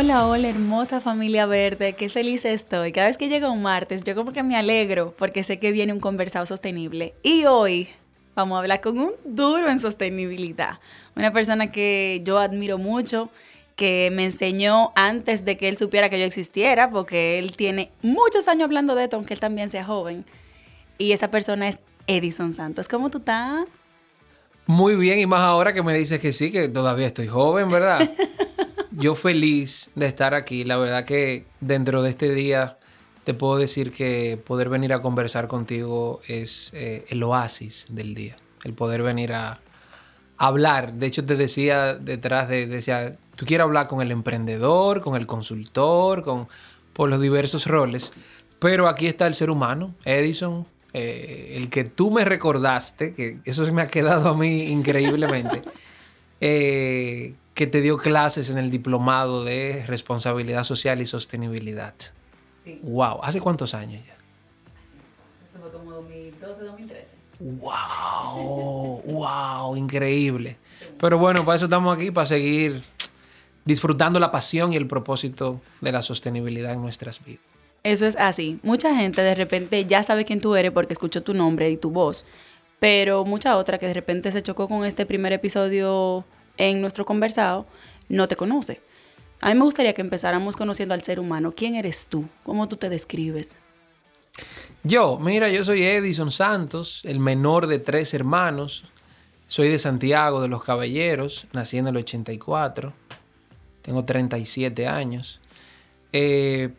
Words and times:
Hola, 0.00 0.28
hola, 0.28 0.48
hermosa 0.48 1.00
familia 1.00 1.44
verde, 1.46 1.94
qué 1.94 2.08
feliz 2.08 2.44
estoy. 2.44 2.92
Cada 2.92 3.08
vez 3.08 3.18
que 3.18 3.28
llega 3.28 3.50
un 3.50 3.62
martes, 3.62 4.04
yo 4.04 4.14
como 4.14 4.30
que 4.30 4.44
me 4.44 4.54
alegro 4.54 5.12
porque 5.18 5.42
sé 5.42 5.58
que 5.58 5.72
viene 5.72 5.92
un 5.92 5.98
conversado 5.98 6.46
sostenible. 6.46 7.14
Y 7.24 7.46
hoy 7.46 7.88
vamos 8.36 8.54
a 8.54 8.60
hablar 8.60 8.80
con 8.80 8.96
un 8.96 9.10
duro 9.24 9.68
en 9.68 9.80
sostenibilidad. 9.80 10.78
Una 11.16 11.32
persona 11.32 11.72
que 11.72 12.22
yo 12.22 12.38
admiro 12.38 12.78
mucho, 12.78 13.28
que 13.74 14.10
me 14.12 14.26
enseñó 14.26 14.92
antes 14.94 15.44
de 15.44 15.56
que 15.56 15.68
él 15.68 15.76
supiera 15.76 16.08
que 16.08 16.20
yo 16.20 16.26
existiera, 16.26 16.90
porque 16.90 17.40
él 17.40 17.56
tiene 17.56 17.90
muchos 18.00 18.46
años 18.46 18.66
hablando 18.66 18.94
de 18.94 19.02
esto, 19.02 19.16
aunque 19.16 19.34
él 19.34 19.40
también 19.40 19.68
sea 19.68 19.84
joven. 19.84 20.24
Y 20.96 21.10
esa 21.10 21.28
persona 21.28 21.66
es 21.66 21.80
Edison 22.06 22.52
Santos. 22.52 22.86
¿Cómo 22.86 23.10
tú 23.10 23.18
estás? 23.18 23.66
Muy 24.64 24.94
bien, 24.94 25.18
y 25.18 25.26
más 25.26 25.40
ahora 25.40 25.72
que 25.72 25.82
me 25.82 25.92
dices 25.94 26.20
que 26.20 26.32
sí, 26.32 26.52
que 26.52 26.68
todavía 26.68 27.08
estoy 27.08 27.26
joven, 27.26 27.68
¿verdad? 27.68 28.08
yo 28.98 29.14
feliz 29.14 29.90
de 29.94 30.06
estar 30.06 30.34
aquí. 30.34 30.64
La 30.64 30.76
verdad 30.76 31.04
que 31.04 31.46
dentro 31.60 32.02
de 32.02 32.10
este 32.10 32.34
día 32.34 32.78
te 33.24 33.32
puedo 33.32 33.56
decir 33.56 33.92
que 33.92 34.42
poder 34.44 34.68
venir 34.68 34.92
a 34.92 35.00
conversar 35.00 35.48
contigo 35.48 36.20
es 36.26 36.70
eh, 36.74 37.06
el 37.08 37.22
oasis 37.22 37.86
del 37.88 38.14
día. 38.14 38.36
El 38.64 38.74
poder 38.74 39.02
venir 39.02 39.32
a, 39.32 39.60
hablar. 40.38 40.94
De 40.94 41.06
hecho, 41.06 41.24
te 41.24 41.36
decía 41.36 41.94
detrás 41.94 42.48
de, 42.48 42.66
decía, 42.66 43.16
tú 43.36 43.44
quieres 43.44 43.64
hablar 43.64 43.88
con 43.88 44.00
el 44.00 44.12
emprendedor, 44.12 45.00
con 45.00 45.16
el 45.16 45.26
consultor, 45.26 46.22
con 46.22 46.48
por 46.92 47.08
los 47.08 47.20
diversos 47.20 47.66
roles. 47.66 48.12
Pero 48.58 48.88
aquí 48.88 49.06
está 49.06 49.26
el 49.26 49.34
ser 49.34 49.50
humano, 49.50 49.94
Edison, 50.04 50.66
eh, 50.92 51.54
el 51.56 51.68
que 51.70 51.84
tú 51.84 52.10
me 52.10 52.24
recordaste, 52.24 53.14
que 53.14 53.38
eso 53.44 53.64
se 53.64 53.72
me 53.72 53.82
ha 53.82 53.86
quedado 53.86 54.30
a 54.30 54.36
mí 54.36 54.70
increíblemente. 54.70 55.62
Eh, 56.40 57.34
que 57.58 57.66
te 57.66 57.80
dio 57.80 57.98
clases 57.98 58.50
en 58.50 58.58
el 58.58 58.70
diplomado 58.70 59.42
de 59.42 59.82
responsabilidad 59.88 60.62
social 60.62 61.02
y 61.02 61.06
sostenibilidad. 61.06 61.92
Sí. 62.62 62.78
Wow, 62.84 63.18
¿hace 63.24 63.40
cuántos 63.40 63.74
años 63.74 64.00
ya? 64.06 64.14
Eso 65.44 65.58
fue 65.60 65.72
como 65.72 65.90
2012, 65.90 66.62
2013. 66.62 67.16
Wow, 67.40 69.02
wow, 69.02 69.74
increíble. 69.74 70.56
Pero 71.00 71.18
bueno, 71.18 71.44
para 71.44 71.56
eso 71.56 71.64
estamos 71.64 71.96
aquí, 71.96 72.12
para 72.12 72.26
seguir 72.26 72.80
disfrutando 73.64 74.20
la 74.20 74.30
pasión 74.30 74.72
y 74.72 74.76
el 74.76 74.86
propósito 74.86 75.60
de 75.80 75.90
la 75.90 76.02
sostenibilidad 76.02 76.74
en 76.74 76.80
nuestras 76.80 77.24
vidas. 77.24 77.42
Eso 77.82 78.06
es 78.06 78.14
así. 78.14 78.60
Mucha 78.62 78.94
gente 78.94 79.20
de 79.20 79.34
repente 79.34 79.84
ya 79.84 80.04
sabe 80.04 80.24
quién 80.24 80.40
tú 80.40 80.54
eres 80.54 80.70
porque 80.70 80.92
escuchó 80.92 81.24
tu 81.24 81.34
nombre 81.34 81.68
y 81.68 81.76
tu 81.76 81.90
voz, 81.90 82.24
pero 82.78 83.24
mucha 83.24 83.56
otra 83.56 83.78
que 83.78 83.88
de 83.88 83.94
repente 83.94 84.30
se 84.30 84.44
chocó 84.44 84.68
con 84.68 84.84
este 84.84 85.06
primer 85.06 85.32
episodio 85.32 86.24
en 86.58 86.80
nuestro 86.80 87.06
conversado 87.06 87.66
no 88.08 88.28
te 88.28 88.36
conoce. 88.36 88.80
A 89.40 89.48
mí 89.48 89.54
me 89.54 89.64
gustaría 89.64 89.92
que 89.94 90.02
empezáramos 90.02 90.56
conociendo 90.56 90.94
al 90.94 91.02
ser 91.02 91.20
humano. 91.20 91.52
¿Quién 91.56 91.76
eres 91.76 92.08
tú? 92.08 92.28
¿Cómo 92.42 92.68
tú 92.68 92.76
te 92.76 92.88
describes? 92.88 93.54
Yo, 94.82 95.18
mira, 95.18 95.48
yo 95.48 95.64
soy 95.64 95.82
Edison 95.84 96.30
Santos, 96.30 97.02
el 97.04 97.20
menor 97.20 97.66
de 97.66 97.78
tres 97.78 98.14
hermanos. 98.14 98.84
Soy 99.46 99.68
de 99.68 99.78
Santiago 99.78 100.42
de 100.42 100.48
los 100.48 100.62
Caballeros, 100.62 101.46
nací 101.52 101.78
en 101.78 101.86
el 101.86 101.96
84. 101.96 102.92
Tengo 103.82 104.04
37 104.04 104.86
años. 104.86 105.40
Eh, 106.12 106.70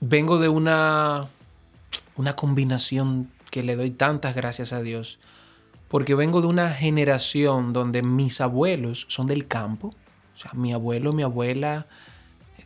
vengo 0.00 0.38
de 0.38 0.48
una, 0.48 1.26
una 2.16 2.36
combinación 2.36 3.30
que 3.50 3.62
le 3.62 3.76
doy 3.76 3.90
tantas 3.90 4.34
gracias 4.34 4.72
a 4.72 4.82
Dios 4.82 5.18
porque 5.94 6.16
vengo 6.16 6.40
de 6.40 6.48
una 6.48 6.70
generación 6.70 7.72
donde 7.72 8.02
mis 8.02 8.40
abuelos 8.40 9.06
son 9.08 9.28
del 9.28 9.46
campo. 9.46 9.94
O 10.34 10.36
sea, 10.36 10.50
mi 10.52 10.72
abuelo, 10.72 11.12
mi 11.12 11.22
abuela, 11.22 11.86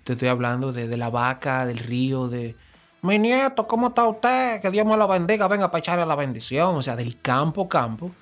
te 0.02 0.14
estoy 0.14 0.28
hablando 0.28 0.72
de, 0.72 0.96
la 0.96 1.10
vaca, 1.10 1.66
del 1.66 1.76
río, 1.78 2.28
de... 2.28 2.56
Mi 3.02 3.18
nieto, 3.18 3.66
¿cómo 3.66 3.88
está 3.88 4.08
usted? 4.08 4.62
Que 4.62 4.70
Dios 4.70 4.86
me 4.86 4.96
lo 4.96 5.06
bendiga, 5.06 5.46
venga 5.46 5.70
para 5.70 5.80
echarle 5.80 6.06
la 6.06 6.14
bendición. 6.16 6.76
O 6.76 6.82
sea, 6.82 6.96
del 6.96 7.20
campo, 7.20 7.68
campo. 7.68 8.12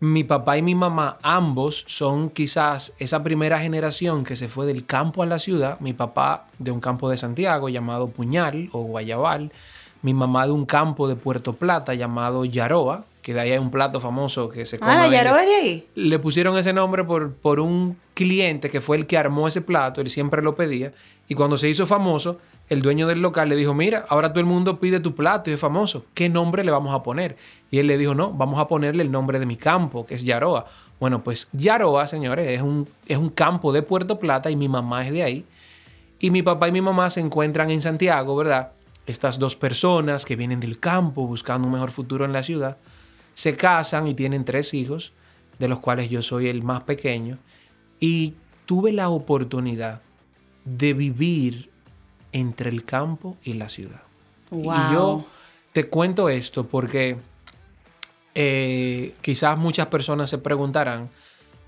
Mi 0.00 0.24
papá 0.24 0.56
y 0.56 0.62
mi 0.62 0.74
mamá, 0.74 1.18
ambos 1.20 1.84
son 1.86 2.30
quizás 2.30 2.94
esa 2.98 3.22
primera 3.22 3.58
generación 3.58 4.24
que 4.24 4.36
se 4.36 4.48
fue 4.48 4.64
del 4.64 4.86
campo 4.86 5.22
a 5.22 5.26
la 5.26 5.38
ciudad. 5.38 5.78
Mi 5.80 5.92
papá 5.92 6.46
de 6.58 6.70
un 6.70 6.80
campo 6.80 7.10
de 7.10 7.18
Santiago 7.18 7.68
llamado 7.68 8.08
Puñal 8.08 8.70
o 8.72 8.84
Guayabal. 8.84 9.52
Mi 10.00 10.14
mamá 10.14 10.46
de 10.46 10.52
un 10.52 10.64
campo 10.64 11.08
de 11.08 11.16
Puerto 11.16 11.52
Plata 11.52 11.92
llamado 11.92 12.46
Yaroa, 12.46 13.04
que 13.22 13.34
de 13.34 13.40
ahí 13.40 13.52
hay 13.52 13.58
un 13.58 13.70
plato 13.70 14.00
famoso 14.00 14.48
que 14.48 14.66
se 14.66 14.78
come. 14.78 14.92
Ah, 14.92 14.96
la 14.96 15.08
Yaroa 15.08 15.44
de 15.44 15.54
ahí. 15.54 15.88
Le 15.94 16.18
pusieron 16.18 16.56
ese 16.56 16.72
nombre 16.72 17.04
por, 17.04 17.32
por 17.34 17.60
un 17.60 17.96
cliente 18.14 18.70
que 18.70 18.80
fue 18.80 18.96
el 18.96 19.06
que 19.06 19.16
armó 19.16 19.48
ese 19.48 19.60
plato, 19.60 20.00
él 20.00 20.10
siempre 20.10 20.42
lo 20.42 20.54
pedía, 20.54 20.92
y 21.28 21.34
cuando 21.34 21.56
se 21.56 21.68
hizo 21.68 21.86
famoso, 21.86 22.38
el 22.68 22.82
dueño 22.82 23.06
del 23.06 23.20
local 23.20 23.48
le 23.48 23.56
dijo, 23.56 23.74
mira, 23.74 24.04
ahora 24.08 24.30
todo 24.30 24.40
el 24.40 24.46
mundo 24.46 24.78
pide 24.78 25.00
tu 25.00 25.14
plato 25.14 25.50
y 25.50 25.54
es 25.54 25.60
famoso, 25.60 26.04
¿qué 26.14 26.28
nombre 26.28 26.62
le 26.62 26.70
vamos 26.70 26.94
a 26.94 27.02
poner? 27.02 27.36
Y 27.70 27.78
él 27.78 27.86
le 27.86 27.98
dijo, 27.98 28.14
no, 28.14 28.32
vamos 28.32 28.60
a 28.60 28.68
ponerle 28.68 29.02
el 29.02 29.10
nombre 29.10 29.38
de 29.38 29.46
mi 29.46 29.56
campo, 29.56 30.06
que 30.06 30.14
es 30.14 30.22
Yaroa. 30.22 30.66
Bueno, 31.00 31.24
pues 31.24 31.48
Yaroa, 31.52 32.06
señores, 32.06 32.46
es 32.48 32.62
un, 32.62 32.88
es 33.08 33.16
un 33.18 33.30
campo 33.30 33.72
de 33.72 33.82
Puerto 33.82 34.18
Plata 34.18 34.50
y 34.50 34.56
mi 34.56 34.68
mamá 34.68 35.06
es 35.06 35.12
de 35.12 35.22
ahí. 35.22 35.44
Y 36.20 36.30
mi 36.30 36.42
papá 36.42 36.68
y 36.68 36.72
mi 36.72 36.80
mamá 36.80 37.10
se 37.10 37.20
encuentran 37.20 37.70
en 37.70 37.80
Santiago, 37.80 38.36
¿verdad? 38.36 38.72
Estas 39.06 39.38
dos 39.38 39.56
personas 39.56 40.24
que 40.24 40.36
vienen 40.36 40.60
del 40.60 40.78
campo 40.78 41.26
buscando 41.26 41.66
un 41.66 41.72
mejor 41.72 41.90
futuro 41.90 42.24
en 42.24 42.32
la 42.32 42.42
ciudad 42.42 42.76
se 43.40 43.56
casan 43.56 44.06
y 44.06 44.12
tienen 44.12 44.44
tres 44.44 44.74
hijos, 44.74 45.14
de 45.58 45.66
los 45.66 45.80
cuales 45.80 46.10
yo 46.10 46.20
soy 46.20 46.50
el 46.50 46.62
más 46.62 46.82
pequeño, 46.82 47.38
y 47.98 48.34
tuve 48.66 48.92
la 48.92 49.08
oportunidad 49.08 50.02
de 50.66 50.92
vivir 50.92 51.70
entre 52.32 52.68
el 52.68 52.84
campo 52.84 53.38
y 53.42 53.54
la 53.54 53.70
ciudad. 53.70 54.02
Y 54.52 54.66
yo 54.92 55.24
te 55.72 55.88
cuento 55.88 56.28
esto 56.28 56.66
porque 56.66 57.16
eh, 58.34 59.14
quizás 59.22 59.56
muchas 59.56 59.86
personas 59.86 60.28
se 60.28 60.36
preguntarán 60.36 61.08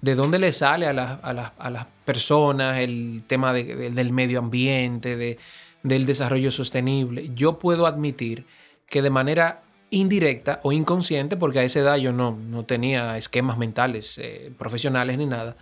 de 0.02 0.14
dónde 0.14 0.38
le 0.38 0.52
sale 0.52 0.86
a, 0.86 0.92
las 0.92 1.86
personas 2.04 2.80
el 2.80 3.22
tema 3.26 3.54
del 3.54 4.12
medio 4.12 4.40
ambiente, 4.40 5.16
de, 5.16 5.38
del 5.82 6.04
desarrollo 6.04 6.50
sostenible. 6.50 7.30
Yo 7.34 7.58
puedo 7.58 7.86
admitir 7.86 8.44
que 8.90 9.00
de 9.00 9.08
manera 9.08 9.61
indirecta 9.92 10.61
o 10.64 10.72
inconsciente, 10.72 11.37
porque 11.37 11.61
a 11.61 11.62
esa 11.62 11.81
edad 11.81 11.96
yo 11.96 12.12
no, 12.12 12.37
no 12.37 12.64
tenía 12.64 13.16
esquemas 13.16 13.58
mentales 13.58 14.19
eh, 14.19 14.50
profesionales 14.58 15.19
ni 15.19 15.26
nada, 15.26 15.56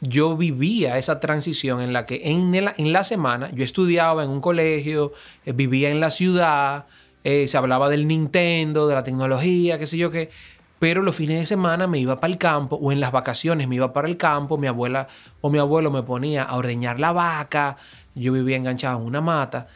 yo 0.00 0.36
vivía 0.36 0.98
esa 0.98 1.20
transición 1.20 1.80
en 1.80 1.92
la 1.92 2.06
que 2.06 2.20
en, 2.24 2.54
en 2.54 2.92
la 2.92 3.04
semana 3.04 3.50
yo 3.52 3.64
estudiaba 3.64 4.22
en 4.24 4.30
un 4.30 4.40
colegio, 4.40 5.12
eh, 5.44 5.52
vivía 5.52 5.90
en 5.90 6.00
la 6.00 6.10
ciudad, 6.10 6.86
eh, 7.24 7.48
se 7.48 7.56
hablaba 7.56 7.88
del 7.88 8.06
Nintendo, 8.06 8.86
de 8.86 8.94
la 8.94 9.04
tecnología, 9.04 9.78
qué 9.78 9.86
sé 9.86 9.98
yo 9.98 10.10
qué, 10.10 10.30
pero 10.78 11.02
los 11.02 11.16
fines 11.16 11.38
de 11.38 11.46
semana 11.46 11.86
me 11.86 11.98
iba 11.98 12.20
para 12.20 12.32
el 12.32 12.38
campo 12.38 12.76
o 12.76 12.92
en 12.92 13.00
las 13.00 13.12
vacaciones 13.12 13.68
me 13.68 13.76
iba 13.76 13.92
para 13.92 14.08
el 14.08 14.16
campo, 14.16 14.56
mi 14.56 14.66
abuela 14.66 15.08
o 15.42 15.50
mi 15.50 15.58
abuelo 15.58 15.90
me 15.90 16.02
ponía 16.02 16.44
a 16.44 16.56
ordeñar 16.56 16.98
la 16.98 17.12
vaca, 17.12 17.76
yo 18.14 18.32
vivía 18.32 18.56
enganchado 18.56 19.00
en 19.00 19.06
una 19.06 19.20
mata. 19.20 19.68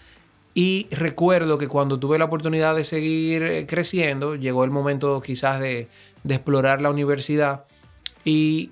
Y 0.55 0.87
recuerdo 0.93 1.59
que 1.59 1.67
cuando 1.67 1.99
tuve 1.99 2.17
la 2.17 2.27
oportunidad 2.27 2.77
de 2.77 2.85
seguir 2.85 3.43
eh, 3.43 3.67
creciendo, 3.67 4.37
llegó 4.37 4.63
el 4.65 4.71
momento 4.71 5.21
quizás 5.21 5.61
de, 5.61 5.89
explorar 6.27 6.81
la 6.81 6.91
universidad 6.91 7.65
y 8.25 8.71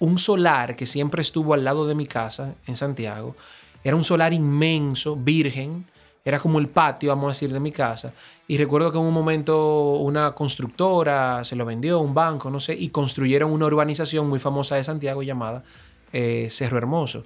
un 0.00 0.18
solar 0.18 0.74
que 0.74 0.86
siempre 0.86 1.22
estuvo 1.22 1.54
al 1.54 1.62
lado 1.62 1.86
de 1.86 1.94
mi 1.94 2.06
casa 2.06 2.54
en 2.66 2.74
Santiago, 2.74 3.36
era 3.84 3.94
un 3.94 4.04
solar 4.04 4.32
inmenso, 4.32 5.14
virgen, 5.14 5.86
Era 6.24 6.38
como 6.38 6.60
el 6.60 6.68
patio, 6.68 7.08
vamos 7.08 7.24
a 7.26 7.28
decir, 7.30 7.52
de 7.52 7.58
mi 7.58 7.72
casa. 7.72 8.12
Y 8.46 8.56
recuerdo 8.56 8.92
que 8.92 8.98
en 8.98 9.04
un 9.04 9.12
momento 9.12 9.94
una 9.96 10.30
constructora 10.32 11.42
se 11.42 11.56
lo 11.56 11.64
vendió, 11.64 11.98
un 11.98 12.14
banco, 12.14 12.48
no 12.48 12.60
sé, 12.60 12.74
y 12.74 12.90
construyeron 12.90 13.50
una 13.50 13.66
urbanización 13.66 14.28
muy 14.28 14.38
famosa 14.38 14.76
de 14.76 14.84
Santiago 14.84 15.24
llamada 15.24 15.64
eh, 16.12 16.46
Cerro 16.48 16.78
Hermoso. 16.78 17.24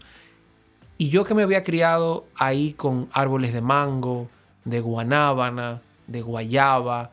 Y 0.98 1.10
yo 1.10 1.24
que 1.24 1.34
me 1.34 1.42
había 1.42 1.62
criado 1.62 2.26
ahí 2.36 2.72
con 2.72 3.08
árboles 3.12 3.52
de 3.52 3.60
mango, 3.60 4.28
de 4.64 4.80
guanábana, 4.80 5.82
de 6.06 6.22
guayaba, 6.22 7.10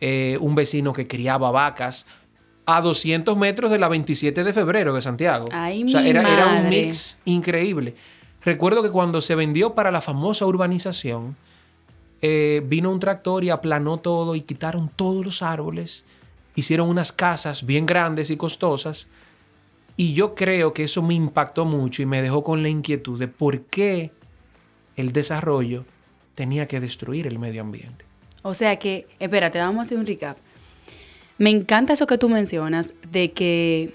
eh, 0.00 0.38
un 0.40 0.54
vecino 0.54 0.92
que 0.92 1.06
criaba 1.06 1.50
vacas, 1.50 2.06
a 2.66 2.80
200 2.80 3.36
metros 3.36 3.70
de 3.70 3.78
la 3.78 3.88
27 3.88 4.42
de 4.42 4.52
febrero 4.52 4.92
de 4.94 5.02
Santiago. 5.02 5.46
o 5.46 5.88
sea, 5.88 6.06
era, 6.06 6.22
era, 6.32 6.46
un 6.48 6.68
mix 6.68 7.20
increíble. 7.24 7.94
Recuerdo 8.44 8.82
que 8.82 8.90
cuando 8.90 9.20
se 9.20 9.34
vendió 9.34 9.74
para 9.74 9.90
la 9.90 10.00
famosa 10.00 10.46
urbanización, 10.46 11.36
eh, 12.22 12.62
vino 12.66 12.90
un 12.90 12.98
tractor 12.98 13.44
y 13.44 13.50
aplanó 13.50 13.98
todo 13.98 14.34
y 14.34 14.40
quitaron 14.40 14.90
todos 14.94 15.24
los 15.24 15.42
árboles. 15.42 16.04
Hicieron 16.54 16.88
unas 16.88 17.12
casas 17.12 17.66
bien 17.66 17.86
grandes 17.86 18.30
y 18.30 18.36
costosas. 18.36 19.06
Y 19.96 20.12
yo 20.12 20.34
creo 20.34 20.74
que 20.74 20.84
eso 20.84 21.02
me 21.02 21.14
impactó 21.14 21.64
mucho 21.64 22.02
y 22.02 22.06
me 22.06 22.20
dejó 22.20 22.44
con 22.44 22.62
la 22.62 22.68
inquietud 22.68 23.18
de 23.18 23.28
por 23.28 23.62
qué 23.62 24.12
el 24.96 25.12
desarrollo 25.12 25.84
tenía 26.34 26.66
que 26.66 26.80
destruir 26.80 27.26
el 27.26 27.38
medio 27.38 27.62
ambiente. 27.62 28.04
O 28.42 28.54
sea 28.54 28.78
que, 28.78 29.06
espérate, 29.18 29.58
vamos 29.58 29.78
a 29.78 29.82
hacer 29.82 29.98
un 29.98 30.06
recap. 30.06 30.36
Me 31.38 31.50
encanta 31.50 31.94
eso 31.94 32.06
que 32.06 32.18
tú 32.18 32.28
mencionas 32.28 32.94
de 33.10 33.32
que 33.32 33.94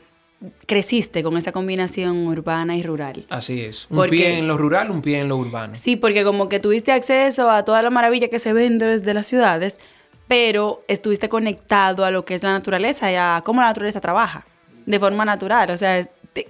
creciste 0.65 1.21
con 1.21 1.38
esa 1.38 1.51
combinación 1.51 2.25
urbana 2.27 2.75
y 2.75 2.81
rural. 2.81 3.25
Así 3.30 3.62
es. 3.62 3.86
Un 3.89 4.07
pie 4.07 4.39
en 4.39 4.48
lo 4.48 4.57
rural, 4.57 4.89
un 4.89 5.01
pie 5.03 5.19
en 5.19 5.30
lo 5.30 5.38
urbano. 5.38 5.75
Sí, 5.75 5.95
porque 5.95 6.24
como 6.24 6.50
que 6.50 6.59
tuviste 6.59 6.92
acceso 6.92 7.50
a 7.50 7.63
toda 7.63 7.83
la 7.83 7.92
maravilla 7.92 8.27
que 8.27 8.39
se 8.39 8.53
vende 8.53 8.88
desde 8.88 9.13
las 9.13 9.27
ciudades, 9.27 9.80
pero 10.27 10.83
estuviste 10.88 11.30
conectado 11.30 12.06
a 12.06 12.12
lo 12.12 12.25
que 12.25 12.33
es 12.33 12.42
la 12.42 12.51
naturaleza 12.51 13.12
y 13.12 13.15
a 13.15 13.44
cómo 13.45 13.62
la 13.62 13.68
naturaleza 13.68 14.01
trabaja 14.01 14.45
de 14.85 14.99
forma 14.99 15.25
natural. 15.25 15.71
O 15.71 15.77
sea, 15.77 16.07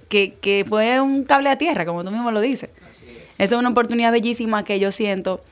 que, 0.08 0.34
que 0.34 0.64
fue 0.68 1.00
un 1.00 1.24
cable 1.24 1.50
a 1.50 1.58
tierra, 1.58 1.84
como 1.84 2.04
tú 2.04 2.10
mismo 2.10 2.30
lo 2.30 2.40
dices. 2.40 2.70
Esa 3.38 3.54
es 3.56 3.58
una 3.58 3.70
oportunidad 3.70 4.12
bellísima 4.12 4.64
que 4.64 4.78
yo 4.78 4.92
siento 4.92 5.42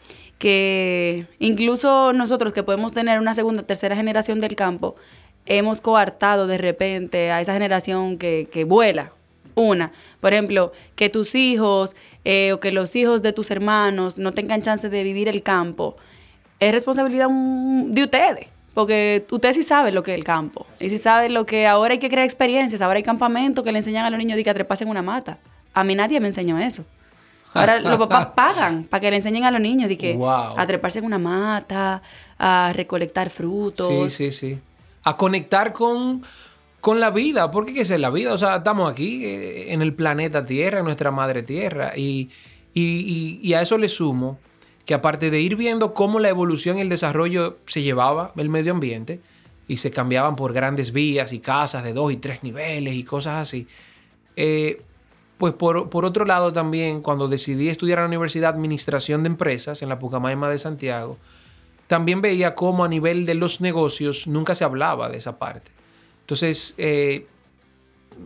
que 0.41 1.27
incluso 1.39 2.15
nosotros 2.15 2.55
que 2.55 2.63
podemos 2.63 2.93
tener 2.93 3.21
una 3.21 3.35
segunda, 3.35 3.63
tercera 3.63 3.95
generación 3.95 4.41
del 4.41 4.57
campo, 4.57 4.97
hemos 5.45 5.83
coartado 5.83 6.47
de 6.47 6.57
repente 6.57 7.31
a 7.31 7.43
esa 7.43 7.53
generación 7.53 8.17
que, 8.17 8.65
vuela. 8.67 9.13
Una, 9.55 9.93
por 10.21 10.33
ejemplo, 10.33 10.73
que 10.97 11.11
tus 11.11 11.35
hijos 11.35 11.95
eh, 12.25 12.53
o 12.53 12.61
que 12.61 12.73
los 12.73 12.97
hijos 12.97 13.21
de 13.21 13.35
tus 13.35 13.51
hermanos 13.51 14.17
no 14.17 14.33
tengan 14.33 14.63
chance 14.63 14.89
de 14.89 15.03
vivir 15.03 15.29
el 15.29 15.43
campo, 15.43 15.97
es 16.59 16.73
responsabilidad 16.73 17.29
de 17.29 18.03
ustedes. 18.03 18.47
Porque 18.81 19.27
ustedes 19.31 19.57
sí 19.57 19.63
saben 19.63 19.95
lo 19.95 20.03
que 20.03 20.13
es 20.13 20.19
el 20.19 20.25
campo. 20.25 20.67
Y 20.79 20.91
sí 20.91 20.99
saben 20.99 21.35
lo 21.35 21.47
que 21.47 21.67
ahora 21.67 21.93
hay 21.93 21.99
que 21.99 22.09
crear 22.09 22.25
experiencias. 22.25 22.81
Ahora 22.83 22.97
hay 22.97 23.03
campamentos 23.03 23.65
que 23.65 23.73
le 23.73 23.79
enseñan 23.79 24.05
a 24.05 24.11
los 24.11 24.19
niños 24.19 24.37
de 24.37 24.45
que 24.45 24.53
trepasen 24.53 24.89
una 24.89 25.03
mata. 25.03 25.39
A 25.75 25.85
mí 25.85 25.95
nadie 25.95 26.21
me 26.21 26.29
enseñó 26.29 26.59
eso. 26.59 26.85
Ahora 27.55 27.81
los 27.81 27.99
papás 27.99 28.29
pagan 28.35 28.85
para 28.85 29.01
que 29.01 29.11
le 29.11 29.17
enseñen 29.17 29.45
a 29.45 29.51
los 29.51 29.61
niños 29.61 29.89
de 29.89 29.99
que 29.99 30.19
a 30.23 30.67
treparse 30.67 30.99
en 30.99 31.05
una 31.05 31.19
mata, 31.19 32.03
a 32.39 32.73
recolectar 32.75 33.31
frutos. 33.31 34.13
Sí, 34.13 34.31
sí, 34.31 34.33
sí 34.33 34.59
a 35.05 35.17
conectar 35.17 35.73
con, 35.73 36.23
con 36.81 37.01
la 37.01 37.11
vida, 37.11 37.51
porque 37.51 37.73
qué 37.75 37.81
es 37.83 37.91
la 37.91 38.11
vida, 38.11 38.33
o 38.33 38.39
sea, 38.39 38.57
estamos 38.57 38.91
aquí 38.91 39.25
eh, 39.25 39.73
en 39.73 39.83
el 39.83 39.95
planeta 39.95 40.45
Tierra, 40.45 40.81
en 40.81 40.85
nuestra 40.85 41.11
madre 41.11 41.43
Tierra, 41.43 41.93
y, 41.97 42.31
y, 42.75 43.53
a 43.55 43.63
eso 43.63 43.79
le 43.79 43.89
sumo 43.89 44.39
que 44.91 44.95
aparte 44.95 45.31
de 45.31 45.41
ir 45.41 45.55
viendo 45.55 45.95
cómo 45.95 46.19
la 46.19 46.31
evolución 46.31 46.77
y 46.77 46.81
el 46.81 46.89
desarrollo 46.89 47.59
se 47.67 47.81
llevaba 47.81 48.33
el 48.37 48.49
medio 48.49 48.73
ambiente, 48.73 49.21
y 49.69 49.77
se 49.77 49.93
cambiaban 49.93 50.35
por 50.35 50.53
grandes 50.53 50.93
vías 50.93 51.33
y 51.33 51.39
casas 51.39 51.85
de 51.85 51.93
dos 51.93 52.13
y 52.13 52.17
tres 52.17 52.43
niveles 52.43 52.95
y 52.95 53.05
cosas 53.05 53.35
así, 53.35 53.69
eh, 54.35 54.83
pues 55.39 55.55
por, 55.55 55.91
por, 55.91 56.05
otro 56.05 56.25
lado 56.25 56.53
también, 56.53 57.03
cuando 57.03 57.29
decidí 57.29 57.69
estudiar 57.69 58.01
en 58.01 58.03
la 58.03 58.09
Universidad 58.09 58.53
Administración 58.53 59.23
de 59.23 59.29
Empresas 59.29 59.81
en 59.81 59.89
la 59.89 60.01
Pucamaima 60.01 60.49
de 60.49 60.59
Santiago, 60.59 61.19
también 61.87 62.21
veía 62.21 62.57
cómo 62.57 62.83
a 62.83 62.89
nivel 62.89 63.27
de 63.27 63.35
los 63.35 63.61
negocios 63.61 64.27
nunca 64.27 64.57
se 64.57 64.65
hablaba 64.65 65.09
de 65.09 65.19
esa 65.19 65.39
parte. 65.39 65.71
Entonces, 66.23 66.75
eh, 66.79 67.29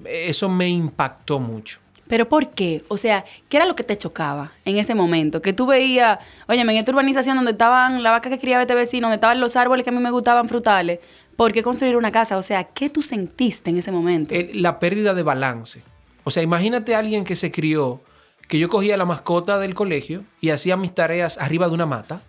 eso 0.06 0.48
me 0.48 0.70
impactó 0.70 1.40
mucho. 1.40 1.83
¿Pero 2.08 2.28
por 2.28 2.50
qué? 2.50 2.82
O 2.88 2.96
sea, 2.96 3.24
¿qué 3.48 3.56
era 3.56 3.66
lo 3.66 3.74
que 3.74 3.82
te 3.82 3.96
chocaba 3.96 4.52
en 4.64 4.78
ese 4.78 4.94
momento? 4.94 5.40
Que 5.40 5.52
tú 5.52 5.66
veías, 5.66 6.18
oye, 6.48 6.60
en 6.60 6.70
esta 6.70 6.90
urbanización 6.90 7.36
donde 7.36 7.52
estaban 7.52 8.02
la 8.02 8.10
vaca 8.10 8.28
que 8.28 8.38
criaba 8.38 8.62
este 8.62 8.74
vecino, 8.74 9.06
donde 9.06 9.16
estaban 9.16 9.40
los 9.40 9.56
árboles 9.56 9.84
que 9.84 9.90
a 9.90 9.92
mí 9.92 10.00
me 10.00 10.10
gustaban 10.10 10.48
frutales, 10.48 11.00
¿por 11.36 11.52
qué 11.52 11.62
construir 11.62 11.96
una 11.96 12.10
casa? 12.10 12.36
O 12.36 12.42
sea, 12.42 12.64
¿qué 12.64 12.90
tú 12.90 13.02
sentiste 13.02 13.70
en 13.70 13.78
ese 13.78 13.90
momento? 13.90 14.34
la 14.52 14.78
pérdida 14.78 15.14
de 15.14 15.22
balance. 15.22 15.82
O 16.24 16.30
sea, 16.30 16.42
imagínate 16.42 16.94
a 16.94 16.98
alguien 16.98 17.24
que 17.24 17.36
se 17.36 17.50
crió, 17.50 18.00
que 18.48 18.58
yo 18.58 18.68
cogía 18.68 18.96
la 18.96 19.04
mascota 19.04 19.58
del 19.58 19.74
colegio 19.74 20.24
y 20.40 20.50
hacía 20.50 20.76
mis 20.76 20.94
tareas 20.94 21.38
arriba 21.38 21.68
de 21.68 21.74
una 21.74 21.86
mata 21.86 22.20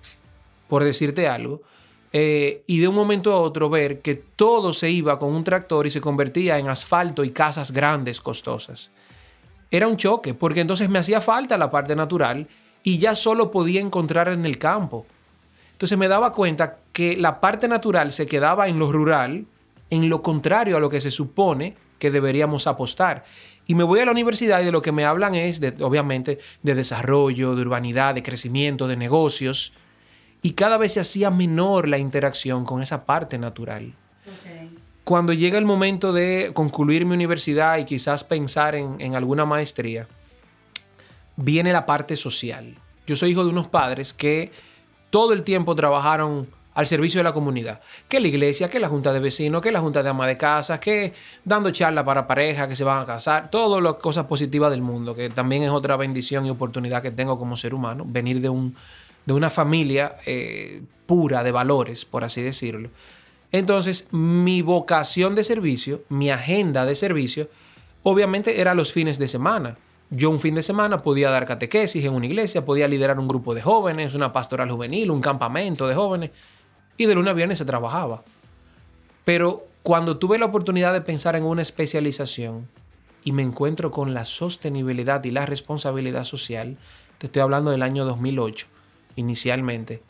por 0.68 0.84
decirte 0.84 1.28
algo, 1.28 1.62
eh, 2.14 2.64
y 2.68 2.80
de 2.80 2.88
un 2.88 2.96
momento 2.96 3.34
a 3.34 3.40
otro 3.40 3.70
ver 3.70 4.02
que 4.02 4.16
todo 4.16 4.74
se 4.74 4.90
iba 4.90 5.20
con 5.20 5.34
un 5.34 5.44
tractor 5.44 5.86
y 5.86 5.92
se 5.92 6.02
convertía 6.02 6.58
en 6.58 6.70
asfalto 6.70 7.24
y 7.24 7.32
casas 7.32 7.72
grandes, 7.72 8.22
costosas. 8.22 8.90
Era 9.76 9.90
un 9.90 9.98
choque, 9.98 10.34
porque 10.34 10.62
entonces 10.62 10.88
me 10.88 11.00
hacía 11.00 11.20
falta 11.20 11.58
la 11.58 11.70
parte 11.70 11.98
natural 11.98 12.48
y 12.82 12.98
ya 12.98 13.14
solo 13.14 13.52
podía 13.52 13.82
encontrar 13.82 14.30
en 14.30 14.46
el 14.46 14.58
campo. 14.58 15.06
Entonces 15.74 15.98
me 15.98 16.08
daba 16.08 16.32
cuenta 16.32 16.78
que 16.94 17.18
la 17.18 17.42
parte 17.42 17.68
natural 17.68 18.14
se 18.14 18.26
quedaba 18.26 18.70
en 18.70 18.80
lo 18.80 18.90
rural, 18.90 19.46
en 19.90 20.08
lo 20.08 20.22
contrario 20.22 20.78
a 20.78 20.80
lo 20.80 20.90
que 20.90 21.02
se 21.02 21.12
supone 21.12 21.76
que 22.00 22.10
deberíamos 22.10 22.68
apostar. 22.68 23.26
Y 23.68 23.76
me 23.76 23.84
voy 23.84 24.00
a 24.00 24.06
la 24.06 24.12
universidad 24.12 24.62
y 24.62 24.66
de 24.66 24.72
lo 24.72 24.82
que 24.82 24.94
me 24.94 25.04
hablan 25.04 25.36
es, 25.36 25.60
de, 25.60 25.74
obviamente, 25.82 26.40
de 26.64 26.74
desarrollo, 26.74 27.54
de 27.54 27.62
urbanidad, 27.62 28.16
de 28.16 28.24
crecimiento, 28.24 28.88
de 28.88 28.96
negocios 28.96 29.74
y 30.42 30.52
cada 30.52 30.78
vez 30.78 30.94
se 30.94 31.02
hacía 31.02 31.32
menor 31.32 31.90
la 31.90 31.98
interacción 31.98 32.64
con 32.64 32.82
esa 32.82 33.06
parte 33.06 33.38
natural. 33.38 33.94
Cuando 35.06 35.34
llega 35.34 35.60
el 35.60 35.66
momento 35.66 36.14
de 36.14 36.50
concluir 36.56 37.06
mi 37.06 37.14
universidad 37.14 37.78
y 37.78 37.86
quizás 37.86 38.24
pensar 38.24 38.74
en, 38.74 39.16
alguna 39.16 39.46
maestría, 39.46 40.08
viene 41.36 41.72
la 41.72 41.86
parte 41.86 42.16
social. 42.16 42.76
Yo 43.06 43.16
soy 43.16 43.30
hijo 43.30 43.44
de 43.44 43.52
unos 43.52 43.68
padres 43.68 44.14
que 44.14 44.52
todo 45.12 45.34
el 45.34 45.44
tiempo 45.44 45.76
trabajaron 45.76 46.48
al 46.74 46.88
servicio 46.88 47.20
de 47.20 47.24
la 47.24 47.34
comunidad. 47.34 47.82
Que 48.08 48.20
la 48.20 48.30
iglesia, 48.30 48.68
que 48.68 48.80
la 48.80 48.88
junta 48.88 49.14
de 49.14 49.20
vecinos, 49.20 49.62
que 49.62 49.72
la 49.72 49.80
junta 49.80 50.02
de 50.02 50.10
ama 50.10 50.26
de 50.26 50.38
casa, 50.38 50.80
que 50.80 51.14
dando 51.44 51.70
charla 51.70 52.04
para 52.04 52.26
parejas 52.26 52.68
que 52.68 52.76
se 52.76 52.84
van 52.84 53.04
a 53.04 53.06
casar, 53.06 53.52
todas 53.52 53.84
las 53.84 53.94
cosas 53.98 54.26
positivas 54.26 54.72
del 54.72 54.82
mundo, 54.82 55.14
que 55.14 55.30
también 55.30 55.62
es 55.62 55.70
otra 55.70 55.98
bendición 55.98 56.48
y 56.48 56.50
oportunidad 56.50 57.04
que 57.04 57.12
tengo 57.12 57.38
como 57.38 57.58
ser 57.58 57.76
humano, 57.76 58.06
venir 58.08 58.42
de 58.42 58.50
un, 58.50 58.76
de 59.28 59.34
una 59.34 59.52
familia 59.52 60.16
eh, 60.26 60.82
pura 61.06 61.44
de 61.44 61.52
valores, 61.52 62.06
por 62.06 62.24
así 62.24 62.42
decirlo. 62.42 62.90
Entonces, 63.52 64.08
mi 64.12 64.62
vocación 64.62 65.36
de 65.36 65.44
servicio, 65.44 66.04
mi 66.10 66.30
agenda 66.30 66.86
de 66.86 66.96
servicio, 66.96 67.50
obviamente 68.04 68.60
era 68.60 68.76
los 68.76 68.92
fines 68.92 69.18
de 69.20 69.28
semana. 69.28 69.78
Yo 70.10 70.30
un 70.30 70.40
fin 70.40 70.56
de 70.56 70.64
semana 70.64 71.02
podía 71.02 71.30
dar 71.30 71.46
catequesis 71.46 72.06
en 72.06 72.14
una 72.14 72.26
iglesia, 72.26 72.66
podía 72.66 72.88
liderar 72.88 73.20
un 73.20 73.28
grupo 73.28 73.56
de 73.56 73.62
jóvenes, 73.62 74.14
una 74.14 74.34
pastoral 74.34 74.70
juvenil, 74.70 75.12
un 75.12 75.22
campamento 75.22 75.88
de 75.88 75.96
jóvenes, 75.96 76.32
y 76.98 77.06
de 77.06 77.16
lunes 77.16 77.32
a 77.32 77.36
viernes 77.36 77.58
se 77.58 77.66
trabajaba. 77.66 78.24
Pero 79.24 79.66
cuando 79.84 80.18
tuve 80.18 80.38
la 80.38 80.46
oportunidad 80.46 80.94
de 80.94 81.02
pensar 81.02 81.36
en 81.36 81.44
una 81.44 81.62
especialización 81.62 82.68
y 83.24 83.32
me 83.32 83.44
encuentro 83.44 83.92
con 83.92 84.14
la 84.14 84.26
sostenibilidad 84.26 85.24
y 85.24 85.32
la 85.32 85.46
responsabilidad 85.46 86.24
social, 86.24 86.78
te 87.18 87.28
estoy 87.28 87.42
hablando 87.42 87.72
del 87.72 87.82
año 87.82 88.06
2008, 88.06 88.68
inicialmente, 89.16 90.02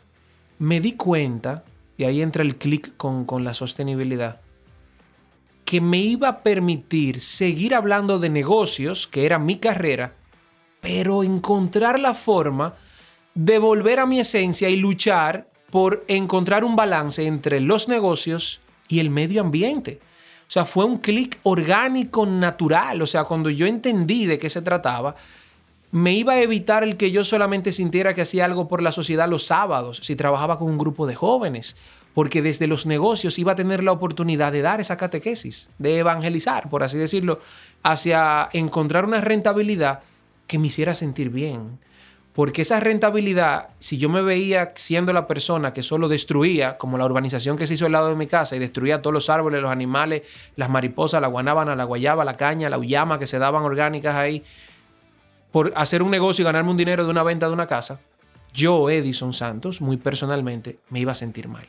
me 0.59 0.81
di 0.81 0.93
cuenta, 0.93 1.63
y 1.97 2.03
ahí 2.03 2.21
entra 2.21 2.43
el 2.43 2.57
clic 2.57 2.95
con, 2.97 3.25
con 3.25 3.43
la 3.43 3.53
sostenibilidad, 3.53 4.41
que 5.63 5.81
me 5.81 5.97
iba 5.97 6.27
a 6.27 6.43
permitir 6.43 7.21
seguir 7.21 7.73
hablando 7.73 8.19
de 8.19 8.29
negocios, 8.29 9.07
que 9.07 9.25
era 9.25 9.39
mi 9.39 9.57
carrera, 9.57 10.13
pero 10.81 11.23
encontrar 11.23 11.99
la 11.99 12.13
forma 12.13 12.75
de 13.33 13.57
volver 13.57 13.99
a 13.99 14.05
mi 14.05 14.19
esencia 14.19 14.69
y 14.69 14.77
luchar 14.77 15.47
por 15.71 16.05
encontrar 16.07 16.63
un 16.63 16.75
balance 16.75 17.25
entre 17.25 17.59
los 17.59 17.87
negocios 17.87 18.61
y 18.87 18.99
el 18.99 19.09
medio 19.09 19.41
ambiente. 19.41 19.99
O 20.47 20.51
sea, 20.51 20.65
fue 20.65 20.85
un 20.85 20.97
clic 20.97 21.39
orgánico, 21.43 22.25
natural. 22.25 23.01
O 23.01 23.07
sea, 23.07 23.23
cuando 23.23 23.49
yo 23.49 23.65
entendí 23.65 24.25
de 24.25 24.37
qué 24.37 24.49
se 24.49 24.61
trataba, 24.61 25.15
me 25.95 26.11
iba 26.11 26.33
a 26.33 26.41
evitar 26.41 26.83
el 26.83 26.97
que 26.97 27.11
yo 27.11 27.23
solamente 27.23 27.71
sintiera 27.71 28.13
que 28.13 28.23
hacía 28.23 28.43
algo 28.43 28.67
por 28.67 28.81
la 28.81 28.91
sociedad 28.91 29.29
los 29.29 29.45
sábados, 29.45 30.01
si 30.03 30.17
trabajaba 30.17 30.59
con 30.59 30.67
un 30.67 30.77
grupo 30.77 31.07
de 31.07 31.15
jóvenes, 31.15 31.77
porque 32.13 32.41
desde 32.41 32.67
los 32.67 32.85
negocios 32.85 33.39
iba 33.39 33.53
a 33.53 33.55
tener 33.55 33.81
la 33.81 33.93
oportunidad 33.93 34.51
de 34.51 34.61
dar 34.61 34.81
esa 34.81 34.97
catequesis, 34.97 35.69
de 35.77 35.99
evangelizar, 35.99 36.67
por 36.69 36.83
así 36.83 36.97
decirlo, 36.97 37.39
hacia 37.81 38.49
encontrar 38.51 39.05
una 39.05 39.21
rentabilidad 39.21 40.01
que 40.47 40.59
me 40.59 40.67
hiciera 40.67 40.95
sentir 40.95 41.29
bien. 41.29 41.79
Porque 42.33 42.63
esa 42.63 42.81
rentabilidad, 42.81 43.69
si 43.79 43.97
yo 43.97 44.09
me 44.09 44.21
veía 44.21 44.73
siendo 44.75 45.13
la 45.13 45.27
persona 45.27 45.71
que 45.71 45.81
solo 45.81 46.09
destruía, 46.09 46.77
como 46.77 46.97
la 46.97 47.05
urbanización 47.05 47.55
que 47.55 47.67
se 47.67 47.75
hizo 47.75 47.85
al 47.85 47.93
lado 47.93 48.09
de 48.09 48.17
mi 48.17 48.27
casa 48.27 48.57
y 48.57 48.59
destruía 48.59 49.01
todos 49.01 49.13
los 49.13 49.29
árboles, 49.29 49.61
los 49.61 49.71
animales, 49.71 50.23
las 50.57 50.69
mariposas, 50.69 51.21
la 51.21 51.27
guanábana, 51.27 51.73
la 51.73 51.85
guayaba, 51.85 52.25
la 52.25 52.35
caña, 52.35 52.69
la 52.69 52.77
uyama 52.77 53.17
que 53.17 53.27
se 53.27 53.39
daban 53.39 53.63
orgánicas 53.63 54.17
ahí, 54.17 54.43
por 55.55 55.71
hacer 55.77 56.03
un 56.03 56.11
negocio 56.11 56.41
y 56.41 56.43
ganarme 56.43 56.71
un 56.71 56.75
dinero 56.75 57.05
de 57.05 57.09
una 57.09 57.23
venta 57.23 57.47
de 57.47 57.53
una 57.53 57.65
casa, 57.65 58.01
yo, 58.53 58.89
Edison 58.89 59.31
Santos, 59.31 59.79
muy 59.79 59.95
personalmente, 59.95 60.79
me 60.89 60.99
iba 60.99 61.13
a 61.13 61.15
sentir 61.15 61.47
mal. 61.47 61.65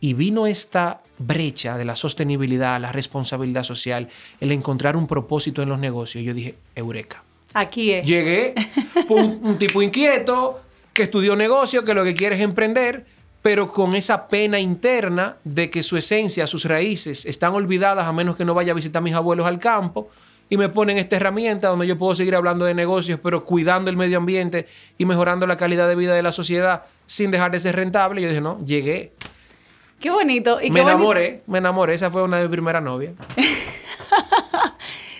Y 0.00 0.14
vino 0.14 0.46
esta 0.46 1.02
brecha 1.18 1.76
de 1.76 1.84
la 1.84 1.96
sostenibilidad, 1.96 2.80
la 2.80 2.92
responsabilidad 2.92 3.62
social, 3.62 4.08
el 4.40 4.52
encontrar 4.52 4.96
un 4.96 5.06
propósito 5.06 5.60
en 5.62 5.68
los 5.68 5.78
negocios. 5.78 6.24
Yo 6.24 6.32
dije, 6.32 6.54
eureka 6.74 7.22
Aquí 7.52 7.92
es. 7.92 8.06
Llegué, 8.06 8.54
un, 9.10 9.38
un 9.42 9.58
tipo 9.58 9.82
inquieto, 9.82 10.62
que 10.94 11.02
estudió 11.02 11.36
negocio, 11.36 11.84
que 11.84 11.92
lo 11.92 12.04
que 12.04 12.14
quiere 12.14 12.36
es 12.36 12.40
emprender, 12.40 13.04
pero 13.42 13.70
con 13.70 13.96
esa 13.96 14.28
pena 14.28 14.58
interna 14.58 15.36
de 15.44 15.68
que 15.68 15.82
su 15.82 15.98
esencia, 15.98 16.46
sus 16.46 16.64
raíces 16.64 17.26
están 17.26 17.52
olvidadas 17.52 18.06
a 18.06 18.14
menos 18.14 18.34
que 18.34 18.46
no 18.46 18.54
vaya 18.54 18.72
a 18.72 18.74
visitar 18.74 19.00
a 19.00 19.04
mis 19.04 19.12
abuelos 19.12 19.46
al 19.46 19.58
campo. 19.58 20.08
Y 20.50 20.56
me 20.56 20.68
ponen 20.68 20.98
esta 20.98 21.16
herramienta 21.16 21.68
donde 21.68 21.86
yo 21.86 21.96
puedo 21.98 22.14
seguir 22.14 22.34
hablando 22.36 22.64
de 22.64 22.74
negocios, 22.74 23.18
pero 23.22 23.44
cuidando 23.44 23.90
el 23.90 23.96
medio 23.96 24.18
ambiente 24.18 24.66
y 24.98 25.04
mejorando 25.06 25.46
la 25.46 25.56
calidad 25.56 25.88
de 25.88 25.96
vida 25.96 26.14
de 26.14 26.22
la 26.22 26.32
sociedad 26.32 26.82
sin 27.06 27.30
dejar 27.30 27.50
de 27.50 27.60
ser 27.60 27.76
rentable. 27.76 28.20
Y 28.20 28.24
yo 28.24 28.28
dije, 28.30 28.40
no, 28.40 28.62
llegué. 28.64 29.12
Qué 30.00 30.10
bonito. 30.10 30.60
Y 30.60 30.70
me 30.70 30.80
qué 30.80 30.82
bonito- 30.82 30.90
enamoré, 30.98 31.42
me 31.46 31.58
enamoré. 31.58 31.94
Esa 31.94 32.10
fue 32.10 32.22
una 32.22 32.36
de 32.38 32.42
mis 32.44 32.52
primeras 32.52 32.82
novias. 32.82 33.14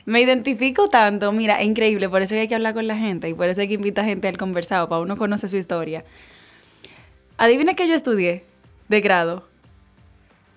Me 0.06 0.20
identifico 0.20 0.90
tanto, 0.90 1.32
mira, 1.32 1.62
es 1.62 1.66
increíble, 1.66 2.10
por 2.10 2.20
eso 2.20 2.34
hay 2.34 2.46
que 2.46 2.54
hablar 2.54 2.74
con 2.74 2.86
la 2.86 2.94
gente 2.94 3.26
y 3.30 3.32
por 3.32 3.48
eso 3.48 3.62
hay 3.62 3.68
que 3.68 3.74
invitar 3.74 4.04
gente 4.04 4.28
al 4.28 4.36
conversado, 4.36 4.86
para 4.86 5.00
uno 5.00 5.16
conoce 5.16 5.48
su 5.48 5.56
historia. 5.56 6.04
Adivina 7.38 7.72
que 7.72 7.88
yo 7.88 7.94
estudié 7.94 8.44
de 8.88 9.00
grado, 9.00 9.48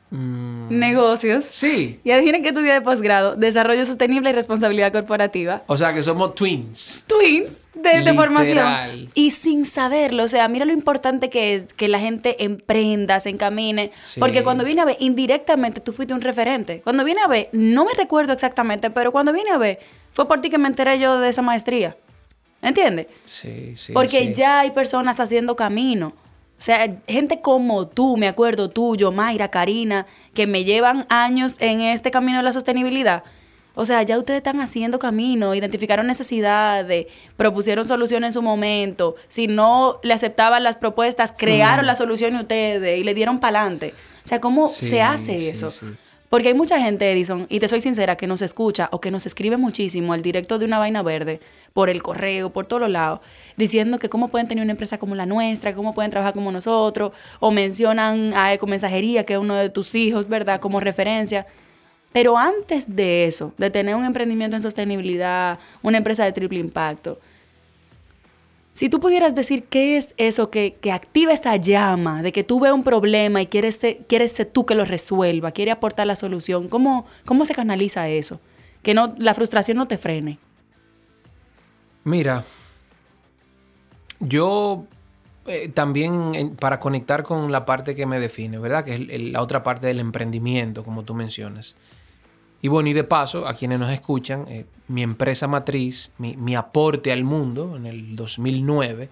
Mm, 0.10 0.70
negocios. 0.70 1.44
sí. 1.44 2.00
Y 2.04 2.12
adivina 2.12 2.42
que 2.42 2.50
estudié 2.50 2.72
de 2.74 2.82
posgrado, 2.82 3.36
desarrollo 3.36 3.86
sostenible 3.86 4.30
y 4.30 4.34
responsabilidad 4.34 4.94
corporativa. 4.94 5.64
O 5.68 5.78
sea 5.78 5.94
que 5.94 6.02
somos 6.02 6.34
twins. 6.34 7.04
Twins 7.08 7.68
de, 7.74 8.14
formación. 8.14 9.10
Y 9.14 9.32
sin 9.32 9.66
saberlo, 9.66 10.24
o 10.24 10.28
sea, 10.28 10.48
mira 10.48 10.66
lo 10.66 10.72
importante 10.72 11.30
que 11.30 11.56
es 11.56 11.74
que 11.74 11.88
la 11.90 12.00
gente 12.00 12.44
emprenda, 12.44 13.20
se 13.20 13.30
encamine. 13.30 13.92
Sí. 14.04 14.20
Porque 14.20 14.44
cuando 14.44 14.64
viene 14.64 14.82
a 14.82 14.86
ver, 14.86 14.98
indirectamente 15.00 15.82
tú 15.82 15.92
fuiste 15.92 16.14
un 16.14 16.22
referente. 16.22 16.82
Cuando 16.84 17.04
viene 17.04 17.22
a 17.22 17.28
ver, 17.28 17.50
no 17.52 17.84
me 17.84 17.94
recuerdo 17.94 18.34
exactamente, 18.34 18.90
pero 18.90 19.12
cuando 19.12 19.34
viene 19.34 19.52
a 19.52 19.58
ver, 19.58 19.80
fue 20.14 20.28
por 20.28 20.40
ti 20.40 20.50
que 20.50 20.58
me 20.58 20.68
enteré 20.68 21.00
yo 21.00 21.20
de 21.20 21.30
esa 21.30 21.42
maestría. 21.42 21.98
¿Entiendes? 22.62 23.08
Sí, 23.26 23.76
sí. 23.76 23.94
Porque 23.94 24.20
sí. 24.20 24.34
ya 24.34 24.62
hay 24.62 24.72
personas 24.72 25.20
haciendo 25.20 25.56
camino. 25.56 26.14
O 26.60 26.62
sea, 26.62 26.98
gente 27.08 27.42
como 27.42 27.88
tú, 27.88 28.18
me 28.18 28.28
acuerdo 28.28 28.70
tuyo, 28.70 29.12
Mayra, 29.12 29.50
Karina, 29.50 30.08
que 30.34 30.48
me 30.48 30.64
llevan 30.64 31.06
años 31.10 31.56
en 31.60 31.82
este 31.82 32.10
camino 32.10 32.38
de 32.38 32.44
la 32.44 32.54
sostenibilidad. 32.54 33.24
O 33.76 33.86
sea, 33.86 34.02
ya 34.02 34.18
ustedes 34.18 34.38
están 34.38 34.60
haciendo 34.60 34.98
camino, 34.98 35.54
identificaron 35.54 36.08
necesidades, 36.08 37.06
propusieron 37.36 37.86
soluciones 37.86 38.30
en 38.30 38.34
su 38.34 38.42
momento. 38.42 39.16
Si 39.28 39.46
no 39.46 40.00
le 40.02 40.16
aceptaban 40.16 40.64
las 40.64 40.78
propuestas, 40.78 41.32
crearon 41.38 41.86
la 41.86 41.94
solución 41.94 42.36
ustedes 42.38 43.00
y 43.00 43.04
le 43.04 43.14
dieron 43.14 43.38
para 43.38 43.60
adelante. 43.60 43.94
O 44.26 44.28
sea, 44.28 44.42
¿cómo 44.42 44.68
Sí, 44.68 44.88
se 44.88 45.02
hace 45.04 45.38
sí, 45.38 45.48
eso? 45.50 45.72
Porque 46.29 46.50
hay 46.50 46.53
mucha 46.53 46.79
gente, 46.79 47.10
Edison, 47.10 47.48
y 47.50 47.60
te 47.60 47.69
soy 47.69 47.79
sincera, 47.79 48.17
que 48.17 48.27
nos 48.27 48.41
escucha 48.41 48.89
o 48.91 49.00
que 49.00 49.12
nos 49.12 49.25
escribe 49.25 49.55
muchísimo 49.55 50.12
al 50.12 50.22
directo 50.22 50.60
de 50.60 50.65
una 50.65 50.77
vaina 50.77 51.01
verde, 51.01 51.39
por 51.72 51.89
el 51.89 52.03
correo, 52.03 52.50
por 52.50 52.65
todos 52.65 52.81
los 52.81 52.89
lados, 52.89 53.22
diciendo 53.55 53.98
que 54.00 54.10
cómo 54.10 54.27
pueden 54.27 54.48
tener 54.48 54.63
una 54.63 54.72
empresa 54.72 54.98
como 54.98 55.15
la 55.15 55.25
nuestra, 55.25 55.74
cómo 55.74 55.93
pueden 55.93 56.12
trabajar 56.12 56.34
como 56.34 56.51
nosotros, 56.51 57.13
o 57.39 57.51
mencionan 57.51 58.34
a 58.36 58.53
Ecomensajería, 58.53 59.25
que 59.25 59.34
es 59.34 59.39
uno 59.39 59.55
de 59.55 59.69
tus 59.69 59.96
hijos, 59.96 60.27
¿verdad?, 60.27 60.60
como 60.60 60.79
referencia. 60.79 61.46
Pero 62.12 62.38
antes 62.38 62.96
de 62.96 63.25
eso, 63.25 63.53
de 63.57 63.69
tener 63.69 63.96
un 63.96 64.03
emprendimiento 64.03 64.57
en 64.57 64.63
sostenibilidad, 64.63 65.60
una 65.81 65.98
empresa 65.98 66.25
de 66.25 66.31
triple 66.34 66.60
impacto, 66.60 67.19
si 68.77 68.89
tú 68.89 69.00
pudieras 69.00 69.34
decir 69.34 69.63
qué 69.63 69.98
es 69.98 70.13
eso 70.17 70.51
que, 70.51 70.75
que 70.79 70.91
activa 70.91 71.34
esa 71.34 71.55
llama, 71.55 72.22
de 72.22 72.31
que 72.31 72.43
tú 72.43 72.60
ves 72.60 72.72
un 72.72 72.84
problema 72.84 73.41
y 73.41 73.48
quieres 73.48 73.77
ser, 73.77 74.05
quieres 74.07 74.34
ser 74.34 74.46
tú 74.46 74.67
que 74.67 74.75
lo 74.75 74.86
resuelva, 74.86 75.50
quieres 75.50 75.74
aportar 75.74 76.05
la 76.05 76.15
solución, 76.15 76.67
¿cómo, 76.67 77.07
cómo 77.25 77.43
se 77.46 77.55
canaliza 77.55 78.07
eso? 78.07 78.39
Que 78.84 78.93
no, 78.93 79.15
la 79.17 79.34
frustración 79.34 79.77
no 79.77 79.88
te 79.88 79.98
frene. 79.98 80.38
Mira, 82.03 82.43
yo 84.19 84.86
eh, 85.48 85.69
también 85.69 86.55
para 86.60 86.79
conectar 86.79 87.24
con 87.24 87.51
la 87.51 87.65
parte 87.65 87.96
que 87.96 88.05
me 88.05 88.19
define, 88.19 88.60
¿verdad? 88.60 88.86
Que 88.86 88.93
es 88.93 89.31
la 89.31 89.41
otra 89.41 89.63
parte 89.63 89.88
del 89.88 90.00
emprendimiento, 90.00 90.84
como 90.84 91.01
tú 91.01 91.15
mencionas. 91.15 91.75
Y 92.62 92.70
bueno, 92.70 92.90
y 92.90 92.94
de 92.94 93.04
paso, 93.04 93.48
a 93.48 93.54
quienes 93.54 93.80
nos 93.80 93.92
escuchan, 93.92 94.46
eh, 94.48 94.66
mi 94.88 95.04
empresa 95.04 95.48
matriz, 95.48 96.12
mi, 96.18 96.36
mi 96.38 96.56
aporte 96.56 97.12
al 97.12 97.24
mundo 97.24 97.76
en 97.76 97.86
el 97.86 98.16
2009 98.16 99.10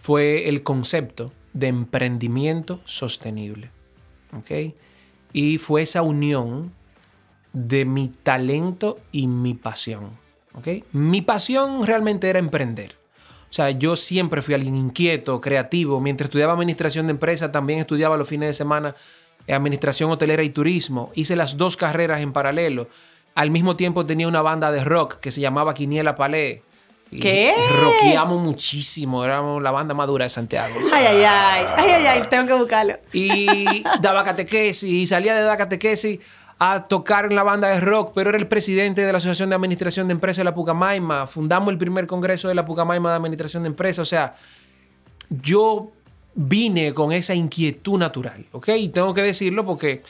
fue 0.00 0.48
el 0.48 0.62
concepto 0.62 1.32
de 1.52 1.68
emprendimiento 1.68 2.80
sostenible. 2.84 3.70
¿Ok? 4.36 4.74
Y 5.32 5.58
fue 5.58 5.82
esa 5.82 6.02
unión 6.02 6.72
de 7.52 7.84
mi 7.84 8.08
talento 8.08 8.98
y 9.10 9.26
mi 9.26 9.54
pasión. 9.54 10.10
¿ok? 10.54 10.68
Mi 10.92 11.22
pasión 11.22 11.86
realmente 11.86 12.28
era 12.28 12.38
emprender. 12.38 12.94
O 13.50 13.54
sea, 13.54 13.70
yo 13.70 13.96
siempre 13.96 14.40
fui 14.40 14.54
alguien 14.54 14.76
inquieto, 14.76 15.40
creativo. 15.40 16.00
Mientras 16.00 16.28
estudiaba 16.28 16.54
administración 16.54 17.06
de 17.06 17.12
empresa, 17.12 17.52
también 17.52 17.80
estudiaba 17.80 18.16
los 18.16 18.26
fines 18.26 18.48
de 18.48 18.54
semana 18.54 18.94
administración 19.48 20.10
hotelera 20.10 20.42
y 20.42 20.50
turismo. 20.50 21.10
Hice 21.14 21.36
las 21.36 21.56
dos 21.56 21.76
carreras 21.76 22.20
en 22.20 22.32
paralelo. 22.32 22.88
Al 23.34 23.50
mismo 23.50 23.76
tiempo 23.76 24.04
tenía 24.06 24.28
una 24.28 24.42
banda 24.42 24.70
de 24.72 24.84
rock 24.84 25.18
que 25.20 25.30
se 25.30 25.40
llamaba 25.40 25.74
Quiniela 25.74 26.16
Palé. 26.16 26.62
¿Qué? 27.20 27.54
Rockeamos 27.82 28.40
muchísimo. 28.40 29.24
Éramos 29.24 29.62
la 29.62 29.70
banda 29.70 29.94
madura 29.94 30.24
de 30.24 30.30
Santiago. 30.30 30.74
Ay, 30.92 31.06
ay, 31.06 31.24
ay, 31.26 31.66
ay, 31.76 31.90
ay, 31.90 32.06
ay, 32.06 32.22
tengo 32.30 32.46
que 32.46 32.54
buscarlo. 32.54 32.98
Y 33.12 33.84
daba 34.00 34.24
catequesis 34.24 34.88
y 34.88 35.06
salía 35.06 35.34
de 35.34 35.42
dar 35.42 35.58
catequesis 35.58 36.20
a 36.58 36.84
tocar 36.84 37.24
en 37.26 37.34
la 37.34 37.42
banda 37.42 37.68
de 37.68 37.80
rock, 37.80 38.12
pero 38.14 38.30
era 38.30 38.38
el 38.38 38.46
presidente 38.46 39.02
de 39.02 39.10
la 39.10 39.18
Asociación 39.18 39.50
de 39.50 39.56
Administración 39.56 40.06
de 40.06 40.12
Empresas 40.12 40.38
de 40.38 40.44
la 40.44 40.54
Pucamaima. 40.54 41.26
Fundamos 41.26 41.72
el 41.72 41.78
primer 41.78 42.06
congreso 42.06 42.48
de 42.48 42.54
la 42.54 42.64
Pucamaima 42.64 43.10
de 43.10 43.16
Administración 43.16 43.64
de 43.64 43.68
Empresas. 43.68 43.98
O 43.98 44.04
sea, 44.08 44.34
yo 45.28 45.90
vine 46.34 46.94
con 46.94 47.12
esa 47.12 47.34
inquietud 47.34 47.98
natural, 47.98 48.44
¿ok? 48.52 48.68
Y 48.78 48.88
tengo 48.88 49.12
que 49.14 49.22
decirlo 49.22 49.64
porque 49.66 50.02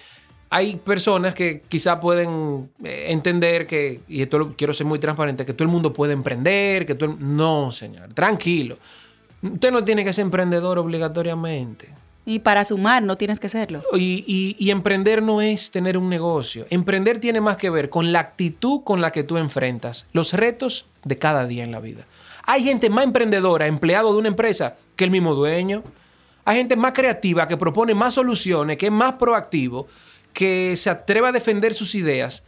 hay 0.50 0.76
personas 0.76 1.34
que 1.34 1.62
quizá 1.68 1.98
pueden 1.98 2.68
eh, 2.84 3.06
entender 3.08 3.66
que, 3.66 4.00
y 4.06 4.22
esto 4.22 4.38
lo, 4.38 4.52
quiero 4.54 4.74
ser 4.74 4.86
muy 4.86 4.98
transparente, 4.98 5.44
que 5.46 5.54
todo 5.54 5.64
el 5.64 5.72
mundo 5.72 5.92
puede 5.92 6.12
emprender, 6.12 6.86
que 6.86 6.94
todo 6.94 7.10
el- 7.12 7.36
No, 7.36 7.72
señor, 7.72 8.12
tranquilo. 8.14 8.76
Usted 9.42 9.72
no 9.72 9.82
tiene 9.82 10.04
que 10.04 10.12
ser 10.12 10.22
emprendedor 10.22 10.78
obligatoriamente. 10.78 11.88
Y 12.24 12.38
para 12.38 12.64
sumar, 12.64 13.02
no 13.02 13.16
tienes 13.16 13.40
que 13.40 13.48
serlo. 13.48 13.82
Y, 13.94 14.22
y- 14.28 14.54
y 14.56 14.70
emprender 14.70 15.22
no 15.24 15.40
es 15.40 15.72
tener 15.72 15.98
un 15.98 16.08
negocio. 16.08 16.66
Emprender 16.70 17.18
tiene 17.18 17.40
más 17.40 17.56
que 17.56 17.68
ver 17.70 17.90
con 17.90 18.12
la 18.12 18.20
actitud 18.20 18.82
con 18.84 19.00
la 19.00 19.10
que 19.10 19.24
tú 19.24 19.38
enfrentas 19.38 20.06
los 20.12 20.32
retos 20.32 20.84
de 21.02 21.18
cada 21.18 21.46
día 21.46 21.64
en 21.64 21.72
la 21.72 21.80
vida. 21.80 22.04
Hay 22.44 22.62
gente 22.62 22.90
más 22.90 23.04
emprendedora, 23.04 23.66
empleado 23.66 24.12
de 24.12 24.18
una 24.18 24.28
empresa, 24.28 24.76
que 24.94 25.02
el 25.04 25.10
mismo 25.10 25.34
dueño. 25.34 25.82
Hay 26.44 26.56
gente 26.56 26.76
más 26.76 26.92
creativa, 26.92 27.46
que 27.46 27.56
propone 27.56 27.94
más 27.94 28.14
soluciones, 28.14 28.76
que 28.76 28.87
es 28.87 28.92
más 28.92 29.14
proactivo, 29.14 29.87
que 30.32 30.76
se 30.76 30.90
atreve 30.90 31.28
a 31.28 31.32
defender 31.32 31.75
sus 31.75 31.94
ideas 31.94 32.44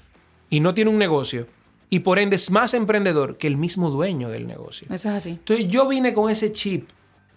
y 0.50 0.60
no 0.60 0.74
tiene 0.74 0.90
un 0.90 0.98
negocio. 0.98 1.46
Y 1.90 2.00
por 2.00 2.18
ende 2.18 2.36
es 2.36 2.50
más 2.50 2.74
emprendedor 2.74 3.36
que 3.38 3.46
el 3.46 3.56
mismo 3.56 3.90
dueño 3.90 4.28
del 4.28 4.46
negocio. 4.46 4.88
Eso 4.90 5.08
es 5.10 5.14
así. 5.14 5.30
Entonces 5.30 5.68
yo 5.68 5.86
vine 5.86 6.12
con 6.12 6.30
ese 6.30 6.50
chip 6.50 6.88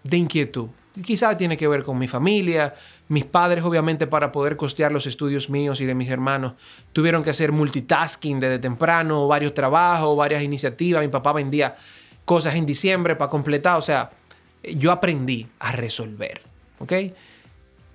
de 0.04 0.18
inquietud. 0.18 0.68
Quizás 1.06 1.38
tiene 1.38 1.58
que 1.58 1.68
ver 1.68 1.84
con 1.84 2.00
mi 2.00 2.08
familia, 2.08 2.74
mis 3.08 3.24
padres 3.24 3.64
obviamente 3.64 4.08
para 4.08 4.32
poder 4.32 4.58
costear 4.58 4.92
los 4.92 5.06
estudios 5.06 5.48
míos 5.48 5.80
y 5.80 5.86
de 5.86 5.94
mis 5.94 6.10
hermanos 6.10 6.54
tuvieron 6.92 7.24
que 7.24 7.30
hacer 7.30 7.52
multitasking 7.52 8.40
desde 8.40 8.58
temprano, 8.58 9.28
varios 9.28 9.54
trabajos, 9.54 10.18
varias 10.18 10.42
iniciativas. 10.42 11.04
Mi 11.04 11.10
papá 11.10 11.34
vendía 11.34 11.76
cosas 12.26 12.56
en 12.56 12.66
diciembre 12.66 13.16
para 13.16 13.30
completar. 13.30 13.78
O 13.78 13.82
sea, 13.82 14.10
yo 14.64 14.92
aprendí 14.92 15.48
a 15.60 15.72
resolver. 15.72 16.47
¿Ok? 16.80 16.94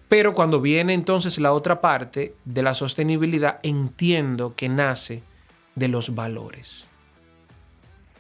Pero 0.09 0.35
cuando 0.35 0.61
viene 0.61 0.93
entonces 0.95 1.39
la 1.39 1.53
otra 1.53 1.81
parte 1.81 2.35
de 2.45 2.63
la 2.63 2.75
sostenibilidad, 2.75 3.61
entiendo 3.63 4.55
que 4.55 4.69
nace 4.69 5.23
de 5.75 5.89
los 5.89 6.15
valores. 6.15 6.91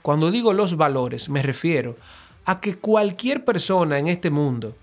Cuando 0.01 0.31
digo 0.31 0.53
los 0.53 0.77
valores, 0.77 1.29
me 1.29 1.43
refiero 1.43 1.97
a 2.45 2.61
que 2.61 2.77
cualquier 2.77 3.45
persona 3.45 3.99
en 3.99 4.09
este 4.09 4.31
mundo 4.31 4.75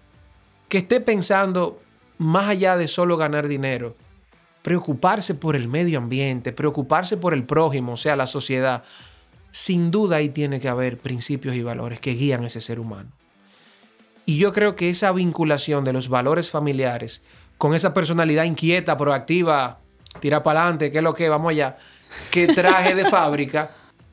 que 0.70 0.78
esté 0.78 1.02
pensando 1.02 1.82
más 2.20 2.48
allá 2.48 2.78
de 2.78 2.88
solo 2.88 3.18
ganar 3.18 3.48
dinero, 3.48 3.96
preocuparse 4.62 5.34
por 5.34 5.56
el 5.56 5.68
medio 5.68 5.98
ambiente, 5.98 6.54
preocuparse 6.54 7.18
por 7.18 7.34
el 7.34 7.44
prójimo, 7.44 7.94
o 7.94 7.98
sea, 7.98 8.16
la 8.16 8.28
sociedad, 8.28 8.84
sin 9.52 9.90
duda 9.90 10.18
ahí 10.18 10.30
tiene 10.30 10.60
que 10.60 10.70
haber 10.70 10.98
principios 10.98 11.56
y 11.56 11.64
valores 11.64 12.00
que 12.00 12.14
guían 12.14 12.44
ese 12.44 12.62
ser 12.62 12.80
humano. 12.80 13.10
Y 14.30 14.38
yo 14.38 14.54
creo 14.54 14.76
que 14.76 14.92
esa 14.92 15.12
vinculación 15.12 15.84
de 15.84 15.92
los 15.92 16.08
valores 16.08 16.52
familiares 16.52 17.24
con 17.58 17.74
esa 17.74 17.96
personalidad 17.96 18.44
inquieta, 18.44 18.96
proactiva, 18.96 19.80
tira 20.20 20.44
para 20.44 20.62
adelante, 20.62 20.92
que 20.92 21.00
es 21.00 21.04
lo 21.04 21.16
que, 21.16 21.30
vamos 21.30 21.50
allá, 21.50 21.80
que 22.30 22.46
traje 22.46 22.94
de 22.94 23.06
fábrica, 23.10 23.72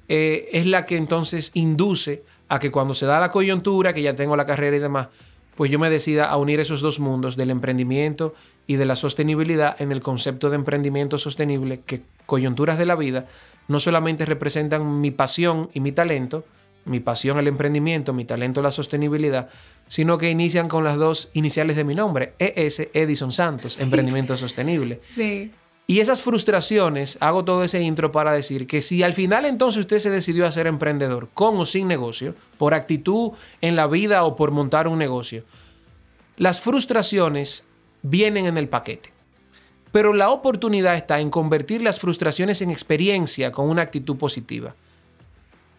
eh, 0.09 0.49
es 0.53 0.65
la 0.65 0.87
que 0.87 0.97
entonces 0.97 1.51
induce 1.53 2.25
a 2.49 2.59
que 2.59 2.71
cuando 2.71 2.95
se 2.95 3.05
da 3.05 3.21
la 3.21 3.31
coyuntura, 3.31 3.93
que 3.93 4.01
ya 4.01 4.15
tengo 4.15 4.39
la 4.39 4.47
carrera 4.47 4.79
y 4.79 4.81
demás, 4.81 5.09
pues 5.55 5.71
yo 5.71 5.79
me 5.79 5.91
decida 5.91 6.31
a 6.31 6.39
unir 6.39 6.61
esos 6.61 6.81
dos 6.81 6.99
mundos 6.99 7.37
del 7.37 7.51
emprendimiento 7.51 8.33
y 8.67 8.77
de 8.77 8.87
la 8.87 8.97
sostenibilidad 8.97 9.79
en 9.83 9.93
el 9.93 10.01
concepto 10.01 10.49
de 10.49 10.57
emprendimiento 10.57 11.19
sostenible, 11.19 11.83
que 11.85 12.01
coyunturas 12.25 12.79
de 12.79 12.87
la 12.87 12.97
vida 12.97 13.27
no 13.69 13.81
solamente 13.81 14.25
representan 14.25 15.03
mi 15.03 15.11
pasión 15.11 15.69
y 15.75 15.81
mi 15.81 15.93
talento, 15.93 16.47
mi 16.87 17.00
pasión 17.00 17.38
al 17.38 17.49
emprendimiento, 17.49 18.12
mi 18.12 18.25
talento 18.25 18.62
la 18.62 18.71
sostenibilidad, 18.71 19.49
sino 19.88 20.19
que 20.19 20.31
inician 20.31 20.69
con 20.69 20.85
las 20.85 20.97
dos 20.97 21.28
iniciales 21.35 21.76
de 21.76 21.85
mi 21.85 21.95
nombre, 21.95 22.35
ES 22.38 22.88
Edison 22.95 23.33
Santos, 23.33 23.81
Emprendimiento 23.81 24.37
Sostenible. 24.37 25.00
Sí. 25.14 25.52
Y 25.88 26.00
esas 26.00 26.23
frustraciones, 26.23 27.16
hago 27.21 27.45
todo 27.45 27.62
ese 27.62 27.81
intro 27.81 28.11
para 28.11 28.33
decir 28.33 28.66
que 28.66 28.83
si 28.83 29.05
al 29.05 29.14
final 29.14 29.45
entonces 29.45 29.81
usted 29.81 30.00
se 30.00 30.11
decidió 30.11 30.47
a 30.47 30.52
ser 30.52 30.66
emprendedor, 30.66 31.28
con 31.33 31.57
o 31.59 31.64
sin 31.64 31.87
negocio, 31.87 32.35
por 32.59 32.75
actitud 32.75 33.33
en 33.61 33.76
la 33.76 33.87
vida 33.87 34.25
o 34.25 34.35
por 34.35 34.50
montar 34.50 34.88
un 34.88 34.99
negocio, 34.99 35.45
las 36.37 36.61
frustraciones 36.61 37.64
vienen 38.02 38.47
en 38.47 38.57
el 38.57 38.69
paquete. 38.69 39.12
Pero 39.93 40.12
la 40.12 40.31
oportunidad 40.31 40.97
está 40.97 41.21
en 41.21 41.31
convertir 41.31 41.83
las 41.83 42.00
frustraciones 42.00 42.61
en 42.62 42.71
experiencia 42.71 43.52
con 43.52 43.69
una 43.69 43.83
actitud 43.83 44.16
positiva. 44.16 44.75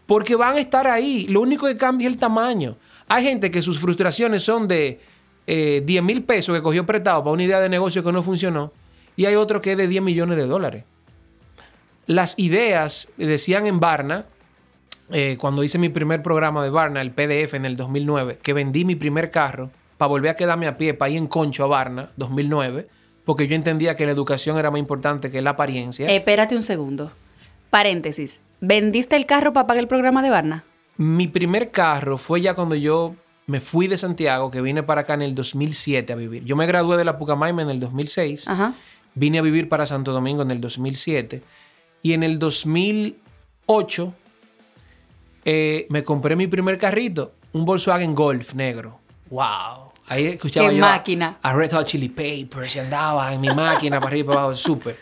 Porque 0.08 0.36
van 0.36 0.56
a 0.56 0.60
estar 0.60 0.88
ahí. 0.88 1.28
Lo 1.28 1.42
único 1.42 1.68
que 1.68 1.78
cambia 1.78 2.08
es 2.08 2.14
el 2.14 2.20
tamaño. 2.20 2.78
Hay 3.08 3.24
gente 3.24 3.52
que 3.52 3.62
sus 3.62 3.80
frustraciones 3.80 4.42
son 4.42 4.68
de 4.68 5.00
10 5.46 5.90
eh, 5.90 6.02
mil 6.02 6.24
pesos 6.24 6.56
que 6.56 6.62
cogió 6.62 6.86
prestado 6.86 7.24
para 7.24 7.34
una 7.34 7.44
idea 7.44 7.60
de 7.60 7.70
negocio 7.70 8.04
que 8.04 8.12
no 8.12 8.24
funcionó 8.24 8.74
y 9.16 9.26
hay 9.26 9.36
otro 9.36 9.62
que 9.62 9.74
es 9.74 9.78
de 9.78 9.88
10 9.88 10.04
millones 10.04 10.38
de 10.38 10.46
dólares. 10.46 10.84
Las 12.06 12.38
ideas, 12.38 13.10
decían 13.18 13.68
en 13.68 13.80
Barna, 13.80 14.26
eh, 15.10 15.38
cuando 15.40 15.64
hice 15.64 15.78
mi 15.78 15.90
primer 15.90 16.22
programa 16.22 16.64
de 16.64 16.70
Barna, 16.70 17.02
el 17.02 17.12
PDF 17.12 17.54
en 17.54 17.66
el 17.66 17.76
2009, 17.76 18.40
que 18.42 18.54
vendí 18.54 18.86
mi 18.86 18.96
primer 18.96 19.32
carro 19.32 19.72
para 19.98 20.10
volver 20.10 20.32
a 20.32 20.36
quedarme 20.36 20.68
a 20.68 20.78
pie, 20.78 20.94
para 20.94 21.10
ir 21.10 21.18
en 21.18 21.28
concho 21.28 21.64
a 21.64 21.68
Barna, 21.68 22.12
2009, 22.18 22.88
porque 23.26 23.48
yo 23.48 23.56
entendía 23.56 23.96
que 23.96 24.06
la 24.06 24.12
educación 24.12 24.58
era 24.58 24.70
más 24.70 24.80
importante 24.80 25.32
que 25.32 25.42
la 25.42 25.52
apariencia. 25.52 26.08
espérate 26.10 26.56
un 26.56 26.62
segundo. 26.62 27.12
Paréntesis. 27.70 28.40
¿Vendiste 28.60 29.16
el 29.16 29.26
carro 29.26 29.54
para 29.54 29.68
pagar 29.68 29.84
el 29.84 29.88
programa 29.88 30.22
de 30.22 30.30
Barna? 30.30 30.64
Mi 30.98 31.28
primer 31.28 31.72
carro 31.72 32.18
fue 32.18 32.42
ya 32.42 32.56
cuando 32.56 32.76
yo 32.76 33.16
me 33.46 33.60
fui 33.60 33.88
de 33.88 33.98
Santiago, 33.98 34.52
que 34.52 34.62
vine 34.62 34.84
para 34.84 35.02
acá 35.02 35.14
en 35.14 35.22
el 35.22 35.36
2007 35.36 36.12
a 36.12 36.16
vivir. 36.16 36.44
Yo 36.44 36.56
me 36.56 36.66
gradué 36.66 36.98
de 36.98 37.06
la 37.06 37.18
Pucamaima 37.18 37.62
en 37.62 37.70
el 37.70 37.80
2006. 37.80 38.48
Ajá. 38.48 38.74
Vine 39.16 39.40
a 39.40 39.42
vivir 39.42 39.70
para 39.70 39.88
Santo 39.88 40.12
Domingo 40.12 40.44
en 40.44 40.52
el 40.52 40.62
2007 40.62 41.42
y 42.04 42.14
en 42.14 42.24
el 42.24 42.40
2008 42.40 44.14
eh, 45.46 45.88
me 45.90 46.04
compré 46.04 46.36
mi 46.36 46.48
primer 46.48 46.78
carrito, 46.78 47.34
un 47.54 47.66
Volkswagen 47.66 48.14
Golf 48.14 48.54
negro. 48.54 49.00
¡Wow! 49.30 49.94
Ahí 50.08 50.26
escuchaba 50.28 50.70
¡Qué 50.70 50.76
yo 50.76 50.82
máquina! 50.82 51.38
A, 51.42 51.54
Red 51.54 51.72
Hot 51.72 51.86
Chili 51.86 52.10
Peppers 52.10 52.76
y 52.76 52.80
andaba 52.80 53.34
en 53.34 53.42
mi 53.42 53.50
máquina 53.50 54.00
para 54.00 54.10
arriba 54.10 54.20
y 54.20 54.28
para 54.28 54.42
abajo, 54.42 54.56
súper. 54.56 54.98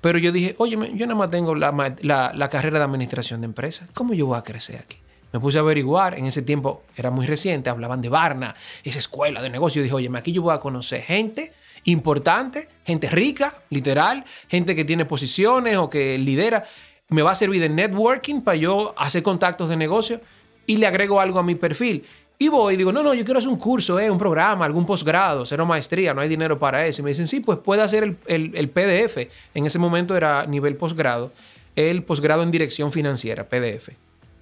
Pero 0.00 0.18
yo 0.18 0.32
dije, 0.32 0.54
oye, 0.58 0.76
yo 0.94 1.06
nada 1.06 1.18
más 1.18 1.30
tengo 1.30 1.54
la, 1.54 1.72
la 2.02 2.48
carrera 2.48 2.78
de 2.78 2.84
administración 2.84 3.40
de 3.40 3.46
empresas. 3.46 3.88
¿Cómo 3.94 4.14
yo 4.14 4.26
voy 4.26 4.38
a 4.38 4.42
crecer 4.42 4.76
aquí? 4.76 4.96
Me 5.32 5.38
puse 5.38 5.58
a 5.58 5.60
averiguar, 5.60 6.18
en 6.18 6.26
ese 6.26 6.42
tiempo 6.42 6.82
era 6.96 7.10
muy 7.10 7.26
reciente, 7.26 7.70
hablaban 7.70 8.00
de 8.00 8.08
Barna, 8.08 8.56
esa 8.82 8.98
escuela 8.98 9.40
de 9.40 9.50
negocio. 9.50 9.82
dije, 9.82 9.94
oye, 9.94 10.10
aquí 10.14 10.32
yo 10.32 10.42
voy 10.42 10.54
a 10.54 10.58
conocer 10.58 11.02
gente 11.02 11.52
importante, 11.84 12.68
gente 12.84 13.08
rica, 13.08 13.62
literal, 13.70 14.24
gente 14.48 14.74
que 14.74 14.84
tiene 14.84 15.04
posiciones 15.04 15.76
o 15.76 15.88
que 15.88 16.18
lidera. 16.18 16.64
Me 17.08 17.22
va 17.22 17.32
a 17.32 17.34
servir 17.34 17.60
de 17.60 17.68
networking 17.68 18.42
para 18.42 18.56
yo 18.56 18.94
hacer 18.96 19.22
contactos 19.22 19.68
de 19.68 19.76
negocio 19.76 20.20
y 20.66 20.76
le 20.76 20.86
agrego 20.86 21.20
algo 21.20 21.38
a 21.38 21.42
mi 21.42 21.54
perfil. 21.54 22.04
Y 22.42 22.48
voy 22.48 22.72
y 22.72 22.76
digo, 22.78 22.90
no, 22.90 23.02
no, 23.02 23.12
yo 23.12 23.22
quiero 23.22 23.36
hacer 23.36 23.50
un 23.50 23.58
curso, 23.58 24.00
eh, 24.00 24.10
un 24.10 24.16
programa, 24.16 24.64
algún 24.64 24.86
posgrado, 24.86 25.44
cero 25.44 25.66
maestría, 25.66 26.14
no 26.14 26.22
hay 26.22 26.28
dinero 26.28 26.58
para 26.58 26.86
eso. 26.86 27.02
Y 27.02 27.04
me 27.04 27.10
dicen, 27.10 27.26
sí, 27.26 27.40
pues 27.40 27.58
puede 27.58 27.82
hacer 27.82 28.16
el, 28.26 28.70
PDF. 28.70 29.28
En 29.52 29.66
ese 29.66 29.78
momento 29.78 30.16
era 30.16 30.46
nivel 30.46 30.74
posgrado, 30.76 31.32
el 31.76 32.02
posgrado 32.02 32.42
en 32.42 32.50
dirección 32.50 32.92
financiera, 32.92 33.46
PDF. 33.46 33.90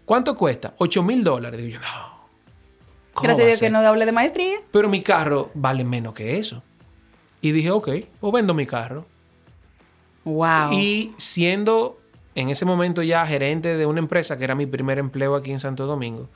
¿Cuánto 0.04 0.36
cuesta? 0.36 0.74
8 0.78 1.02
mil 1.02 1.24
dólares. 1.24 1.60
Digo 1.60 1.72
yo, 1.72 1.80
no. 1.80 3.20
Gracias 3.20 3.44
a 3.44 3.48
Dios 3.48 3.58
que 3.58 3.68
no 3.68 3.80
hable 3.80 4.06
de 4.06 4.12
maestría. 4.12 4.60
Pero 4.70 4.88
mi 4.88 5.02
carro 5.02 5.50
vale 5.54 5.82
menos 5.82 6.14
que 6.14 6.38
eso. 6.38 6.62
Y 7.40 7.50
dije, 7.50 7.72
ok, 7.72 7.88
pues 8.20 8.32
vendo 8.32 8.54
mi 8.54 8.64
carro. 8.64 9.06
Wow. 10.22 10.70
Y 10.70 11.14
siendo 11.16 11.98
en 12.36 12.48
ese 12.48 12.64
momento 12.64 13.02
ya 13.02 13.26
gerente 13.26 13.76
de 13.76 13.86
una 13.86 13.98
empresa 13.98 14.38
que 14.38 14.44
era 14.44 14.54
mi 14.54 14.66
primer 14.66 15.00
empleo 15.00 15.34
aquí 15.34 15.50
en 15.50 15.58
Santo 15.58 15.86
Domingo, 15.86 16.28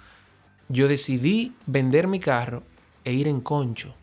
yo 0.73 0.89
decidí 0.89 1.53
vender 1.67 2.07
mi 2.07 2.19
carro 2.19 2.63
e 3.05 3.13
ir 3.13 3.29
en 3.29 3.41
concho. 3.41 3.95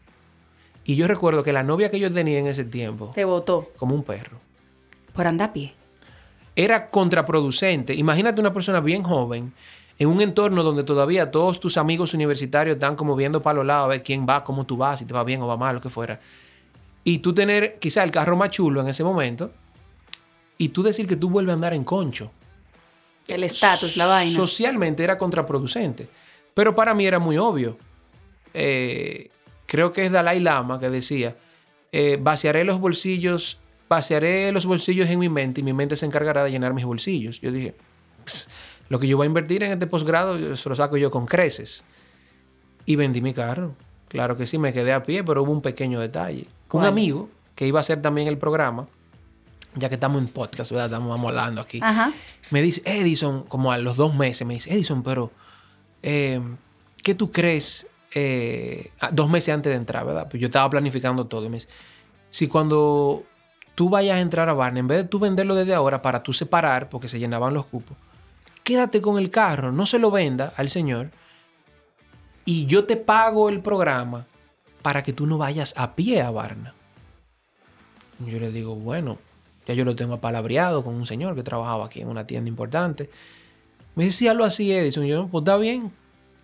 Y 0.85 0.95
yo 0.95 1.07
recuerdo 1.07 1.43
que 1.43 1.53
la 1.53 1.63
novia 1.63 1.91
que 1.91 1.99
yo 1.99 2.11
tenía 2.11 2.39
en 2.39 2.47
ese 2.47 2.63
tiempo... 2.63 3.11
Te 3.13 3.25
votó. 3.25 3.71
Como 3.77 3.93
un 3.93 4.03
perro. 4.03 4.37
Por 5.13 5.27
andar 5.27 5.49
a 5.49 5.53
pie. 5.53 5.73
Era 6.55 6.89
contraproducente. 6.89 7.93
Imagínate 7.93 8.41
una 8.41 8.53
persona 8.53 8.79
bien 8.79 9.03
joven 9.03 9.53
en 9.97 10.07
un 10.07 10.21
entorno 10.21 10.63
donde 10.63 10.83
todavía 10.83 11.31
todos 11.31 11.59
tus 11.59 11.77
amigos 11.77 12.13
universitarios 12.13 12.75
están 12.75 12.95
como 12.95 13.15
viendo 13.15 13.41
para 13.41 13.57
los 13.57 13.65
lados 13.65 13.85
a 13.85 13.89
ver 13.89 14.03
quién 14.03 14.25
va, 14.27 14.43
cómo 14.43 14.65
tú 14.65 14.77
vas, 14.77 14.99
si 14.99 15.05
te 15.05 15.13
va 15.13 15.23
bien 15.23 15.41
o 15.41 15.47
va 15.47 15.57
mal, 15.57 15.75
lo 15.75 15.81
que 15.81 15.89
fuera 15.89 16.19
y 17.03 17.19
tú 17.19 17.33
tener 17.33 17.79
quizá 17.79 18.03
el 18.03 18.11
carro 18.11 18.35
más 18.35 18.51
chulo 18.51 18.81
en 18.81 18.87
ese 18.87 19.03
momento 19.03 19.51
y 20.57 20.69
tú 20.69 20.83
decir 20.83 21.07
que 21.07 21.15
tú 21.15 21.29
vuelves 21.29 21.53
a 21.53 21.55
andar 21.55 21.73
en 21.73 21.83
concho. 21.83 22.31
El 23.27 23.43
estatus, 23.43 23.95
la 23.95 24.05
vaina. 24.05 24.35
Socialmente 24.35 25.03
era 25.03 25.17
contraproducente, 25.17 26.09
pero 26.59 26.75
para 26.75 26.93
mí 26.93 27.05
era 27.05 27.19
muy 27.19 27.37
obvio. 27.37 27.77
Eh, 28.53 29.29
creo 29.65 29.93
que 29.93 30.05
es 30.05 30.11
Dalai 30.11 30.41
Lama 30.41 30.77
que 30.77 30.89
decía, 30.89 31.37
eh, 31.93 32.17
vaciaré 32.19 32.65
los 32.65 32.81
bolsillos, 32.81 33.61
vaciaré 33.87 34.51
los 34.51 34.65
bolsillos 34.65 35.09
en 35.09 35.19
mi 35.19 35.29
mente 35.29 35.61
y 35.61 35.63
mi 35.63 35.71
mente 35.71 35.95
se 35.95 36.05
encargará 36.05 36.43
de 36.43 36.51
llenar 36.51 36.73
mis 36.73 36.83
bolsillos. 36.83 37.39
Yo 37.39 37.53
dije, 37.53 37.75
lo 38.89 38.99
que 38.99 39.07
yo 39.07 39.15
voy 39.15 39.23
a 39.23 39.27
invertir 39.27 39.63
en 39.63 39.71
este 39.71 39.87
posgrado, 39.87 40.57
se 40.57 40.67
lo 40.67 40.75
saco 40.75 40.97
yo 40.97 41.09
con 41.11 41.27
creces. 41.27 41.85
Y 42.85 42.97
vendí 42.97 43.21
mi 43.21 43.33
carro. 43.33 43.73
Claro 44.09 44.35
que 44.35 44.45
sí, 44.45 44.57
me 44.57 44.73
quedé 44.73 44.91
a 44.91 45.01
pie, 45.01 45.23
pero 45.23 45.43
hubo 45.43 45.53
un 45.53 45.61
pequeño 45.61 46.01
detalle. 46.01 46.45
Un 46.73 46.83
amigo 46.83 47.29
que 47.55 47.67
iba 47.67 47.79
a 47.79 47.83
hacer 47.83 48.01
también 48.01 48.27
el 48.27 48.37
programa, 48.37 48.85
ya 49.75 49.87
que 49.87 49.95
estamos 49.95 50.21
en 50.21 50.27
podcast, 50.27 50.71
¿verdad? 50.71 50.87
Estamos 50.87 51.17
hablando 51.25 51.61
aquí. 51.61 51.79
Me 52.51 52.61
dice, 52.61 52.81
Edison, 52.83 53.43
como 53.43 53.71
a 53.71 53.77
los 53.77 53.95
dos 53.95 54.13
meses, 54.13 54.45
me 54.45 54.55
dice, 54.55 54.73
Edison, 54.73 55.03
pero, 55.03 55.31
eh, 56.03 56.41
¿qué 57.03 57.15
tú 57.15 57.31
crees? 57.31 57.87
Eh, 58.13 58.91
dos 59.11 59.29
meses 59.29 59.53
antes 59.53 59.71
de 59.71 59.77
entrar, 59.77 60.05
¿verdad? 60.05 60.27
Pues 60.29 60.41
yo 60.41 60.47
estaba 60.47 60.69
planificando 60.69 61.27
todo. 61.27 61.45
Y 61.45 61.49
me 61.49 61.57
dice, 61.57 61.69
si 62.29 62.47
cuando 62.47 63.23
tú 63.75 63.89
vayas 63.89 64.17
a 64.17 64.21
entrar 64.21 64.49
a 64.49 64.53
Barney, 64.53 64.79
en 64.79 64.87
vez 64.87 64.97
de 64.99 65.03
tú 65.03 65.19
venderlo 65.19 65.55
desde 65.55 65.73
ahora 65.73 66.01
para 66.01 66.23
tú 66.23 66.33
separar, 66.33 66.89
porque 66.89 67.09
se 67.09 67.19
llenaban 67.19 67.53
los 67.53 67.65
cupos, 67.65 67.97
quédate 68.63 69.01
con 69.01 69.17
el 69.17 69.29
carro, 69.29 69.71
no 69.71 69.85
se 69.85 69.99
lo 69.99 70.11
venda 70.11 70.53
al 70.57 70.69
señor 70.69 71.11
y 72.45 72.65
yo 72.65 72.85
te 72.85 72.97
pago 72.97 73.49
el 73.49 73.61
programa 73.61 74.25
para 74.81 75.03
que 75.03 75.13
tú 75.13 75.25
no 75.27 75.37
vayas 75.37 75.73
a 75.77 75.95
pie 75.95 76.21
a 76.21 76.31
Varna. 76.31 76.73
Yo 78.25 78.39
le 78.39 78.51
digo, 78.51 78.75
bueno, 78.75 79.17
ya 79.67 79.73
yo 79.73 79.85
lo 79.85 79.95
tengo 79.95 80.15
apalabreado 80.15 80.83
con 80.83 80.95
un 80.95 81.05
señor 81.05 81.35
que 81.35 81.43
trabajaba 81.43 81.85
aquí 81.85 82.01
en 82.01 82.07
una 82.07 82.25
tienda 82.25 82.49
importante. 82.49 83.09
Me 83.99 84.05
decía, 84.05 84.33
lo 84.33 84.45
así, 84.45 84.71
Edison. 84.71 85.05
Yo, 85.05 85.27
pues 85.27 85.41
está 85.41 85.57
bien. 85.57 85.91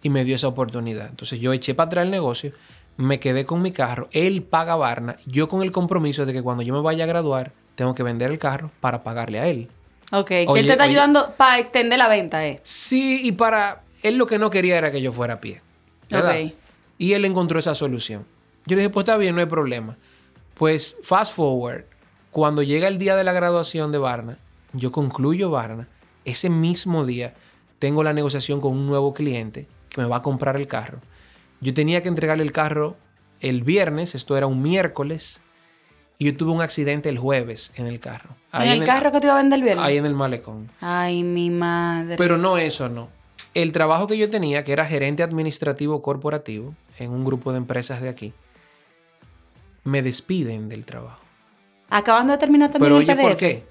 Y 0.04 0.10
me 0.10 0.26
dio 0.26 0.36
esa 0.36 0.50
oportunidad. 0.50 1.08
Entonces 1.08 1.40
yo 1.40 1.54
eché 1.54 1.74
para 1.74 1.88
atrás 1.88 2.04
el 2.04 2.12
negocio, 2.12 2.52
me 2.98 3.22
quedé 3.22 3.46
con 3.46 3.62
mi 3.62 3.72
carro, 3.72 4.10
él 4.12 4.44
paga 4.44 4.76
Varna, 4.76 5.16
yo 5.26 5.48
con 5.48 5.64
el 5.64 5.72
compromiso 5.72 6.26
de 6.26 6.34
que 6.34 6.44
cuando 6.44 6.64
yo 6.64 6.74
me 6.74 6.82
vaya 6.82 7.06
a 7.06 7.08
graduar, 7.08 7.54
tengo 7.76 7.96
que 7.96 8.04
vender 8.04 8.30
el 8.30 8.40
carro 8.40 8.72
para 8.82 9.04
pagarle 9.04 9.40
a 9.40 9.48
él. 9.48 9.70
Ok, 10.12 10.28
que 10.28 10.44
él 10.44 10.66
te 10.66 10.74
está 10.74 10.84
ayudando 10.84 11.34
para 11.38 11.60
extender 11.60 11.98
la 11.98 12.10
venta, 12.10 12.46
¿eh? 12.46 12.60
Sí, 12.64 13.22
y 13.24 13.32
para... 13.32 13.84
Él 14.04 14.18
lo 14.18 14.28
que 14.28 14.38
no 14.38 14.50
quería 14.50 14.78
era 14.78 14.92
que 14.92 15.02
yo 15.02 15.14
fuera 15.14 15.36
a 15.36 15.40
pie. 15.40 15.62
Ok. 16.14 16.54
Y 16.98 17.14
él 17.14 17.24
encontró 17.24 17.58
esa 17.58 17.74
solución. 17.74 18.26
Yo 18.66 18.76
le 18.76 18.82
dije, 18.82 18.90
pues 18.90 19.06
está 19.06 19.16
bien, 19.16 19.34
no 19.34 19.40
hay 19.40 19.48
problema. 19.48 19.96
Pues 20.56 20.98
fast 21.04 21.34
forward, 21.34 21.86
cuando 22.32 22.64
llega 22.64 22.90
el 22.90 22.98
día 22.98 23.16
de 23.16 23.24
la 23.24 23.32
graduación 23.32 23.94
de 23.94 23.98
Barna, 23.98 24.40
yo 24.74 24.92
concluyo 24.92 25.50
Barna, 25.50 25.88
ese 26.26 26.50
mismo 26.50 27.06
día 27.06 27.34
tengo 27.80 28.04
la 28.04 28.14
negociación 28.14 28.62
con 28.62 28.74
un 28.74 28.88
nuevo 28.88 29.14
cliente 29.14 29.68
que 29.90 30.02
me 30.02 30.08
va 30.08 30.18
a 30.18 30.22
comprar 30.22 30.56
el 30.56 30.68
carro. 30.68 31.00
Yo 31.62 31.74
tenía 31.74 32.02
que 32.02 32.10
entregarle 32.10 32.44
el 32.44 32.52
carro 32.52 32.96
el 33.42 33.64
viernes, 33.64 34.16
esto 34.16 34.38
era 34.38 34.48
un 34.48 34.62
miércoles, 34.62 35.40
Y 36.18 36.26
yo 36.26 36.38
tuve 36.38 36.52
un 36.52 36.62
accidente 36.62 37.10
el 37.10 37.18
jueves 37.18 37.72
en 37.76 37.88
el 37.88 38.00
carro. 38.00 38.30
¿En 38.54 38.70
el 38.70 38.86
carro 38.86 39.12
que 39.12 39.20
te 39.20 39.28
iba 39.28 39.34
a 39.34 39.38
vender 39.38 39.60
el 39.60 39.64
viernes? 39.64 39.86
Ahí 39.86 39.98
en 39.98 40.06
el 40.06 40.14
malecón. 40.14 40.72
Ay, 40.80 41.24
mi 41.24 41.50
madre. 41.50 42.16
Pero 42.16 42.38
no 42.38 42.58
eso, 42.58 42.88
no. 42.88 43.10
El 43.54 43.74
trabajo 43.74 44.08
que 44.08 44.18
yo 44.18 44.30
tenía, 44.30 44.64
que 44.64 44.72
era 44.72 44.86
gerente 44.86 45.24
administrativo 45.24 46.02
corporativo 46.02 46.74
en 47.00 47.12
un 47.12 47.26
grupo 47.26 47.52
de 47.52 47.58
empresas 47.58 48.02
de 48.02 48.08
aquí, 48.08 48.34
me 49.84 50.02
despiden 50.02 50.70
del 50.70 50.86
trabajo. 50.86 51.22
Acabando 51.90 52.32
de 52.32 52.40
terminar 52.40 52.72
también 52.72 52.94
Pero 52.94 53.02
el 53.02 53.10
oye, 53.10 53.22
¿por 53.22 53.36
qué? 53.36 53.64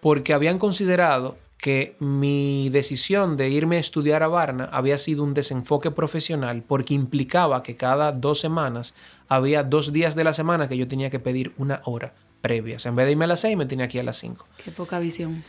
Porque 0.00 0.34
habían 0.34 0.58
considerado 0.58 1.36
que 1.62 1.94
mi 2.00 2.70
decisión 2.70 3.36
de 3.36 3.48
irme 3.48 3.76
a 3.76 3.78
estudiar 3.78 4.24
a 4.24 4.26
Varna 4.26 4.68
había 4.72 4.98
sido 4.98 5.22
un 5.22 5.32
desenfoque 5.32 5.92
profesional 5.92 6.64
porque 6.66 6.92
implicaba 6.92 7.62
que 7.62 7.76
cada 7.76 8.10
dos 8.10 8.40
semanas 8.40 8.94
había 9.28 9.62
dos 9.62 9.92
días 9.92 10.16
de 10.16 10.24
la 10.24 10.34
semana 10.34 10.68
que 10.68 10.76
yo 10.76 10.88
tenía 10.88 11.08
que 11.08 11.20
pedir 11.20 11.52
una 11.58 11.80
hora 11.84 12.14
previa. 12.40 12.78
O 12.78 12.80
sea, 12.80 12.90
en 12.90 12.96
vez 12.96 13.06
de 13.06 13.12
irme 13.12 13.26
a 13.26 13.28
las 13.28 13.40
seis, 13.42 13.56
me 13.56 13.64
tenía 13.64 13.86
que 13.86 13.98
ir 13.98 14.00
a 14.00 14.06
las 14.06 14.18
cinco. 14.18 14.48
Qué 14.64 14.72
poca 14.72 14.98
visión. 14.98 15.44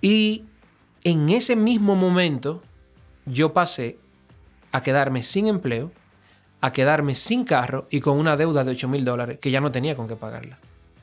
Y 0.00 0.46
en 1.04 1.28
ese 1.28 1.54
mismo 1.54 1.94
momento 1.94 2.60
yo 3.24 3.52
pasé 3.52 4.00
a 4.72 4.82
quedarme 4.82 5.22
sin 5.22 5.46
empleo, 5.46 5.92
a 6.60 6.72
quedarme 6.72 7.14
sin 7.14 7.44
carro 7.44 7.86
y 7.88 8.00
con 8.00 8.18
una 8.18 8.36
deuda 8.36 8.64
de 8.64 8.72
8 8.72 8.88
mil 8.88 9.04
dólares 9.04 9.38
que 9.40 9.52
ya 9.52 9.60
no 9.60 9.70
tenía 9.70 9.94
con 9.94 10.08
qué 10.08 10.16
pagarla. 10.16 10.58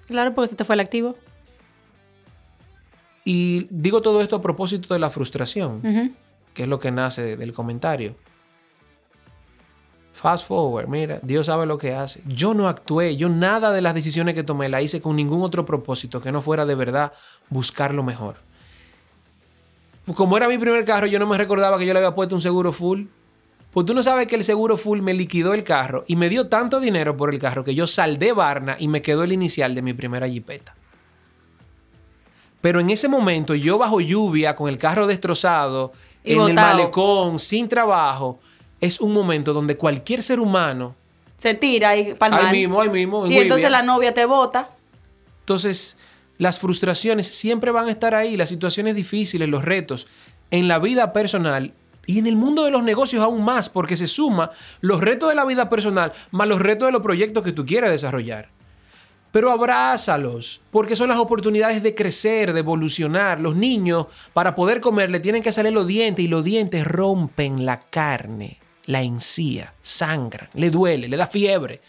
Claro, 0.07 0.35
porque 0.35 0.49
se 0.49 0.57
te 0.57 0.65
fue 0.65 0.75
el 0.75 0.81
activo. 0.81 1.15
Y 3.25 3.67
digo 3.69 4.01
todo 4.01 4.21
esto 4.21 4.35
a 4.35 4.41
propósito 4.41 4.93
de 4.93 4.99
la 4.99 5.09
frustración, 5.09 5.81
que 6.53 6.63
es 6.63 6.69
lo 6.69 6.79
que 6.79 6.91
nace 6.91 7.37
del 7.37 7.53
comentario. 7.53 8.15
Fast 10.13 10.47
forward, 10.47 10.87
mira, 10.87 11.19
Dios 11.23 11.47
sabe 11.47 11.65
lo 11.65 11.77
que 11.77 11.93
hace. 11.93 12.21
Yo 12.27 12.53
no 12.53 12.67
actué, 12.67 13.17
yo 13.17 13.29
nada 13.29 13.71
de 13.71 13.81
las 13.81 13.93
decisiones 13.93 14.35
que 14.35 14.43
tomé 14.43 14.69
la 14.69 14.81
hice 14.81 15.01
con 15.01 15.15
ningún 15.15 15.41
otro 15.41 15.65
propósito 15.65 16.21
que 16.21 16.31
no 16.31 16.41
fuera 16.41 16.65
de 16.65 16.75
verdad 16.75 17.13
buscar 17.49 17.93
lo 17.93 18.03
mejor. 18.03 18.35
Como 20.15 20.37
era 20.37 20.47
mi 20.47 20.57
primer 20.57 20.85
carro, 20.85 21.07
yo 21.07 21.17
no 21.17 21.27
me 21.27 21.37
recordaba 21.37 21.77
que 21.79 21.85
yo 21.85 21.93
le 21.93 21.99
había 21.99 22.13
puesto 22.13 22.35
un 22.35 22.41
seguro 22.41 22.71
full. 22.71 23.05
Pues 23.71 23.85
tú 23.87 23.93
no 23.93 24.03
sabes 24.03 24.27
que 24.27 24.35
el 24.35 24.43
seguro 24.43 24.77
full 24.77 25.01
me 25.01 25.13
liquidó 25.13 25.53
el 25.53 25.63
carro 25.63 26.03
y 26.07 26.15
me 26.15 26.29
dio 26.29 26.47
tanto 26.47 26.79
dinero 26.79 27.17
por 27.17 27.33
el 27.33 27.39
carro 27.39 27.63
que 27.63 27.73
yo 27.73 27.87
saldé 27.87 28.31
Barna 28.33 28.75
y 28.77 28.87
me 28.87 29.01
quedó 29.01 29.23
el 29.23 29.31
inicial 29.31 29.73
de 29.73 29.81
mi 29.81 29.93
primera 29.93 30.29
jipeta. 30.29 30.75
Pero 32.63 32.79
en 32.79 32.89
ese 32.91 33.09
momento, 33.09 33.55
yo 33.55 33.77
bajo 33.77 33.99
lluvia, 33.99 34.55
con 34.55 34.69
el 34.69 34.77
carro 34.77 35.05
destrozado, 35.05 35.91
Y 36.23 36.31
en 36.31 36.39
el 36.39 36.53
malecón, 36.53 37.37
sin 37.37 37.67
trabajo, 37.67 38.39
es 38.79 39.01
un 39.01 39.11
momento 39.11 39.51
donde 39.51 39.75
cualquier 39.75 40.23
ser 40.23 40.39
humano, 40.39 40.95
Se 41.35 41.55
tira 41.55 41.89
ahí 41.89 42.13
para 42.17 42.37
ahí 42.37 42.59
mismo, 42.61 42.79
ahí 42.79 42.87
mismo, 42.87 43.25
en 43.25 43.33
Y 43.33 43.39
entonces 43.39 43.69
la 43.69 43.81
novia 43.81 44.13
te 44.13 44.25
bota. 44.25 44.69
entonces 45.41 45.97
las 46.37 46.57
frustraciones 46.57 47.27
siempre 47.27 47.69
van 47.69 47.89
a 47.89 47.91
estar 47.91 48.15
ahí, 48.15 48.37
las 48.37 48.47
situaciones 48.47 48.95
difíciles, 48.95 49.49
los 49.49 49.65
retos, 49.65 50.07
en 50.49 50.69
la 50.69 50.79
vida 50.79 51.11
personal 51.11 51.73
y 52.05 52.17
en 52.17 52.27
el 52.27 52.37
mundo 52.37 52.63
de 52.63 52.71
los 52.71 52.81
negocios 52.81 53.21
aún 53.21 53.43
más, 53.43 53.67
porque 53.67 53.97
se 53.97 54.07
suma 54.07 54.51
los 54.79 55.01
retos 55.01 55.27
de 55.27 55.35
la 55.35 55.43
vida 55.43 55.69
personal 55.69 56.13
más 56.31 56.47
los 56.47 56.61
retos 56.61 56.87
de 56.87 56.93
los 56.93 57.01
proyectos 57.01 57.43
que 57.43 57.51
tú 57.51 57.65
quieres 57.65 57.91
desarrollar. 57.91 58.47
Pero 59.33 59.49
abrázalos, 59.49 60.61
porque 60.69 60.95
son 60.95 61.09
las 61.09 61.17
oportunidades 61.17 61.81
de 61.81 61.95
crecer, 61.95 62.53
de 62.53 62.59
evolucionar. 62.59 63.39
Los 63.39 63.55
niños, 63.55 64.05
para 64.31 64.53
poder 64.53 64.79
comer, 64.79 65.09
le 65.09 65.19
tienen 65.19 65.41
que 65.41 65.51
salir 65.51 65.73
los 65.73 65.87
dientes 65.87 66.23
y 66.23 66.27
los 66.27 66.43
dientes 66.43 66.85
rompen 66.85 67.65
la 67.65 67.79
carne, 67.79 68.59
la 68.85 69.01
encía, 69.01 69.73
sangran, 69.81 70.49
le 70.53 70.69
duele, 70.69 71.07
le 71.07 71.17
da 71.17 71.25
fiebre. 71.25 71.81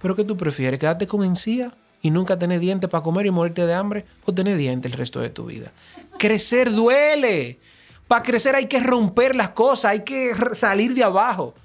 ¿Pero 0.00 0.14
qué 0.14 0.22
tú 0.22 0.36
prefieres? 0.36 0.78
¿Quedarte 0.78 1.08
con 1.08 1.24
encía 1.24 1.74
y 2.00 2.12
nunca 2.12 2.38
tener 2.38 2.60
dientes 2.60 2.88
para 2.88 3.02
comer 3.02 3.26
y 3.26 3.32
morirte 3.32 3.66
de 3.66 3.74
hambre? 3.74 4.04
¿O 4.24 4.32
tener 4.32 4.56
dientes 4.56 4.92
el 4.92 4.96
resto 4.96 5.18
de 5.18 5.30
tu 5.30 5.46
vida? 5.46 5.72
Crecer 6.16 6.70
duele. 6.70 7.58
Para 8.06 8.22
crecer 8.22 8.54
hay 8.54 8.66
que 8.66 8.78
romper 8.78 9.34
las 9.34 9.48
cosas, 9.48 9.90
hay 9.90 10.04
que 10.04 10.30
salir 10.52 10.94
de 10.94 11.02
abajo. 11.02 11.56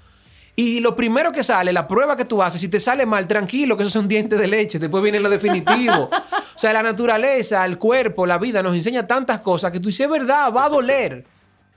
Y 0.60 0.80
lo 0.80 0.94
primero 0.94 1.32
que 1.32 1.42
sale, 1.42 1.72
la 1.72 1.88
prueba 1.88 2.16
que 2.16 2.24
tú 2.26 2.42
haces, 2.42 2.60
si 2.60 2.68
te 2.68 2.78
sale 2.80 3.06
mal, 3.06 3.26
tranquilo, 3.26 3.76
que 3.76 3.82
esos 3.84 3.92
son 3.94 4.06
dientes 4.08 4.38
de 4.38 4.46
leche, 4.46 4.78
después 4.78 5.02
viene 5.02 5.18
lo 5.18 5.30
definitivo. 5.30 6.10
o 6.12 6.58
sea, 6.58 6.72
la 6.74 6.82
naturaleza, 6.82 7.64
el 7.64 7.78
cuerpo, 7.78 8.26
la 8.26 8.36
vida 8.36 8.62
nos 8.62 8.74
enseña 8.76 9.06
tantas 9.06 9.40
cosas 9.40 9.72
que 9.72 9.80
tú 9.80 9.88
dices, 9.88 10.04
es 10.04 10.10
verdad, 10.10 10.52
va 10.52 10.66
a 10.66 10.68
doler. 10.68 11.24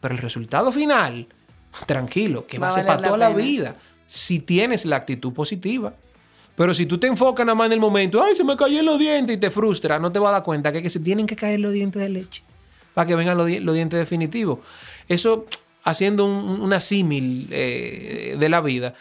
Pero 0.01 0.13
el 0.15 0.19
resultado 0.19 0.71
final, 0.71 1.27
tranquilo, 1.85 2.45
que 2.45 2.59
va, 2.59 2.67
a 2.67 2.71
ser 2.71 2.85
para 2.85 3.01
toda 3.01 3.17
la 3.17 3.29
vida. 3.29 3.75
Si 4.07 4.39
tienes 4.39 4.85
la 4.85 4.97
actitud 4.97 5.31
positiva. 5.33 5.93
Pero 6.55 6.73
si 6.75 6.85
tú 6.85 6.97
te 6.99 7.07
enfocas 7.07 7.45
nada 7.45 7.55
más 7.55 7.67
en 7.67 7.73
el 7.73 7.79
momento, 7.79 8.21
ay, 8.21 8.35
se 8.35 8.43
me 8.43 8.55
cayeron 8.57 8.85
los 8.85 8.99
dientes 8.99 9.37
y 9.37 9.39
te 9.39 9.49
frustra, 9.49 9.97
no 9.97 10.11
te 10.11 10.19
vas 10.19 10.29
a 10.29 10.33
dar 10.33 10.43
cuenta 10.43 10.71
que, 10.71 10.83
que 10.83 10.89
se 10.89 10.99
tienen 10.99 11.25
que 11.25 11.35
caer 11.35 11.59
los 11.59 11.71
dientes 11.73 12.01
de 12.01 12.09
leche 12.09 12.43
para 12.93 13.07
que 13.07 13.15
vengan 13.15 13.37
los, 13.37 13.47
di- 13.47 13.59
los 13.59 13.73
dientes 13.73 13.97
definitivos. 13.97 14.59
Eso 15.07 15.45
haciendo 15.83 16.25
un- 16.25 16.61
una 16.61 16.79
símil 16.79 17.47
eh, 17.51 18.35
de 18.39 18.49
la 18.49 18.61
vida. 18.61 18.93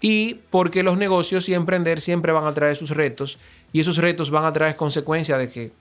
Y 0.00 0.34
porque 0.50 0.82
los 0.82 0.98
negocios 0.98 1.48
y 1.48 1.54
emprender 1.54 2.00
siempre 2.00 2.32
van 2.32 2.46
a 2.46 2.54
traer 2.54 2.76
sus 2.76 2.90
retos 2.90 3.38
y 3.72 3.80
esos 3.80 3.96
retos 3.96 4.30
van 4.30 4.44
a 4.44 4.52
traer 4.52 4.76
consecuencias 4.76 5.38
de 5.38 5.48
que, 5.50 5.72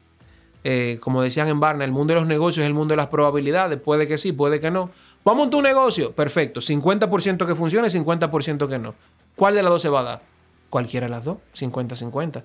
eh, 0.64 0.98
como 1.02 1.22
decían 1.22 1.48
en 1.50 1.60
Barna, 1.60 1.84
el 1.86 1.92
mundo 1.92 2.14
de 2.14 2.20
los 2.22 2.28
negocios 2.28 2.64
es 2.64 2.68
el 2.68 2.74
mundo 2.74 2.94
de 2.94 2.98
las 2.98 3.08
probabilidades. 3.08 3.80
Puede 3.80 4.08
que 4.08 4.18
sí, 4.18 4.32
puede 4.32 4.60
que 4.60 4.72
no. 4.72 4.90
Vamos 5.24 5.42
a 5.42 5.44
montar 5.46 5.58
un 5.58 5.64
negocio. 5.64 6.12
Perfecto. 6.14 6.62
50% 6.62 7.46
que 7.46 7.56
funcione, 7.56 7.90
50% 7.90 8.68
que 8.70 8.80
no. 8.80 8.96
¿Cuál 9.36 9.54
de 9.56 9.64
las 9.64 9.72
dos 9.72 9.82
se 9.82 9.90
va 9.90 10.00
a 10.00 10.04
dar? 10.04 10.22
Cualquiera 10.70 11.06
de 11.08 11.12
las 11.12 11.26
dos. 11.26 11.38
50-50. 11.54 12.44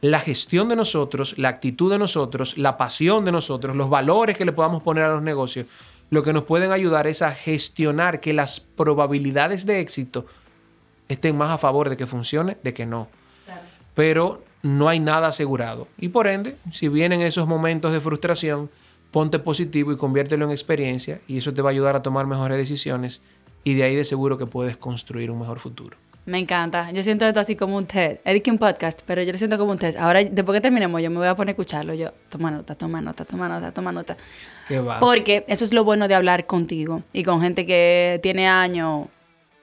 La 0.00 0.20
gestión 0.20 0.68
de 0.68 0.76
nosotros, 0.76 1.34
la 1.38 1.48
actitud 1.48 1.90
de 1.90 1.98
nosotros, 1.98 2.56
la 2.58 2.76
pasión 2.76 3.24
de 3.24 3.32
nosotros, 3.32 3.74
los 3.74 3.90
valores 3.90 4.36
que 4.36 4.44
le 4.44 4.52
podamos 4.52 4.82
poner 4.82 5.04
a 5.04 5.08
los 5.14 5.22
negocios, 5.22 5.66
lo 6.10 6.22
que 6.22 6.32
nos 6.32 6.44
pueden 6.44 6.72
ayudar 6.72 7.06
es 7.06 7.22
a 7.22 7.32
gestionar 7.32 8.20
que 8.20 8.32
las 8.32 8.60
probabilidades 8.60 9.66
de 9.66 9.80
éxito 9.80 10.26
estén 11.08 11.36
más 11.36 11.50
a 11.50 11.58
favor 11.58 11.88
de 11.88 11.96
que 11.96 12.06
funcione, 12.06 12.56
de 12.62 12.74
que 12.74 12.86
no. 12.86 13.08
Pero 13.94 14.42
no 14.62 14.88
hay 14.88 15.00
nada 15.00 15.28
asegurado. 15.28 15.88
Y 15.98 16.08
por 16.08 16.26
ende, 16.26 16.56
si 16.72 16.88
vienen 16.88 17.20
esos 17.20 17.46
momentos 17.46 17.92
de 17.92 18.00
frustración, 18.00 18.70
ponte 19.10 19.38
positivo 19.38 19.92
y 19.92 19.96
conviértelo 19.96 20.44
en 20.44 20.50
experiencia 20.50 21.20
y 21.26 21.38
eso 21.38 21.52
te 21.52 21.62
va 21.62 21.70
a 21.70 21.72
ayudar 21.72 21.96
a 21.96 22.02
tomar 22.02 22.26
mejores 22.26 22.58
decisiones 22.58 23.20
y 23.64 23.74
de 23.74 23.82
ahí 23.82 23.96
de 23.96 24.04
seguro 24.04 24.38
que 24.38 24.46
puedes 24.46 24.76
construir 24.76 25.30
un 25.30 25.40
mejor 25.40 25.58
futuro. 25.58 25.96
Me 26.26 26.38
encanta. 26.38 26.90
Yo 26.90 27.02
siento 27.02 27.24
esto 27.24 27.40
así 27.40 27.56
como 27.56 27.76
un 27.78 27.86
TED. 27.86 28.18
Un 28.46 28.58
podcast, 28.58 29.00
pero 29.06 29.22
yo 29.22 29.32
lo 29.32 29.38
siento 29.38 29.56
como 29.56 29.72
un 29.72 29.78
TED. 29.78 29.96
Ahora, 29.96 30.22
después 30.22 30.56
que 30.56 30.60
terminemos, 30.60 31.00
yo 31.00 31.10
me 31.10 31.16
voy 31.16 31.26
a 31.26 31.34
poner 31.34 31.52
a 31.52 31.52
escucharlo. 31.52 31.94
Yo, 31.94 32.10
toma 32.28 32.50
nota, 32.50 32.74
toma 32.74 33.00
nota, 33.00 33.24
toma 33.24 33.48
nota, 33.48 33.72
toma 33.72 33.92
nota. 33.92 34.14
Porque 35.00 35.44
eso 35.48 35.64
es 35.64 35.72
lo 35.72 35.84
bueno 35.84 36.08
de 36.08 36.14
hablar 36.14 36.46
contigo 36.46 37.02
y 37.12 37.22
con 37.22 37.40
gente 37.40 37.66
que 37.66 38.20
tiene 38.22 38.48
años 38.48 39.06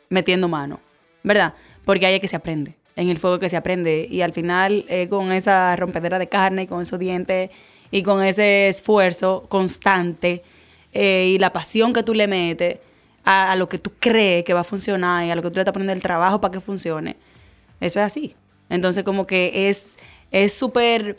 metiendo 0.09 0.47
mano, 0.47 0.79
¿verdad? 1.23 1.53
Porque 1.83 2.05
ahí 2.05 2.15
es 2.15 2.19
que 2.19 2.27
se 2.27 2.35
aprende, 2.35 2.75
en 2.95 3.09
el 3.09 3.19
fuego 3.19 3.39
que 3.39 3.49
se 3.49 3.57
aprende. 3.57 4.07
Y 4.09 4.21
al 4.21 4.33
final, 4.33 4.85
eh, 4.87 5.07
con 5.07 5.31
esa 5.31 5.75
rompedera 5.75 6.19
de 6.19 6.27
carne, 6.27 6.63
y 6.63 6.67
con 6.67 6.81
esos 6.81 6.99
dientes 6.99 7.49
y 7.91 8.03
con 8.03 8.23
ese 8.23 8.67
esfuerzo 8.67 9.45
constante 9.47 10.43
eh, 10.91 11.27
y 11.27 11.37
la 11.37 11.53
pasión 11.53 11.93
que 11.93 12.03
tú 12.03 12.13
le 12.13 12.27
metes 12.27 12.79
a, 13.23 13.55
lo 13.55 13.69
que 13.69 13.77
tú 13.77 13.91
crees 13.99 14.43
que 14.43 14.53
va 14.53 14.61
a 14.61 14.63
funcionar 14.63 15.25
y 15.25 15.31
a 15.31 15.35
lo 15.35 15.41
que 15.41 15.49
tú 15.49 15.55
le 15.55 15.61
estás 15.61 15.73
poniendo 15.73 15.93
el 15.93 16.01
trabajo 16.01 16.41
para 16.41 16.51
que 16.51 16.59
funcione, 16.59 17.15
eso 17.79 17.99
es 17.99 18.05
así. 18.05 18.35
Entonces, 18.69 19.03
como 19.03 19.27
que 19.27 19.69
es 19.69 19.97
es 20.31 20.53
súper 20.53 21.15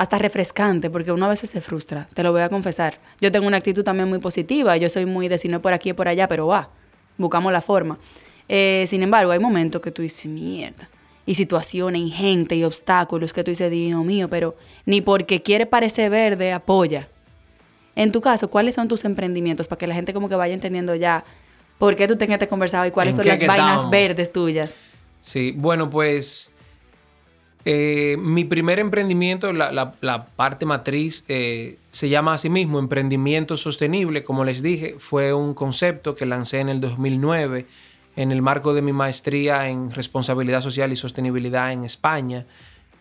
hasta 0.00 0.16
refrescante, 0.16 0.88
porque 0.88 1.12
uno 1.12 1.26
a 1.26 1.28
veces 1.28 1.50
se 1.50 1.60
frustra, 1.60 2.08
te 2.14 2.22
lo 2.22 2.32
voy 2.32 2.40
a 2.40 2.48
confesar. 2.48 2.98
Yo 3.20 3.30
tengo 3.30 3.46
una 3.46 3.58
actitud 3.58 3.84
también 3.84 4.08
muy 4.08 4.18
positiva, 4.18 4.74
yo 4.78 4.88
soy 4.88 5.04
muy 5.04 5.28
de 5.28 5.36
si 5.36 5.46
no 5.46 5.58
es 5.58 5.62
por 5.62 5.74
aquí 5.74 5.90
y 5.90 5.92
por 5.92 6.08
allá, 6.08 6.26
pero 6.26 6.46
va, 6.46 6.70
buscamos 7.18 7.52
la 7.52 7.60
forma. 7.60 7.98
Eh, 8.48 8.86
sin 8.88 9.02
embargo, 9.02 9.30
hay 9.30 9.38
momentos 9.38 9.82
que 9.82 9.90
tú 9.90 10.00
dices, 10.00 10.24
mierda, 10.24 10.88
y 11.26 11.34
situaciones, 11.34 12.00
y 12.00 12.10
gente, 12.10 12.56
y 12.56 12.64
obstáculos 12.64 13.34
que 13.34 13.44
tú 13.44 13.50
dices, 13.50 13.70
Dios 13.70 14.02
mío, 14.02 14.28
pero 14.30 14.56
ni 14.86 15.02
porque 15.02 15.42
quiere 15.42 15.66
parecer 15.66 16.08
verde, 16.08 16.50
apoya. 16.50 17.06
En 17.94 18.10
tu 18.10 18.22
caso, 18.22 18.48
¿cuáles 18.48 18.76
son 18.76 18.88
tus 18.88 19.04
emprendimientos? 19.04 19.68
Para 19.68 19.80
que 19.80 19.86
la 19.86 19.94
gente 19.94 20.14
como 20.14 20.30
que 20.30 20.34
vaya 20.34 20.54
entendiendo 20.54 20.94
ya 20.94 21.26
por 21.76 21.94
qué 21.94 22.08
tú 22.08 22.16
tenías 22.16 22.38
este 22.38 22.48
conversado 22.48 22.86
y 22.86 22.90
cuáles 22.90 23.18
¿En 23.18 23.24
son 23.24 23.26
las 23.26 23.46
vainas 23.46 23.90
verdes 23.90 24.32
tuyas. 24.32 24.78
Sí, 25.20 25.52
bueno, 25.54 25.90
pues 25.90 26.50
eh, 27.64 28.16
mi 28.18 28.44
primer 28.44 28.78
emprendimiento, 28.78 29.52
la, 29.52 29.70
la- 29.72 29.94
la 30.00 30.26
parte 30.26 30.64
matriz, 30.66 31.24
eh, 31.28 31.76
se 31.90 32.08
llama 32.08 32.34
así 32.34 32.48
mismo 32.48 32.78
Emprendimiento 32.78 33.56
Sostenible. 33.56 34.24
Como 34.24 34.44
les 34.44 34.62
dije, 34.62 34.96
fue 34.98 35.34
un 35.34 35.54
concepto 35.54 36.14
que 36.14 36.24
lancé 36.26 36.60
en 36.60 36.68
el 36.68 36.80
2009 36.80 37.66
en 38.16 38.32
el 38.32 38.42
marco 38.42 38.74
de 38.74 38.82
mi 38.82 38.92
maestría 38.92 39.68
en 39.68 39.92
responsabilidad 39.92 40.60
social 40.62 40.92
y 40.92 40.96
sostenibilidad 40.96 41.72
en 41.72 41.84
España. 41.84 42.44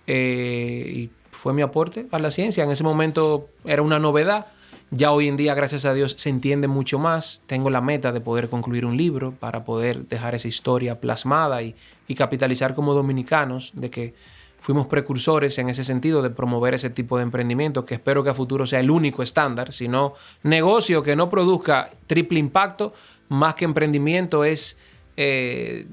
Eh, 0.07 0.91
y 0.93 1.09
fue 1.31 1.53
mi 1.53 1.61
aporte 1.61 2.07
a 2.11 2.19
la 2.19 2.31
ciencia. 2.31 2.63
En 2.63 2.71
ese 2.71 2.83
momento 2.83 3.49
era 3.65 3.81
una 3.81 3.99
novedad. 3.99 4.45
Ya 4.91 5.11
hoy 5.11 5.27
en 5.27 5.37
día, 5.37 5.53
gracias 5.53 5.85
a 5.85 5.93
Dios, 5.93 6.15
se 6.17 6.29
entiende 6.29 6.67
mucho 6.67 6.97
más. 6.99 7.41
Tengo 7.47 7.69
la 7.69 7.81
meta 7.81 8.11
de 8.11 8.21
poder 8.21 8.49
concluir 8.49 8.85
un 8.85 8.97
libro 8.97 9.31
para 9.39 9.63
poder 9.63 10.07
dejar 10.07 10.35
esa 10.35 10.47
historia 10.47 10.99
plasmada 10.99 11.61
y, 11.61 11.75
y 12.07 12.15
capitalizar 12.15 12.73
como 12.73 12.93
dominicanos 12.93 13.71
de 13.75 13.89
que 13.91 14.13
fuimos 14.61 14.87
precursores 14.87 15.57
en 15.57 15.69
ese 15.69 15.83
sentido 15.83 16.21
de 16.21 16.29
promover 16.29 16.73
ese 16.73 16.89
tipo 16.89 17.17
de 17.17 17.23
emprendimiento, 17.23 17.85
que 17.85 17.95
espero 17.95 18.23
que 18.23 18.29
a 18.29 18.33
futuro 18.33 18.67
sea 18.67 18.79
el 18.79 18.91
único 18.91 19.23
estándar, 19.23 19.73
sino 19.73 20.13
negocio 20.43 21.03
que 21.03 21.15
no 21.15 21.29
produzca 21.29 21.91
triple 22.07 22.39
impacto, 22.39 22.93
más 23.29 23.55
que 23.55 23.65
emprendimiento 23.65 24.43
es 24.43 24.77
eh, 25.17 25.85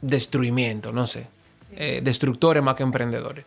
destruimiento, 0.00 0.92
no 0.92 1.06
sé, 1.06 1.26
eh, 1.72 2.00
destructores 2.02 2.62
más 2.62 2.74
que 2.74 2.82
emprendedores. 2.82 3.44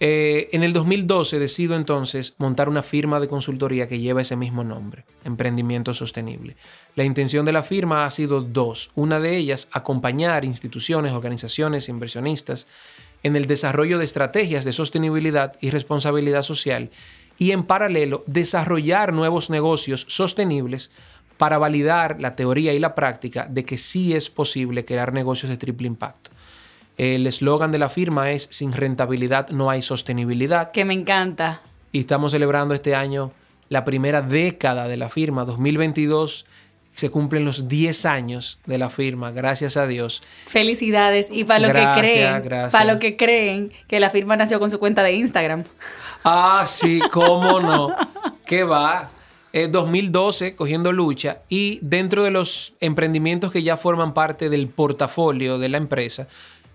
Eh, 0.00 0.48
en 0.52 0.62
el 0.62 0.72
2012 0.72 1.40
decido 1.40 1.74
entonces 1.74 2.34
montar 2.38 2.68
una 2.68 2.84
firma 2.84 3.18
de 3.18 3.26
consultoría 3.26 3.88
que 3.88 3.98
lleva 3.98 4.22
ese 4.22 4.36
mismo 4.36 4.62
nombre, 4.62 5.04
Emprendimiento 5.24 5.92
Sostenible. 5.92 6.56
La 6.94 7.02
intención 7.02 7.44
de 7.44 7.52
la 7.52 7.64
firma 7.64 8.06
ha 8.06 8.10
sido 8.12 8.40
dos. 8.40 8.90
Una 8.94 9.18
de 9.18 9.36
ellas, 9.36 9.68
acompañar 9.72 10.44
instituciones, 10.44 11.12
organizaciones, 11.12 11.88
inversionistas 11.88 12.68
en 13.24 13.34
el 13.34 13.46
desarrollo 13.46 13.98
de 13.98 14.04
estrategias 14.04 14.64
de 14.64 14.72
sostenibilidad 14.72 15.56
y 15.60 15.70
responsabilidad 15.70 16.42
social 16.42 16.90
y 17.36 17.50
en 17.50 17.64
paralelo 17.64 18.22
desarrollar 18.26 19.12
nuevos 19.12 19.50
negocios 19.50 20.06
sostenibles 20.08 20.92
para 21.38 21.58
validar 21.58 22.20
la 22.20 22.36
teoría 22.36 22.72
y 22.72 22.78
la 22.78 22.94
práctica 22.94 23.46
de 23.48 23.64
que 23.64 23.78
sí 23.78 24.14
es 24.14 24.28
posible 24.30 24.84
crear 24.84 25.12
negocios 25.12 25.50
de 25.50 25.56
triple 25.56 25.86
impacto. 25.86 26.30
El 26.98 27.28
eslogan 27.28 27.70
de 27.70 27.78
la 27.78 27.88
firma 27.88 28.32
es 28.32 28.48
sin 28.50 28.72
rentabilidad 28.72 29.50
no 29.50 29.70
hay 29.70 29.82
sostenibilidad. 29.82 30.72
Que 30.72 30.84
me 30.84 30.94
encanta. 30.94 31.62
Y 31.92 32.00
estamos 32.00 32.32
celebrando 32.32 32.74
este 32.74 32.96
año 32.96 33.30
la 33.68 33.84
primera 33.84 34.20
década 34.20 34.88
de 34.88 34.96
la 34.96 35.08
firma, 35.08 35.44
2022. 35.44 36.44
Se 36.96 37.10
cumplen 37.10 37.44
los 37.44 37.68
10 37.68 38.04
años 38.06 38.58
de 38.66 38.78
la 38.78 38.90
firma, 38.90 39.30
gracias 39.30 39.76
a 39.76 39.86
Dios. 39.86 40.24
Felicidades. 40.48 41.28
Y 41.32 41.44
para 41.44 41.60
lo 41.60 41.72
que 41.72 42.00
creen, 42.00 42.42
para 42.72 42.92
lo 42.92 42.98
que 42.98 43.16
creen 43.16 43.72
que 43.86 44.00
la 44.00 44.10
firma 44.10 44.34
nació 44.34 44.58
con 44.58 44.68
su 44.68 44.80
cuenta 44.80 45.04
de 45.04 45.12
Instagram. 45.12 45.62
Ah, 46.24 46.64
sí, 46.66 47.00
cómo 47.12 47.60
no. 47.60 47.94
¿Qué 48.44 48.64
va? 48.64 49.10
2012 49.66 50.54
cogiendo 50.54 50.92
lucha 50.92 51.38
y 51.48 51.80
dentro 51.82 52.22
de 52.22 52.30
los 52.30 52.74
emprendimientos 52.80 53.50
que 53.50 53.62
ya 53.62 53.76
forman 53.76 54.14
parte 54.14 54.50
del 54.50 54.68
portafolio 54.68 55.58
de 55.58 55.68
la 55.68 55.78
empresa, 55.78 56.28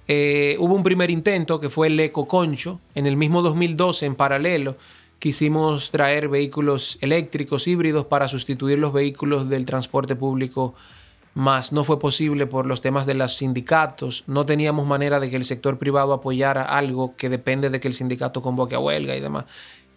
eh, 0.07 0.57
hubo 0.59 0.75
un 0.75 0.83
primer 0.83 1.09
intento 1.09 1.59
que 1.59 1.69
fue 1.69 1.87
el 1.87 1.99
Eco 1.99 2.27
Concho. 2.27 2.79
En 2.95 3.05
el 3.05 3.17
mismo 3.17 3.41
2012, 3.41 4.05
en 4.05 4.15
paralelo, 4.15 4.75
quisimos 5.19 5.91
traer 5.91 6.27
vehículos 6.27 6.97
eléctricos 7.01 7.67
híbridos 7.67 8.05
para 8.05 8.27
sustituir 8.27 8.79
los 8.79 8.91
vehículos 8.91 9.49
del 9.49 9.65
transporte 9.65 10.15
público, 10.15 10.73
más 11.33 11.71
no 11.71 11.83
fue 11.83 11.99
posible 11.99 12.45
por 12.45 12.65
los 12.65 12.81
temas 12.81 13.05
de 13.05 13.15
los 13.15 13.37
sindicatos. 13.37 14.23
No 14.27 14.45
teníamos 14.45 14.85
manera 14.85 15.19
de 15.19 15.29
que 15.29 15.35
el 15.35 15.45
sector 15.45 15.79
privado 15.79 16.13
apoyara 16.13 16.63
algo 16.63 17.15
que 17.15 17.29
depende 17.29 17.69
de 17.69 17.79
que 17.79 17.87
el 17.87 17.95
sindicato 17.95 18.41
convoque 18.41 18.75
a 18.75 18.79
huelga 18.79 19.15
y 19.15 19.19
demás. 19.19 19.45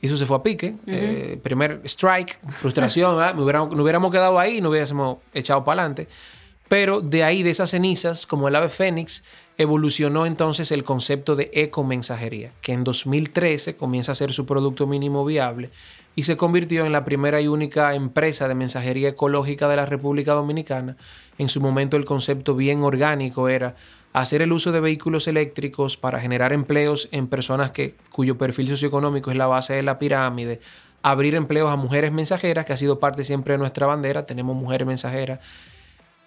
Eso 0.01 0.17
se 0.17 0.27
fue 0.27 0.37
a 0.37 0.43
pique. 0.43 0.77
Eh, 0.87 1.39
primer 1.43 1.81
strike, 1.85 2.39
frustración. 2.51 3.17
Nos 3.17 3.81
hubiéramos, 3.81 4.11
quedado 4.11 4.39
ahí 4.39 4.59
y 4.59 4.61
no 4.61 4.71
hubiésemos 4.71 5.19
echado 5.35 5.65
para 5.65 5.83
adelante. 5.83 6.09
Pero 6.69 7.01
de 7.01 7.25
ahí, 7.25 7.43
de 7.43 7.51
esas 7.51 7.71
cenizas, 7.71 8.27
como 8.27 8.49
el 8.49 8.57
ave 8.57 8.69
fénix, 8.69 9.23
evolucionó 9.59 10.27
entonces 10.27 10.71
el 10.71 10.85
concepto 10.85 11.35
de 11.35 11.51
ecomensajería, 11.55 12.53
que 12.61 12.73
en 12.73 12.85
2013 12.85 13.77
comienza 13.77 14.13
a 14.13 14.17
ser 14.17 14.33
su 14.33 14.45
producto 14.45 14.87
mínimo 14.87 15.25
viable 15.25 15.71
y 16.15 16.25
se 16.25 16.37
convirtió 16.37 16.85
en 16.85 16.93
la 16.93 17.05
primera 17.05 17.41
y 17.41 17.49
única 17.49 17.95
empresa 17.95 18.49
de 18.49 18.55
mensajería 18.55 19.11
ecológica 19.11 19.69
de 19.69 19.77
la 19.77 19.87
República 19.87 20.33
Dominicana. 20.33 20.97
En 21.39 21.49
su 21.49 21.61
momento 21.61 21.97
el 21.97 22.05
concepto 22.05 22.55
bien 22.55 22.83
orgánico 22.83 23.49
era 23.49 23.77
hacer 24.13 24.41
el 24.43 24.53
uso 24.53 24.73
de 24.73 24.81
vehículos 24.81 25.27
eléctricos 25.29 25.97
para 25.97 26.21
generar 26.21 26.53
empleos 26.53 27.09
en 27.13 27.27
personas 27.27 27.71
que, 27.71 27.95
cuyo 28.11 28.39
perfil 28.39 28.69
socioeconómico 28.69 29.31
es 29.31 29.37
la 29.37 29.47
base 29.47 29.75
de 29.75 29.83
la 29.83 29.99
pirámide, 29.99 30.61
abrir 31.03 31.35
empleos 31.35 31.71
a 31.71 31.77
mujeres 31.77 32.13
mensajeras, 32.13 32.65
que 32.65 32.73
ha 32.73 32.77
sido 32.79 32.99
parte 32.99 33.25
siempre 33.25 33.53
de 33.53 33.59
nuestra 33.59 33.87
bandera, 33.87 34.25
tenemos 34.25 34.57
mujeres 34.57 34.87
mensajeras 34.87 35.41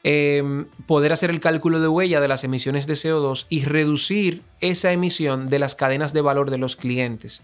Em, 0.03 0.65
poder 0.85 1.11
hacer 1.11 1.29
el 1.29 1.41
cálculo 1.41 1.81
de 1.81 1.89
huella 1.89 2.21
de 2.21 2.29
las 2.29 2.45
emisiones 2.45 2.87
de 2.87 2.93
CO2 2.93 3.47
y 3.49 3.65
reducir 3.65 4.43
esa 4.61 4.93
emisión 4.93 5.49
de 5.49 5.59
las 5.59 5.75
cadenas 5.75 6.13
de 6.13 6.21
valor 6.21 6.51
de 6.51 6.57
los 6.57 6.77
clientes. 6.77 7.41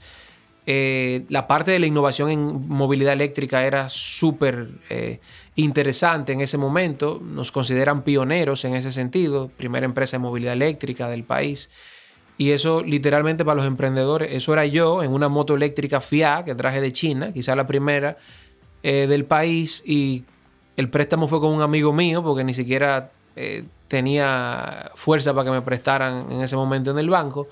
Eh, 0.67 1.25
la 1.27 1.47
parte 1.47 1.71
de 1.71 1.79
la 1.79 1.85
innovación 1.85 2.29
en 2.29 2.67
movilidad 2.69 3.11
eléctrica 3.11 3.65
era 3.65 3.89
súper 3.89 4.69
eh, 4.89 5.19
interesante 5.55 6.31
en 6.31 6.39
ese 6.39 6.57
momento. 6.57 7.21
Nos 7.21 7.51
consideran 7.51 8.03
pioneros 8.03 8.63
en 8.63 8.75
ese 8.75 8.93
sentido, 8.93 9.51
primera 9.57 9.85
empresa 9.85 10.15
de 10.15 10.23
movilidad 10.23 10.53
eléctrica 10.53 11.09
del 11.09 11.25
país. 11.25 11.69
Y 12.37 12.51
eso 12.51 12.81
literalmente 12.81 13.43
para 13.43 13.55
los 13.55 13.65
emprendedores, 13.65 14.31
eso 14.31 14.53
era 14.53 14.65
yo 14.65 15.03
en 15.03 15.11
una 15.11 15.27
moto 15.27 15.55
eléctrica 15.55 15.99
FIA 15.99 16.43
que 16.45 16.55
traje 16.55 16.79
de 16.79 16.93
China, 16.93 17.33
quizá 17.33 17.55
la 17.55 17.67
primera 17.67 18.17
eh, 18.81 19.07
del 19.07 19.25
país, 19.25 19.83
y 19.85 20.23
el 20.77 20.89
préstamo 20.89 21.27
fue 21.27 21.39
con 21.39 21.51
un 21.51 21.61
amigo 21.61 21.93
mío 21.93 22.23
porque 22.23 22.43
ni 22.43 22.53
siquiera 22.53 23.11
eh, 23.35 23.63
tenía 23.87 24.91
fuerza 24.95 25.33
para 25.33 25.45
que 25.45 25.51
me 25.51 25.61
prestaran 25.61 26.31
en 26.31 26.41
ese 26.41 26.55
momento 26.55 26.91
en 26.91 26.99
el 26.99 27.09
banco. 27.09 27.47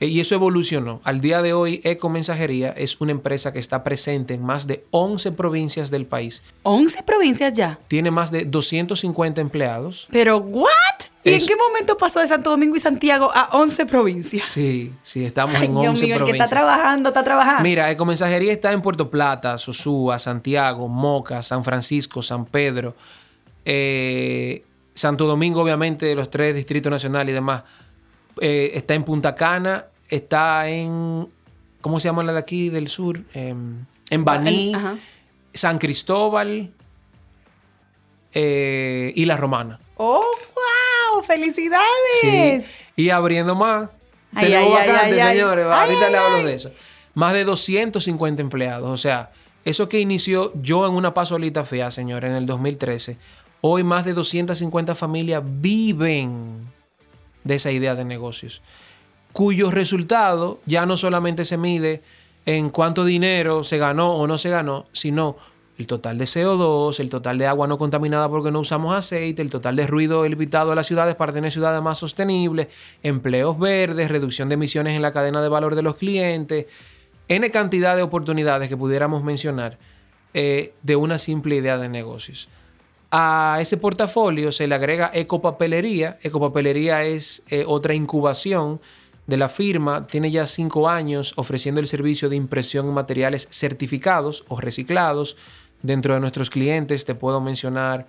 Eh, 0.00 0.06
y 0.06 0.20
eso 0.20 0.34
evolucionó. 0.34 1.00
Al 1.04 1.20
día 1.20 1.42
de 1.42 1.52
hoy, 1.52 1.80
Eco 1.84 2.08
Mensajería 2.08 2.70
es 2.70 3.00
una 3.00 3.12
empresa 3.12 3.52
que 3.52 3.58
está 3.58 3.82
presente 3.82 4.34
en 4.34 4.44
más 4.44 4.66
de 4.66 4.84
11 4.90 5.32
provincias 5.32 5.90
del 5.90 6.06
país. 6.06 6.42
¿11 6.62 7.04
provincias 7.04 7.52
ya? 7.52 7.78
Tiene 7.88 8.10
más 8.10 8.30
de 8.30 8.44
250 8.44 9.40
empleados. 9.40 10.06
¿Pero 10.10 10.38
what? 10.38 11.07
¿Y 11.24 11.32
en 11.34 11.46
qué 11.46 11.56
momento 11.56 11.96
pasó 11.96 12.20
de 12.20 12.26
Santo 12.26 12.50
Domingo 12.50 12.76
y 12.76 12.80
Santiago 12.80 13.30
a 13.34 13.48
11 13.52 13.86
provincias? 13.86 14.44
Sí, 14.44 14.92
sí, 15.02 15.24
estamos 15.24 15.56
en 15.56 15.76
11 15.76 15.82
provincias. 15.82 16.20
El 16.20 16.24
que 16.24 16.32
está 16.32 16.48
trabajando, 16.48 17.08
está 17.08 17.24
trabajando. 17.24 17.62
Mira, 17.62 17.90
Ecomensajería 17.90 18.52
está 18.52 18.72
en 18.72 18.82
Puerto 18.82 19.10
Plata, 19.10 19.58
Sosúa, 19.58 20.18
Santiago, 20.18 20.88
Moca, 20.88 21.42
San 21.42 21.64
Francisco, 21.64 22.22
San 22.22 22.46
Pedro, 22.46 22.94
eh, 23.64 24.64
Santo 24.94 25.26
Domingo, 25.26 25.62
obviamente, 25.62 26.14
los 26.14 26.30
tres 26.30 26.54
distritos 26.54 26.90
nacionales 26.90 27.32
y 27.32 27.34
demás. 27.34 27.64
Eh, 28.40 28.70
está 28.74 28.94
en 28.94 29.04
Punta 29.04 29.34
Cana, 29.34 29.86
está 30.08 30.68
en. 30.68 31.28
¿Cómo 31.80 32.00
se 32.00 32.08
llama 32.08 32.22
la 32.22 32.32
de 32.32 32.38
aquí 32.38 32.68
del 32.70 32.88
sur? 32.88 33.22
Em, 33.34 33.84
en 34.10 34.24
Baní, 34.24 34.72
San 35.54 35.78
Cristóbal 35.78 36.72
eh, 38.32 39.12
y 39.14 39.24
La 39.24 39.36
Romana. 39.36 39.78
¡Oh, 39.96 40.24
wow! 40.54 40.87
¡Felicidades! 41.22 42.66
Y 42.96 43.10
abriendo 43.10 43.54
más. 43.54 43.90
Tenemos 44.38 44.72
vacantes, 44.72 45.22
señores. 45.22 45.66
Ahorita 45.66 46.08
le 46.10 46.16
hablo 46.16 46.42
de 46.44 46.54
eso. 46.54 46.70
Más 47.14 47.32
de 47.32 47.44
250 47.44 48.42
empleados. 48.42 48.88
O 48.88 48.96
sea, 48.96 49.30
eso 49.64 49.88
que 49.88 50.00
inició 50.00 50.52
yo 50.60 50.86
en 50.86 50.94
una 50.94 51.14
pasolita 51.14 51.64
fea, 51.64 51.90
señores, 51.90 52.30
en 52.30 52.36
el 52.36 52.46
2013. 52.46 53.16
Hoy 53.60 53.82
más 53.82 54.04
de 54.04 54.14
250 54.14 54.94
familias 54.94 55.42
viven 55.44 56.68
de 57.44 57.54
esa 57.56 57.72
idea 57.72 57.94
de 57.94 58.04
negocios, 58.04 58.62
cuyo 59.32 59.70
resultado 59.70 60.60
ya 60.66 60.86
no 60.86 60.96
solamente 60.96 61.44
se 61.44 61.56
mide 61.56 62.02
en 62.46 62.70
cuánto 62.70 63.04
dinero 63.04 63.64
se 63.64 63.78
ganó 63.78 64.14
o 64.14 64.26
no 64.26 64.38
se 64.38 64.50
ganó, 64.50 64.86
sino 64.92 65.36
el 65.78 65.86
total 65.86 66.18
de 66.18 66.24
CO2, 66.24 66.98
el 66.98 67.08
total 67.08 67.38
de 67.38 67.46
agua 67.46 67.68
no 67.68 67.78
contaminada 67.78 68.28
porque 68.28 68.50
no 68.50 68.60
usamos 68.60 68.94
aceite, 68.94 69.40
el 69.40 69.50
total 69.50 69.76
de 69.76 69.86
ruido 69.86 70.24
evitado 70.24 70.72
a 70.72 70.74
las 70.74 70.88
ciudades 70.88 71.14
para 71.14 71.32
tener 71.32 71.52
ciudades 71.52 71.80
más 71.80 71.98
sostenibles, 71.98 72.66
empleos 73.02 73.58
verdes, 73.58 74.10
reducción 74.10 74.48
de 74.48 74.54
emisiones 74.54 74.96
en 74.96 75.02
la 75.02 75.12
cadena 75.12 75.40
de 75.40 75.48
valor 75.48 75.76
de 75.76 75.82
los 75.82 75.94
clientes, 75.94 76.66
N 77.28 77.50
cantidad 77.50 77.94
de 77.94 78.02
oportunidades 78.02 78.68
que 78.68 78.76
pudiéramos 78.76 79.22
mencionar 79.22 79.78
eh, 80.34 80.72
de 80.82 80.96
una 80.96 81.18
simple 81.18 81.56
idea 81.56 81.78
de 81.78 81.88
negocios. 81.88 82.48
A 83.10 83.58
ese 83.60 83.76
portafolio 83.76 84.50
se 84.50 84.66
le 84.66 84.74
agrega 84.74 85.10
ecopapelería. 85.14 86.18
Ecopapelería 86.22 87.04
es 87.04 87.42
eh, 87.48 87.64
otra 87.66 87.94
incubación 87.94 88.80
de 89.26 89.36
la 89.36 89.48
firma. 89.48 90.06
Tiene 90.06 90.30
ya 90.30 90.46
cinco 90.46 90.88
años 90.88 91.32
ofreciendo 91.36 91.80
el 91.80 91.86
servicio 91.86 92.28
de 92.28 92.36
impresión 92.36 92.86
en 92.86 92.94
materiales 92.94 93.46
certificados 93.50 94.44
o 94.48 94.60
reciclados 94.60 95.36
dentro 95.82 96.14
de 96.14 96.20
nuestros 96.20 96.50
clientes 96.50 97.04
te 97.04 97.14
puedo 97.14 97.40
mencionar, 97.40 98.06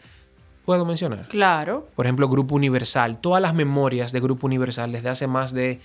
puedo 0.66 0.86
mencionar. 0.86 1.28
Claro. 1.28 1.88
Por 1.96 2.06
ejemplo, 2.06 2.28
Grupo 2.28 2.56
Universal. 2.56 3.20
Todas 3.20 3.42
las 3.42 3.54
memorias 3.54 4.12
de 4.12 4.20
Grupo 4.20 4.48
Universal 4.48 4.92
desde 4.92 5.10
hace 5.10 5.28
más 5.28 5.54
de 5.54 5.80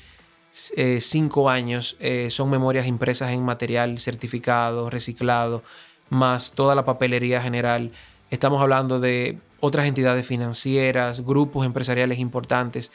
eh, 0.76 1.00
cinco 1.00 1.50
años 1.50 1.96
eh, 2.00 2.28
son 2.30 2.50
memorias 2.50 2.86
impresas 2.86 3.30
en 3.32 3.42
material 3.42 3.98
certificado, 3.98 4.88
reciclado, 4.90 5.62
más 6.10 6.52
toda 6.52 6.74
la 6.74 6.84
papelería 6.84 7.42
general. 7.42 7.92
Estamos 8.30 8.60
hablando 8.60 9.00
de 9.00 9.38
otras 9.60 9.86
entidades 9.86 10.26
financieras, 10.26 11.22
grupos 11.22 11.66
empresariales 11.66 12.18
importantes 12.18 12.92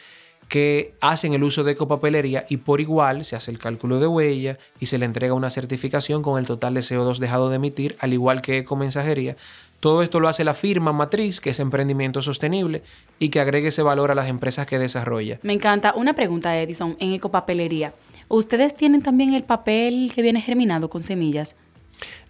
que 0.50 0.96
hacen 1.00 1.34
el 1.34 1.44
uso 1.44 1.64
de 1.64 1.74
ecopapelería 1.74 2.46
y 2.50 2.58
por 2.58 2.82
igual 2.82 3.24
se 3.24 3.36
hace 3.36 3.52
el 3.52 3.60
cálculo 3.60 4.00
de 4.00 4.08
huella 4.08 4.58
y 4.80 4.88
se 4.88 4.98
le 4.98 5.06
entrega 5.06 5.36
una 5.36 5.52
certificación 5.52 6.24
con 6.24 6.40
el 6.40 6.48
total 6.48 6.74
de 6.74 6.82
CO2 6.82 7.20
dejado 7.20 7.50
de 7.50 7.58
emitir, 7.58 7.96
al 8.00 8.14
igual 8.14 8.42
que 8.42 8.58
ecomensajería. 8.58 9.38
Todo 9.80 10.02
esto 10.02 10.20
lo 10.20 10.28
hace 10.28 10.44
la 10.44 10.56
firma 10.56 10.92
matriz, 10.92 11.40
que 11.40 11.52
es 11.52 11.60
Emprendimiento 11.60 12.22
Sostenible, 12.22 12.84
y 13.18 13.30
que 13.30 13.40
agregue 13.40 13.70
ese 13.70 13.84
valor 13.84 14.12
a 14.12 14.16
las 14.16 14.28
empresas 14.28 14.66
que 14.66 14.80
desarrolla. 14.80 15.40
Me 15.44 15.54
encanta. 15.54 15.94
Una 15.96 16.14
pregunta, 16.14 16.60
Edison, 16.60 16.98
en 17.00 17.14
ecopapelería. 17.14 17.94
¿Ustedes 18.28 18.76
tienen 18.76 19.02
también 19.02 19.34
el 19.34 19.44
papel 19.44 20.12
que 20.14 20.22
viene 20.22 20.42
germinado 20.42 20.90
con 20.90 21.04
semillas? 21.04 21.56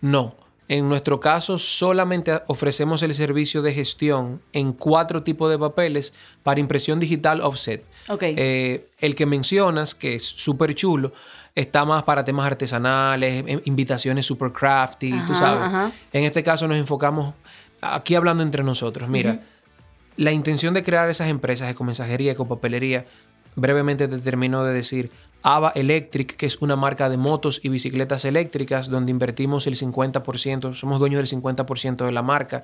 No. 0.01 0.35
En 0.67 0.87
nuestro 0.87 1.19
caso, 1.19 1.57
solamente 1.57 2.31
ofrecemos 2.45 3.01
el 3.01 3.15
servicio 3.15 3.63
de 3.63 3.73
gestión 3.73 4.39
en 4.53 4.71
cuatro 4.71 5.23
tipos 5.23 5.49
de 5.49 5.57
papeles 5.57 6.13
para 6.43 6.59
impresión 6.59 6.99
digital 6.99 7.41
offset. 7.41 7.83
Okay. 8.09 8.33
Eh, 8.37 8.87
el 8.99 9.13
que 9.13 9.27
mencionas, 9.27 9.93
que 9.93 10.15
es 10.15 10.25
súper 10.25 10.73
chulo, 10.73 11.13
está 11.53 11.85
más 11.85 12.03
para 12.03 12.25
temas 12.25 12.47
artesanales, 12.47 13.43
em, 13.45 13.61
invitaciones 13.65 14.25
super 14.25 14.51
crafty, 14.51 15.11
tú 15.27 15.35
sabes. 15.35 15.93
En 16.11 16.23
este 16.23 16.41
caso 16.41 16.67
nos 16.67 16.77
enfocamos, 16.77 17.35
aquí 17.81 18.15
hablando 18.15 18.41
entre 18.41 18.63
nosotros, 18.63 19.07
mira, 19.09 19.41
la 20.17 20.31
intención 20.31 20.73
de 20.73 20.83
crear 20.83 21.09
esas 21.09 21.29
empresas 21.29 21.67
de 21.67 21.83
mensajería, 21.85 22.35
papelería, 22.35 23.05
brevemente 23.55 24.07
te 24.07 24.17
termino 24.17 24.63
de 24.63 24.73
decir, 24.73 25.11
Ava 25.43 25.71
Electric, 25.75 26.35
que 26.35 26.45
es 26.45 26.57
una 26.61 26.75
marca 26.75 27.09
de 27.09 27.17
motos 27.17 27.61
y 27.63 27.69
bicicletas 27.69 28.25
eléctricas, 28.25 28.89
donde 28.89 29.11
invertimos 29.11 29.67
el 29.67 29.75
50%, 29.75 30.73
somos 30.73 30.99
dueños 30.99 31.19
del 31.19 31.41
50% 31.41 32.05
de 32.05 32.11
la 32.11 32.23
marca, 32.23 32.63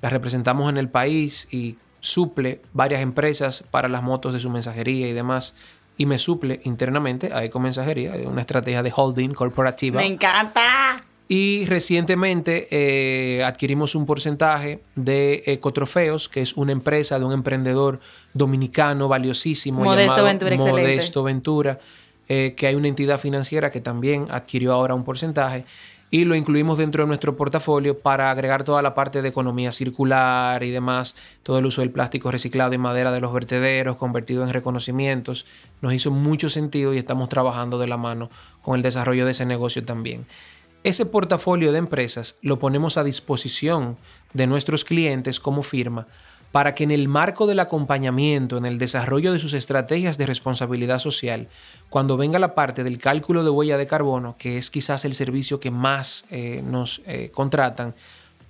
la 0.00 0.08
representamos 0.08 0.70
en 0.70 0.78
el 0.78 0.88
país 0.88 1.48
y 1.50 1.76
suple 2.04 2.60
varias 2.74 3.00
empresas 3.00 3.64
para 3.70 3.88
las 3.88 4.02
motos 4.02 4.34
de 4.34 4.40
su 4.40 4.50
mensajería 4.50 5.08
y 5.08 5.12
demás. 5.12 5.54
Y 5.96 6.06
me 6.06 6.18
suple 6.18 6.60
internamente 6.64 7.32
a 7.32 7.44
Ecomensajería, 7.44 8.12
una 8.26 8.42
estrategia 8.42 8.82
de 8.82 8.92
holding 8.94 9.30
corporativa. 9.30 10.00
¡Me 10.00 10.06
encanta! 10.06 11.02
Y 11.28 11.64
recientemente 11.64 12.68
eh, 12.70 13.42
adquirimos 13.44 13.94
un 13.94 14.04
porcentaje 14.04 14.80
de 14.94 15.42
Ecotrofeos, 15.46 16.28
que 16.28 16.42
es 16.42 16.52
una 16.54 16.72
empresa 16.72 17.18
de 17.18 17.24
un 17.24 17.32
emprendedor 17.32 18.00
dominicano 18.34 19.08
valiosísimo 19.08 19.82
Modesto 19.82 20.16
llamado 20.16 20.24
Ventura 20.24 20.56
Modesto 20.56 21.22
Ventura 21.22 21.78
eh, 22.26 22.54
que 22.56 22.66
hay 22.66 22.74
una 22.74 22.88
entidad 22.88 23.20
financiera 23.20 23.70
que 23.70 23.82
también 23.82 24.28
adquirió 24.30 24.72
ahora 24.72 24.94
un 24.94 25.04
porcentaje 25.04 25.66
y 26.14 26.24
lo 26.24 26.36
incluimos 26.36 26.78
dentro 26.78 27.02
de 27.02 27.08
nuestro 27.08 27.36
portafolio 27.36 27.98
para 27.98 28.30
agregar 28.30 28.62
toda 28.62 28.82
la 28.82 28.94
parte 28.94 29.20
de 29.20 29.28
economía 29.28 29.72
circular 29.72 30.62
y 30.62 30.70
demás, 30.70 31.16
todo 31.42 31.58
el 31.58 31.66
uso 31.66 31.80
del 31.80 31.90
plástico 31.90 32.30
reciclado 32.30 32.72
y 32.72 32.78
madera 32.78 33.10
de 33.10 33.18
los 33.20 33.32
vertederos 33.32 33.96
convertido 33.96 34.44
en 34.44 34.52
reconocimientos. 34.52 35.44
Nos 35.82 35.92
hizo 35.92 36.12
mucho 36.12 36.50
sentido 36.50 36.94
y 36.94 36.98
estamos 36.98 37.28
trabajando 37.28 37.80
de 37.80 37.88
la 37.88 37.96
mano 37.96 38.30
con 38.62 38.76
el 38.76 38.82
desarrollo 38.82 39.24
de 39.24 39.32
ese 39.32 39.44
negocio 39.44 39.84
también. 39.84 40.24
Ese 40.84 41.04
portafolio 41.04 41.72
de 41.72 41.78
empresas 41.78 42.36
lo 42.42 42.60
ponemos 42.60 42.96
a 42.96 43.02
disposición 43.02 43.96
de 44.34 44.46
nuestros 44.46 44.84
clientes 44.84 45.40
como 45.40 45.64
firma 45.64 46.06
para 46.54 46.76
que 46.76 46.84
en 46.84 46.92
el 46.92 47.08
marco 47.08 47.48
del 47.48 47.58
acompañamiento, 47.58 48.56
en 48.56 48.64
el 48.64 48.78
desarrollo 48.78 49.32
de 49.32 49.40
sus 49.40 49.54
estrategias 49.54 50.18
de 50.18 50.26
responsabilidad 50.26 51.00
social, 51.00 51.48
cuando 51.90 52.16
venga 52.16 52.38
la 52.38 52.54
parte 52.54 52.84
del 52.84 52.98
cálculo 52.98 53.42
de 53.42 53.50
huella 53.50 53.76
de 53.76 53.88
carbono, 53.88 54.36
que 54.38 54.56
es 54.56 54.70
quizás 54.70 55.04
el 55.04 55.14
servicio 55.14 55.58
que 55.58 55.72
más 55.72 56.24
eh, 56.30 56.62
nos 56.64 57.02
eh, 57.06 57.32
contratan, 57.34 57.96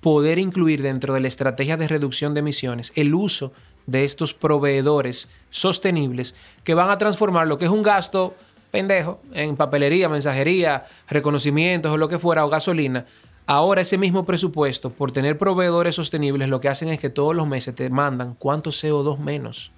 poder 0.03 0.39
incluir 0.39 0.83
dentro 0.83 1.15
de 1.15 1.21
la 1.21 1.29
estrategia 1.29 1.79
de 1.79 1.89
reducción 1.89 2.35
de 2.35 2.41
emisiones 2.41 2.93
el 2.95 3.15
uso 3.15 3.55
de 3.87 4.05
estos 4.05 4.35
proveedores 4.35 5.31
sostenibles 5.49 6.35
que 6.63 6.75
van 6.75 6.91
a 6.91 6.99
transformar 6.99 7.47
lo 7.47 7.57
que 7.57 7.65
es 7.65 7.71
un 7.71 7.83
gasto 7.83 8.35
pendejo 8.71 9.21
en 9.33 9.57
papelería, 9.57 10.11
mensajería, 10.11 10.85
reconocimientos 11.09 11.91
o 11.91 11.97
lo 11.97 12.11
que 12.11 12.19
fuera, 12.19 12.45
o 12.45 12.51
gasolina, 12.51 13.07
Ahora 13.47 13.83
ese 13.83 13.99
mismo 13.99 14.25
presupuesto, 14.25 14.91
por 14.91 15.13
tener 15.13 15.37
proveedores 15.37 15.97
sostenibles, 15.97 16.49
lo 16.49 16.61
que 16.61 16.69
hacen 16.69 16.89
es 16.89 16.99
que 16.99 17.11
todos 17.11 17.35
los 17.35 17.47
meses 17.47 17.75
te 17.75 17.91
mandan 17.91 18.35
cuánto 18.35 18.71
CO2 18.71 19.19
menos. 19.19 19.71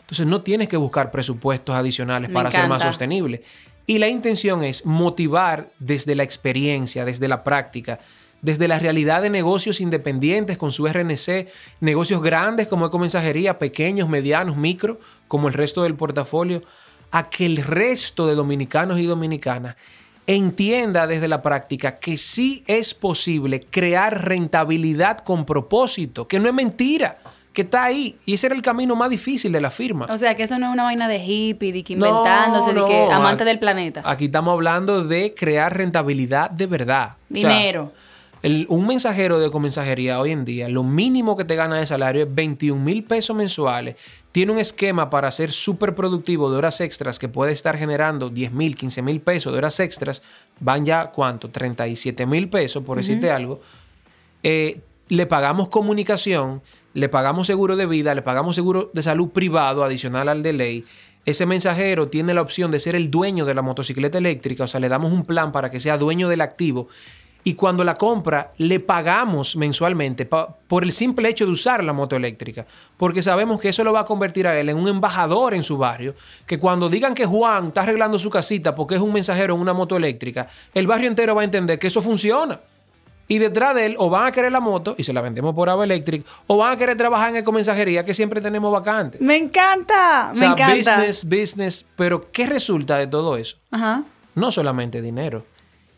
Entonces 0.00 0.26
no 0.26 0.42
tienes 0.42 0.68
que 0.68 0.78
buscar 0.78 1.10
presupuestos 1.10 1.76
adicionales 1.76 2.30
para 2.30 2.50
ser 2.50 2.66
más 2.66 2.82
sostenible. 2.82 3.42
Y 3.86 3.98
la 3.98 4.08
intención 4.08 4.64
es 4.64 4.86
motivar 4.86 5.70
desde 5.78 6.14
la 6.14 6.22
experiencia, 6.22 7.04
desde 7.04 7.28
la 7.28 7.44
práctica, 7.44 8.00
desde 8.40 8.68
la 8.68 8.78
realidad 8.78 9.20
de 9.20 9.30
negocios 9.30 9.80
independientes 9.80 10.56
con 10.56 10.72
su 10.72 10.86
RNC, 10.86 11.48
negocios 11.80 12.22
grandes 12.22 12.68
como 12.68 12.86
ecomensajería, 12.86 13.58
pequeños, 13.58 14.08
medianos, 14.08 14.56
micro, 14.56 14.98
como 15.28 15.48
el 15.48 15.54
resto 15.54 15.82
del 15.82 15.94
portafolio, 15.94 16.62
a 17.10 17.28
que 17.28 17.44
el 17.44 17.58
resto 17.58 18.26
de 18.26 18.34
dominicanos 18.34 18.98
y 18.98 19.06
dominicanas 19.06 19.76
entienda 20.34 21.06
desde 21.06 21.28
la 21.28 21.42
práctica 21.42 21.96
que 21.96 22.18
sí 22.18 22.64
es 22.66 22.94
posible 22.94 23.60
crear 23.60 24.24
rentabilidad 24.24 25.18
con 25.18 25.44
propósito, 25.44 26.28
que 26.28 26.38
no 26.38 26.48
es 26.48 26.54
mentira, 26.54 27.18
que 27.52 27.62
está 27.62 27.84
ahí. 27.84 28.16
Y 28.26 28.34
ese 28.34 28.46
era 28.46 28.54
el 28.54 28.62
camino 28.62 28.94
más 28.96 29.10
difícil 29.10 29.52
de 29.52 29.60
la 29.60 29.70
firma. 29.70 30.06
O 30.10 30.18
sea, 30.18 30.34
que 30.34 30.44
eso 30.44 30.58
no 30.58 30.68
es 30.68 30.72
una 30.72 30.84
vaina 30.84 31.08
de 31.08 31.18
hippie, 31.18 31.72
de 31.72 31.82
que 31.82 31.94
inventándose, 31.94 32.72
de 32.72 32.84
que 32.84 33.12
amante 33.12 33.44
del 33.44 33.58
planeta. 33.58 34.02
Aquí 34.04 34.26
estamos 34.26 34.52
hablando 34.52 35.04
de 35.04 35.34
crear 35.34 35.76
rentabilidad 35.76 36.50
de 36.50 36.66
verdad. 36.66 37.16
Dinero 37.28 37.92
un 38.42 38.86
mensajero 38.86 39.38
de 39.38 39.50
comensajería 39.50 40.18
hoy 40.18 40.32
en 40.32 40.44
día, 40.44 40.68
lo 40.68 40.82
mínimo 40.82 41.36
que 41.36 41.44
te 41.44 41.56
gana 41.56 41.76
de 41.76 41.86
salario 41.86 42.22
es 42.22 42.34
21 42.34 42.82
mil 42.82 43.04
pesos 43.04 43.36
mensuales. 43.36 43.96
Tiene 44.32 44.52
un 44.52 44.58
esquema 44.58 45.10
para 45.10 45.30
ser 45.32 45.50
súper 45.50 45.94
productivo 45.94 46.50
de 46.50 46.58
horas 46.58 46.80
extras 46.80 47.18
que 47.18 47.28
puede 47.28 47.52
estar 47.52 47.76
generando 47.76 48.30
10 48.30 48.52
mil, 48.52 48.76
15 48.76 49.02
mil 49.02 49.20
pesos 49.20 49.52
de 49.52 49.58
horas 49.58 49.80
extras. 49.80 50.22
Van 50.60 50.84
ya, 50.84 51.10
¿cuánto? 51.10 51.50
37 51.50 52.26
mil 52.26 52.48
pesos, 52.48 52.84
por 52.84 52.98
decirte 52.98 53.30
algo. 53.32 53.60
Eh, 54.44 54.80
le 55.08 55.26
pagamos 55.26 55.68
comunicación, 55.68 56.62
le 56.94 57.08
pagamos 57.08 57.48
seguro 57.48 57.74
de 57.74 57.86
vida, 57.86 58.14
le 58.14 58.22
pagamos 58.22 58.54
seguro 58.54 58.90
de 58.94 59.02
salud 59.02 59.30
privado 59.30 59.82
adicional 59.82 60.28
al 60.28 60.42
de 60.42 60.52
ley. 60.52 60.84
Ese 61.26 61.44
mensajero 61.44 62.08
tiene 62.08 62.32
la 62.32 62.40
opción 62.40 62.70
de 62.70 62.78
ser 62.78 62.94
el 62.94 63.10
dueño 63.10 63.44
de 63.44 63.54
la 63.54 63.62
motocicleta 63.62 64.18
eléctrica, 64.18 64.64
o 64.64 64.68
sea, 64.68 64.80
le 64.80 64.88
damos 64.88 65.12
un 65.12 65.24
plan 65.24 65.50
para 65.50 65.70
que 65.70 65.80
sea 65.80 65.98
dueño 65.98 66.28
del 66.28 66.40
activo 66.40 66.88
y 67.44 67.54
cuando 67.54 67.84
la 67.84 67.96
compra 67.96 68.52
le 68.58 68.80
pagamos 68.80 69.56
mensualmente 69.56 70.26
por 70.26 70.84
el 70.84 70.92
simple 70.92 71.28
hecho 71.28 71.46
de 71.46 71.52
usar 71.52 71.82
la 71.82 71.92
moto 71.92 72.16
eléctrica, 72.16 72.66
porque 72.96 73.22
sabemos 73.22 73.60
que 73.60 73.70
eso 73.70 73.84
lo 73.84 73.92
va 73.92 74.00
a 74.00 74.04
convertir 74.04 74.46
a 74.46 74.58
él 74.58 74.68
en 74.68 74.76
un 74.76 74.88
embajador 74.88 75.54
en 75.54 75.62
su 75.62 75.78
barrio, 75.78 76.14
que 76.46 76.58
cuando 76.58 76.88
digan 76.88 77.14
que 77.14 77.26
Juan 77.26 77.68
está 77.68 77.82
arreglando 77.82 78.18
su 78.18 78.30
casita 78.30 78.74
porque 78.74 78.96
es 78.96 79.00
un 79.00 79.12
mensajero 79.12 79.54
en 79.54 79.60
una 79.60 79.72
moto 79.72 79.96
eléctrica, 79.96 80.48
el 80.74 80.86
barrio 80.86 81.08
entero 81.08 81.34
va 81.34 81.42
a 81.42 81.44
entender 81.44 81.78
que 81.78 81.86
eso 81.86 82.02
funciona. 82.02 82.60
Y 83.28 83.38
detrás 83.38 83.76
de 83.76 83.86
él 83.86 83.94
o 83.96 84.10
van 84.10 84.26
a 84.26 84.32
querer 84.32 84.50
la 84.50 84.58
moto 84.58 84.96
y 84.98 85.04
se 85.04 85.12
la 85.12 85.20
vendemos 85.20 85.54
por 85.54 85.70
Ava 85.70 85.84
Electric 85.84 86.26
o 86.48 86.56
van 86.56 86.72
a 86.72 86.76
querer 86.76 86.96
trabajar 86.96 87.30
en 87.30 87.36
ecomensajería 87.36 88.04
que 88.04 88.12
siempre 88.12 88.40
tenemos 88.40 88.72
vacante. 88.72 89.18
Me 89.20 89.36
encanta, 89.36 90.32
o 90.34 90.36
me 90.36 90.46
encanta. 90.46 90.96
Business, 90.96 91.24
business, 91.24 91.86
pero 91.94 92.28
¿qué 92.32 92.46
resulta 92.46 92.96
de 92.96 93.06
todo 93.06 93.36
eso? 93.36 93.56
Ajá. 93.70 94.02
No 94.34 94.50
solamente 94.50 95.00
dinero 95.00 95.44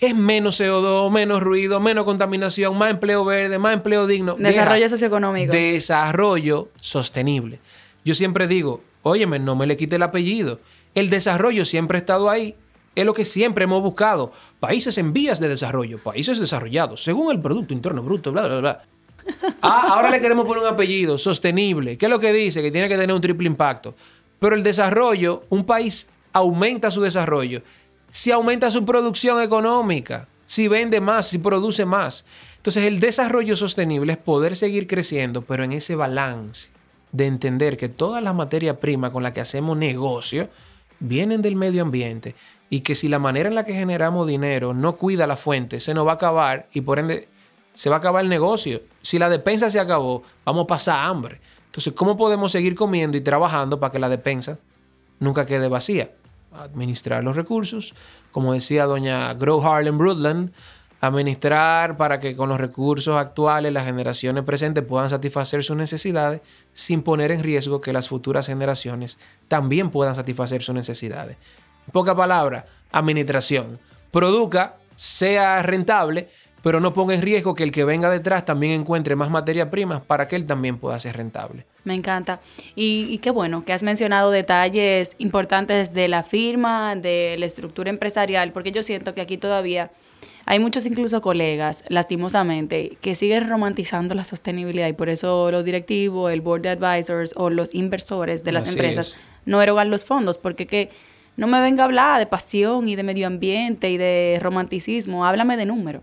es 0.07 0.17
menos 0.17 0.61
CO2, 0.61 1.11
menos 1.11 1.43
ruido, 1.43 1.81
menos 1.81 2.05
contaminación, 2.05 2.77
más 2.77 2.91
empleo 2.91 3.25
verde, 3.25 3.59
más 3.59 3.75
empleo 3.75 4.07
digno. 4.07 4.35
Desarrollo 4.39 4.89
socioeconómico. 4.89 5.53
Desarrollo 5.53 6.69
sostenible. 6.81 7.61
Yo 8.05 8.15
siempre 8.15 8.49
digo, 8.49 8.83
óyeme, 9.03 9.39
no 9.39 9.55
me 9.55 9.67
le 9.67 9.77
quite 9.77 9.97
el 9.97 10.03
apellido. 10.03 10.61
El 10.95 11.09
desarrollo 11.09 11.65
siempre 11.65 11.99
ha 11.99 12.01
estado 12.01 12.31
ahí. 12.31 12.57
Es 12.95 13.07
lo 13.07 13.15
que 13.15 13.25
siempre 13.25 13.65
hemos 13.65 13.83
buscado. 13.83 14.33
Países 14.61 14.99
en 14.99 15.13
vías 15.13 15.41
de 15.41 15.49
desarrollo, 15.49 15.99
países 15.99 16.39
desarrollados, 16.39 17.03
según 17.03 17.31
el 17.31 17.41
Producto 17.41 17.73
Interno 17.73 18.03
Bruto, 18.03 18.33
bla, 18.33 18.47
bla, 18.47 18.59
bla. 18.59 18.83
Ah, 19.63 19.95
ahora 19.95 20.11
le 20.11 20.21
queremos 20.21 20.45
poner 20.47 20.65
un 20.65 20.69
apellido, 20.69 21.17
sostenible. 21.17 21.97
¿Qué 21.97 22.07
es 22.07 22.11
lo 22.11 22.19
que 22.19 22.33
dice? 22.33 22.61
Que 22.61 22.73
tiene 22.73 22.89
que 22.89 22.97
tener 22.97 23.15
un 23.15 23.23
triple 23.23 23.47
impacto. 23.47 23.95
Pero 24.41 24.57
el 24.57 24.65
desarrollo, 24.65 25.45
un 25.49 25.65
país 25.65 26.09
aumenta 26.33 26.91
su 26.91 27.01
desarrollo 27.01 27.63
si 28.13 28.31
aumenta 28.31 28.71
su 28.71 28.85
producción 28.85 29.41
económica, 29.41 30.29
si 30.47 30.69
vende 30.69 31.01
más, 31.01 31.29
si 31.29 31.39
produce 31.39 31.87
más. 31.87 32.27
Entonces 32.59 32.85
el 32.85 33.01
desarrollo 33.01 33.57
sostenible 33.57 34.13
es 34.13 34.19
poder 34.19 34.55
seguir 34.55 34.87
creciendo, 34.87 35.41
pero 35.43 35.65
en 35.65 35.73
ese 35.73 35.97
balance 35.97 36.69
de 37.11 37.27
entender 37.27 37.79
que 37.79 37.89
toda 37.89 38.21
la 38.21 38.35
materia 38.35 38.79
prima 38.81 39.11
con 39.11 39.23
la 39.23 39.33
que 39.33 39.41
hacemos 39.41 39.79
negocio 39.79 40.51
vienen 41.01 41.41
del 41.41 41.57
medio 41.57 41.83
ambiente 41.83 42.35
y 42.69 42.81
que 42.81 42.95
si 42.95 43.09
la 43.09 43.19
manera 43.19 43.49
en 43.49 43.55
la 43.55 43.65
que 43.65 43.73
generamos 43.73 44.27
dinero 44.27 44.75
no 44.75 44.97
cuida 44.97 45.27
la 45.27 45.37
fuente, 45.37 45.81
se 45.81 45.95
nos 45.95 46.07
va 46.07 46.13
a 46.13 46.15
acabar 46.15 46.69
y 46.75 46.83
por 46.83 46.99
ende 46.99 47.29
se 47.75 47.89
va 47.89 47.97
a 47.97 47.99
acabar 47.99 48.23
el 48.23 48.29
negocio. 48.29 48.83
Si 49.01 49.19
la 49.19 49.31
despensa 49.31 49.71
se 49.71 49.81
acabó, 49.81 50.23
vamos 50.45 50.65
a 50.65 50.67
pasar 50.67 51.07
hambre. 51.07 51.41
Entonces, 51.67 51.95
¿cómo 51.95 52.19
podemos 52.19 52.53
seguir 52.53 52.75
comiendo 52.75 53.17
y 53.17 53.23
trabajando 53.23 53.81
para 53.81 53.91
que 53.91 53.99
la 53.99 54.11
despensa 54.11 54.59
nunca 55.19 55.47
quede 55.47 55.69
vacía? 55.69 56.11
Administrar 56.55 57.25
los 57.25 57.37
recursos, 57.37 57.95
como 58.31 58.53
decía 58.53 58.87
doña 58.87 59.33
Grow 59.35 59.63
Harlem 59.63 59.99
Brundtland, 59.99 60.53
Administrar 61.03 61.97
para 61.97 62.21
que 62.21 62.37
con 62.37 62.49
los 62.49 62.61
recursos 62.61 63.17
actuales 63.17 63.73
las 63.73 63.87
generaciones 63.87 64.45
presentes 64.45 64.85
puedan 64.85 65.11
satisfacer 65.11 65.65
sus 65.65 65.77
necesidades 65.77 66.43
sin 66.75 67.03
poner 67.03 67.33
en 67.33 67.43
riesgo 67.43 67.81
que 67.81 67.93
las 67.93 68.07
futuras 68.07 68.47
generaciones 68.47 69.19
también 69.49 69.91
puedan 69.91 70.15
satisfacer 70.15 70.63
sus 70.63 70.77
necesidades. 70.77 71.39
En 71.89 71.93
poca 71.93 72.15
palabra, 72.15 72.67
administración. 72.93 73.81
Produzca, 74.13 74.77
sea 74.95 75.61
rentable, 75.63 76.29
pero 76.63 76.81
no 76.81 76.95
ponga 76.95 77.15
en 77.15 77.23
riesgo 77.23 77.55
que 77.55 77.65
el 77.65 77.73
que 77.73 77.85
venga 77.85 78.09
detrás 78.09 78.45
también 78.45 78.73
encuentre 78.73 79.17
más 79.17 79.31
materia 79.31 79.71
prima 79.71 80.03
para 80.03 80.29
que 80.29 80.37
él 80.37 80.47
también 80.47 80.79
pueda 80.79 80.99
ser 81.01 81.17
rentable. 81.17 81.67
Me 81.85 81.95
encanta. 81.95 82.41
Y, 82.77 83.19
qué 83.19 83.31
bueno 83.31 83.65
que 83.65 83.73
has 83.73 83.83
mencionado 83.83 84.31
detalles 84.31 85.17
importantes 85.19 85.93
de 85.93 86.09
la 86.09 86.23
firma, 86.23 86.95
de 86.97 87.37
la 87.39 87.47
estructura 87.47 87.91
empresarial, 87.91 88.53
porque 88.53 88.71
yo 88.71 88.83
siento 88.83 89.15
que 89.15 89.21
aquí 89.21 89.37
todavía 89.37 89.91
hay 90.47 90.59
muchos 90.59 90.87
incluso 90.87 91.21
colegas, 91.21 91.85
lastimosamente, 91.89 92.97
que 93.01 93.15
siguen 93.15 93.49
romantizando 93.49 94.15
la 94.15 94.25
sostenibilidad 94.25 94.89
y 94.89 94.93
por 94.93 95.09
eso 95.09 95.51
los 95.51 95.65
directivos, 95.65 96.33
el 96.33 96.41
board 96.41 96.63
de 96.63 96.69
advisors 96.71 97.33
o 97.37 97.51
los 97.51 97.75
inversores 97.75 98.45
de 98.45 98.53
las 98.53 98.69
empresas 98.69 99.19
no 99.45 99.63
erogan 99.63 99.91
los 99.91 100.05
fondos, 100.05 100.39
porque 100.39 100.67
que 100.67 100.91
no 101.37 101.47
me 101.47 101.61
venga 101.61 101.83
a 101.83 101.87
hablar 101.87 102.19
de 102.19 102.27
pasión 102.27 102.89
y 102.89 102.97
de 102.97 103.03
medio 103.03 103.27
ambiente 103.27 103.91
y 103.91 103.97
de 103.97 104.39
romanticismo, 104.41 105.25
háblame 105.25 105.57
de 105.57 105.67
número. 105.67 106.03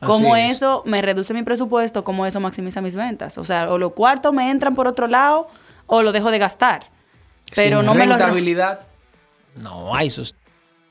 Cómo 0.00 0.36
eso 0.36 0.82
me 0.84 1.00
reduce 1.00 1.32
mi 1.32 1.42
presupuesto, 1.42 2.04
cómo 2.04 2.26
eso 2.26 2.38
maximiza 2.38 2.80
mis 2.80 2.96
ventas. 2.96 3.38
O 3.38 3.44
sea, 3.44 3.72
o 3.72 3.78
los 3.78 3.92
cuartos 3.92 4.32
me 4.32 4.50
entran 4.50 4.74
por 4.74 4.86
otro 4.86 5.06
lado 5.06 5.48
o 5.86 6.02
lo 6.02 6.12
dejo 6.12 6.30
de 6.30 6.38
gastar. 6.38 6.90
Pero 7.54 7.82
no 7.82 7.94
me 7.94 8.06
lo 8.06 8.16
no 9.56 9.94
hay 9.94 10.10
sus 10.10 10.34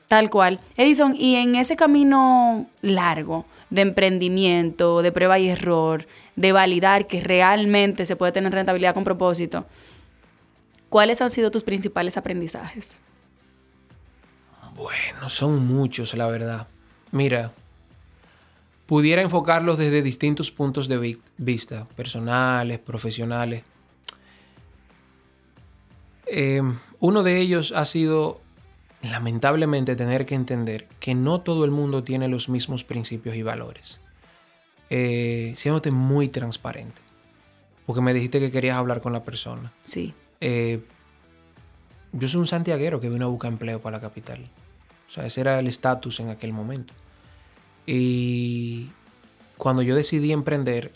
Tal 0.08 0.30
cual. 0.30 0.60
Edison, 0.76 1.16
y 1.16 1.36
en 1.36 1.56
ese 1.56 1.76
camino 1.76 2.66
largo 2.80 3.44
de 3.70 3.82
emprendimiento, 3.82 5.02
de 5.02 5.10
prueba 5.10 5.38
y 5.38 5.48
error, 5.48 6.06
de 6.36 6.52
validar 6.52 7.08
que 7.08 7.20
realmente 7.20 8.06
se 8.06 8.14
puede 8.14 8.30
tener 8.30 8.52
rentabilidad 8.52 8.94
con 8.94 9.02
propósito, 9.02 9.66
¿cuáles 10.88 11.20
han 11.20 11.30
sido 11.30 11.50
tus 11.50 11.64
principales 11.64 12.16
aprendizajes? 12.16 12.96
Bueno, 14.76 15.28
son 15.28 15.66
muchos, 15.66 16.14
la 16.14 16.28
verdad. 16.28 16.68
Mira, 17.10 17.50
pudiera 18.86 19.22
enfocarlos 19.22 19.78
desde 19.78 20.02
distintos 20.02 20.50
puntos 20.50 20.88
de 20.88 21.18
vista, 21.36 21.86
personales, 21.96 22.78
profesionales. 22.78 23.64
Eh, 26.26 26.62
uno 27.00 27.22
de 27.22 27.38
ellos 27.38 27.72
ha 27.72 27.84
sido, 27.84 28.40
lamentablemente, 29.02 29.96
tener 29.96 30.24
que 30.24 30.34
entender 30.34 30.86
que 31.00 31.14
no 31.14 31.40
todo 31.40 31.64
el 31.64 31.70
mundo 31.70 32.04
tiene 32.04 32.28
los 32.28 32.48
mismos 32.48 32.84
principios 32.84 33.36
y 33.36 33.42
valores. 33.42 34.00
Eh, 34.88 35.52
siéndote 35.56 35.90
muy 35.90 36.28
transparente. 36.28 37.02
Porque 37.86 38.00
me 38.00 38.14
dijiste 38.14 38.40
que 38.40 38.50
querías 38.50 38.76
hablar 38.76 39.00
con 39.00 39.12
la 39.12 39.24
persona. 39.24 39.72
Sí. 39.84 40.14
Eh, 40.40 40.80
yo 42.12 42.28
soy 42.28 42.40
un 42.40 42.46
santiaguero 42.46 43.00
que 43.00 43.08
vino 43.08 43.26
a 43.26 43.28
buscar 43.28 43.52
empleo 43.52 43.80
para 43.80 43.98
la 43.98 44.00
capital. 44.00 44.48
O 45.08 45.10
sea, 45.10 45.26
ese 45.26 45.40
era 45.40 45.58
el 45.58 45.66
estatus 45.66 46.20
en 46.20 46.30
aquel 46.30 46.52
momento. 46.52 46.94
Y 47.86 48.88
cuando 49.56 49.82
yo 49.82 49.94
decidí 49.94 50.32
emprender, 50.32 50.92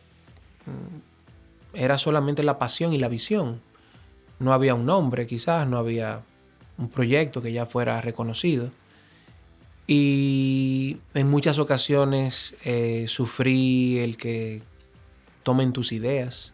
mm, 0.66 1.76
era 1.78 1.98
solamente 1.98 2.42
la 2.42 2.58
pasión 2.58 2.92
y 2.92 2.98
la 2.98 3.08
visión. 3.08 3.60
No 4.38 4.52
había 4.52 4.74
un 4.74 4.86
nombre, 4.86 5.26
quizás, 5.26 5.66
no 5.68 5.78
había 5.78 6.22
un 6.78 6.88
proyecto 6.88 7.42
que 7.42 7.52
ya 7.52 7.66
fuera 7.66 8.00
reconocido. 8.00 8.70
Y 9.86 10.98
en 11.14 11.28
muchas 11.28 11.58
ocasiones 11.58 12.54
eh, 12.64 13.06
sufrí 13.08 13.98
el 13.98 14.16
que 14.16 14.62
tomen 15.42 15.72
tus 15.72 15.92
ideas. 15.92 16.52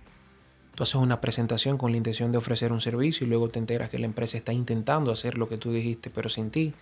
Tú 0.74 0.82
haces 0.82 0.96
una 0.96 1.20
presentación 1.20 1.78
con 1.78 1.90
la 1.90 1.96
intención 1.96 2.32
de 2.32 2.38
ofrecer 2.38 2.72
un 2.72 2.80
servicio 2.80 3.26
y 3.26 3.30
luego 3.30 3.48
te 3.48 3.58
enteras 3.58 3.90
que 3.90 3.98
la 3.98 4.06
empresa 4.06 4.36
está 4.36 4.52
intentando 4.52 5.12
hacer 5.12 5.38
lo 5.38 5.48
que 5.48 5.58
tú 5.58 5.72
dijiste, 5.72 6.10
pero 6.10 6.28
sin 6.28 6.50
ti. 6.50 6.74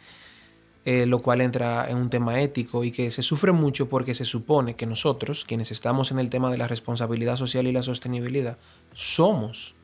Eh, 0.86 1.06
lo 1.06 1.20
cual 1.20 1.40
entra 1.40 1.88
en 1.88 1.96
un 1.96 2.10
tema 2.10 2.42
ético 2.42 2.84
y 2.84 2.90
que 2.90 3.10
se 3.10 3.22
sufre 3.22 3.52
mucho 3.52 3.88
porque 3.88 4.14
se 4.14 4.26
supone 4.26 4.76
que 4.76 4.84
nosotros, 4.84 5.46
quienes 5.46 5.70
estamos 5.70 6.10
en 6.10 6.18
el 6.18 6.28
tema 6.28 6.50
de 6.50 6.58
la 6.58 6.68
responsabilidad 6.68 7.38
social 7.38 7.66
y 7.66 7.72
la 7.72 7.82
sostenibilidad, 7.82 8.58
somos 8.92 9.74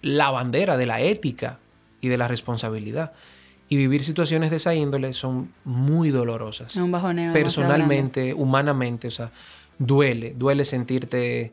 la 0.00 0.30
bandera 0.30 0.78
de 0.78 0.86
la 0.86 1.02
ética 1.02 1.58
y 2.00 2.08
de 2.08 2.16
la 2.16 2.28
responsabilidad. 2.28 3.12
Y 3.68 3.76
vivir 3.76 4.04
situaciones 4.04 4.50
de 4.50 4.56
esa 4.56 4.74
índole 4.74 5.12
son 5.12 5.52
muy 5.64 6.08
dolorosas. 6.08 6.76
Un 6.76 6.90
Personalmente, 7.34 8.32
humanamente, 8.32 9.08
o 9.08 9.10
sea, 9.10 9.32
duele, 9.78 10.34
duele 10.34 10.64
sentirte 10.64 11.52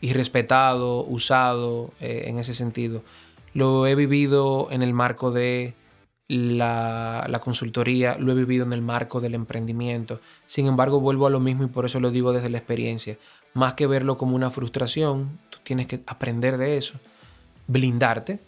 irrespetado, 0.00 1.04
usado 1.04 1.92
eh, 2.00 2.26
en 2.26 2.38
ese 2.38 2.54
sentido. 2.54 3.02
Lo 3.54 3.88
he 3.88 3.96
vivido 3.96 4.68
en 4.70 4.82
el 4.82 4.92
marco 4.92 5.32
de 5.32 5.74
la, 6.30 7.40
consultoría, 7.42 8.16
lo 8.18 8.30
he 8.30 8.34
vivido 8.36 8.64
en 8.64 8.72
el 8.72 8.82
marco 8.82 9.20
del 9.20 9.34
emprendimiento. 9.34 10.20
Sin 10.46 10.66
embargo, 10.66 11.00
vuelvo 11.00 11.26
a 11.26 11.30
lo 11.30 11.40
mismo 11.40 11.64
y 11.64 11.66
por 11.66 11.86
eso 11.86 11.98
lo 11.98 12.12
digo 12.12 12.32
desde 12.32 12.50
la 12.50 12.58
experiencia. 12.58 13.18
Más 13.52 13.74
que 13.74 13.88
verlo 13.88 14.16
como 14.16 14.36
una 14.36 14.50
frustración, 14.50 15.38
tú 15.50 15.58
tienes 15.64 15.88
que 15.88 16.00
aprender 16.06 16.56
de 16.56 16.76
eso, 16.76 16.94
blindarte, 17.66 18.38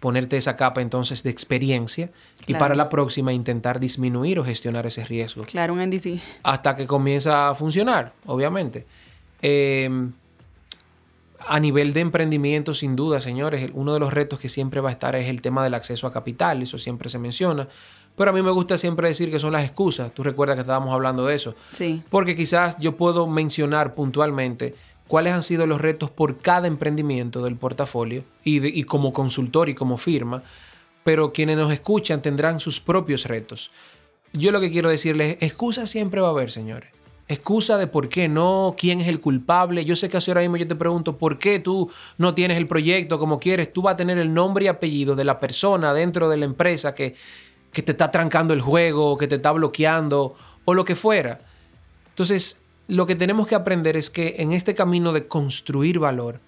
ponerte 0.00 0.36
esa 0.36 0.56
capa 0.56 0.82
entonces 0.82 1.22
de 1.22 1.30
experiencia 1.30 2.10
y 2.48 2.54
para 2.54 2.74
la 2.74 2.88
próxima 2.88 3.32
intentar 3.32 3.78
disminuir 3.78 4.40
o 4.40 4.44
gestionar 4.44 4.84
ese 4.86 5.04
riesgo. 5.04 5.44
Claro, 5.44 5.74
un 5.74 5.88
NDC. 5.88 6.20
Hasta 6.42 6.74
que 6.74 6.86
comienza 6.86 7.48
a 7.48 7.54
funcionar, 7.54 8.12
obviamente. 8.26 8.86
Eh, 9.40 9.88
a 11.46 11.60
nivel 11.60 11.92
de 11.92 12.00
emprendimiento, 12.00 12.74
sin 12.74 12.96
duda, 12.96 13.20
señores, 13.20 13.70
uno 13.74 13.92
de 13.94 14.00
los 14.00 14.12
retos 14.12 14.38
que 14.38 14.48
siempre 14.48 14.80
va 14.80 14.90
a 14.90 14.92
estar 14.92 15.14
es 15.16 15.28
el 15.28 15.42
tema 15.42 15.62
del 15.62 15.74
acceso 15.74 16.06
a 16.06 16.12
capital, 16.12 16.62
eso 16.62 16.78
siempre 16.78 17.10
se 17.10 17.18
menciona. 17.18 17.68
Pero 18.16 18.30
a 18.30 18.32
mí 18.32 18.42
me 18.42 18.50
gusta 18.50 18.78
siempre 18.78 19.08
decir 19.08 19.30
que 19.30 19.40
son 19.40 19.52
las 19.52 19.64
excusas. 19.64 20.12
Tú 20.14 20.22
recuerdas 20.22 20.56
que 20.56 20.60
estábamos 20.60 20.94
hablando 20.94 21.26
de 21.26 21.34
eso. 21.34 21.54
Sí. 21.72 22.02
Porque 22.10 22.36
quizás 22.36 22.76
yo 22.78 22.96
puedo 22.96 23.26
mencionar 23.26 23.94
puntualmente 23.94 24.74
cuáles 25.08 25.32
han 25.32 25.42
sido 25.42 25.66
los 25.66 25.80
retos 25.80 26.10
por 26.10 26.38
cada 26.38 26.68
emprendimiento 26.68 27.42
del 27.42 27.56
portafolio 27.56 28.24
y, 28.44 28.66
y 28.66 28.84
como 28.84 29.12
consultor 29.12 29.68
y 29.68 29.74
como 29.74 29.96
firma, 29.96 30.42
pero 31.02 31.32
quienes 31.32 31.56
nos 31.56 31.72
escuchan 31.72 32.22
tendrán 32.22 32.60
sus 32.60 32.80
propios 32.80 33.24
retos. 33.24 33.70
Yo 34.32 34.52
lo 34.52 34.60
que 34.60 34.70
quiero 34.70 34.88
decirles, 34.88 35.36
excusas 35.40 35.90
siempre 35.90 36.20
va 36.20 36.28
a 36.28 36.30
haber, 36.30 36.50
señores 36.50 36.93
excusa 37.28 37.78
de 37.78 37.86
por 37.86 38.08
qué 38.08 38.28
no, 38.28 38.74
quién 38.76 39.00
es 39.00 39.08
el 39.08 39.20
culpable. 39.20 39.84
Yo 39.84 39.96
sé 39.96 40.08
que 40.08 40.18
ahora 40.18 40.42
mismo 40.42 40.56
yo 40.56 40.68
te 40.68 40.76
pregunto 40.76 41.16
por 41.16 41.38
qué 41.38 41.58
tú 41.58 41.90
no 42.18 42.34
tienes 42.34 42.58
el 42.58 42.68
proyecto 42.68 43.18
como 43.18 43.38
quieres. 43.38 43.72
Tú 43.72 43.82
vas 43.82 43.94
a 43.94 43.96
tener 43.96 44.18
el 44.18 44.34
nombre 44.34 44.66
y 44.66 44.68
apellido 44.68 45.14
de 45.16 45.24
la 45.24 45.40
persona 45.40 45.94
dentro 45.94 46.28
de 46.28 46.36
la 46.36 46.44
empresa 46.44 46.94
que, 46.94 47.14
que 47.72 47.82
te 47.82 47.92
está 47.92 48.10
trancando 48.10 48.52
el 48.54 48.60
juego, 48.60 49.16
que 49.16 49.26
te 49.26 49.36
está 49.36 49.52
bloqueando 49.52 50.34
o 50.64 50.74
lo 50.74 50.84
que 50.84 50.94
fuera. 50.94 51.40
Entonces, 52.10 52.58
lo 52.88 53.06
que 53.06 53.14
tenemos 53.14 53.46
que 53.46 53.54
aprender 53.54 53.96
es 53.96 54.10
que 54.10 54.36
en 54.38 54.52
este 54.52 54.74
camino 54.74 55.12
de 55.12 55.26
construir 55.26 55.98
valor 55.98 56.40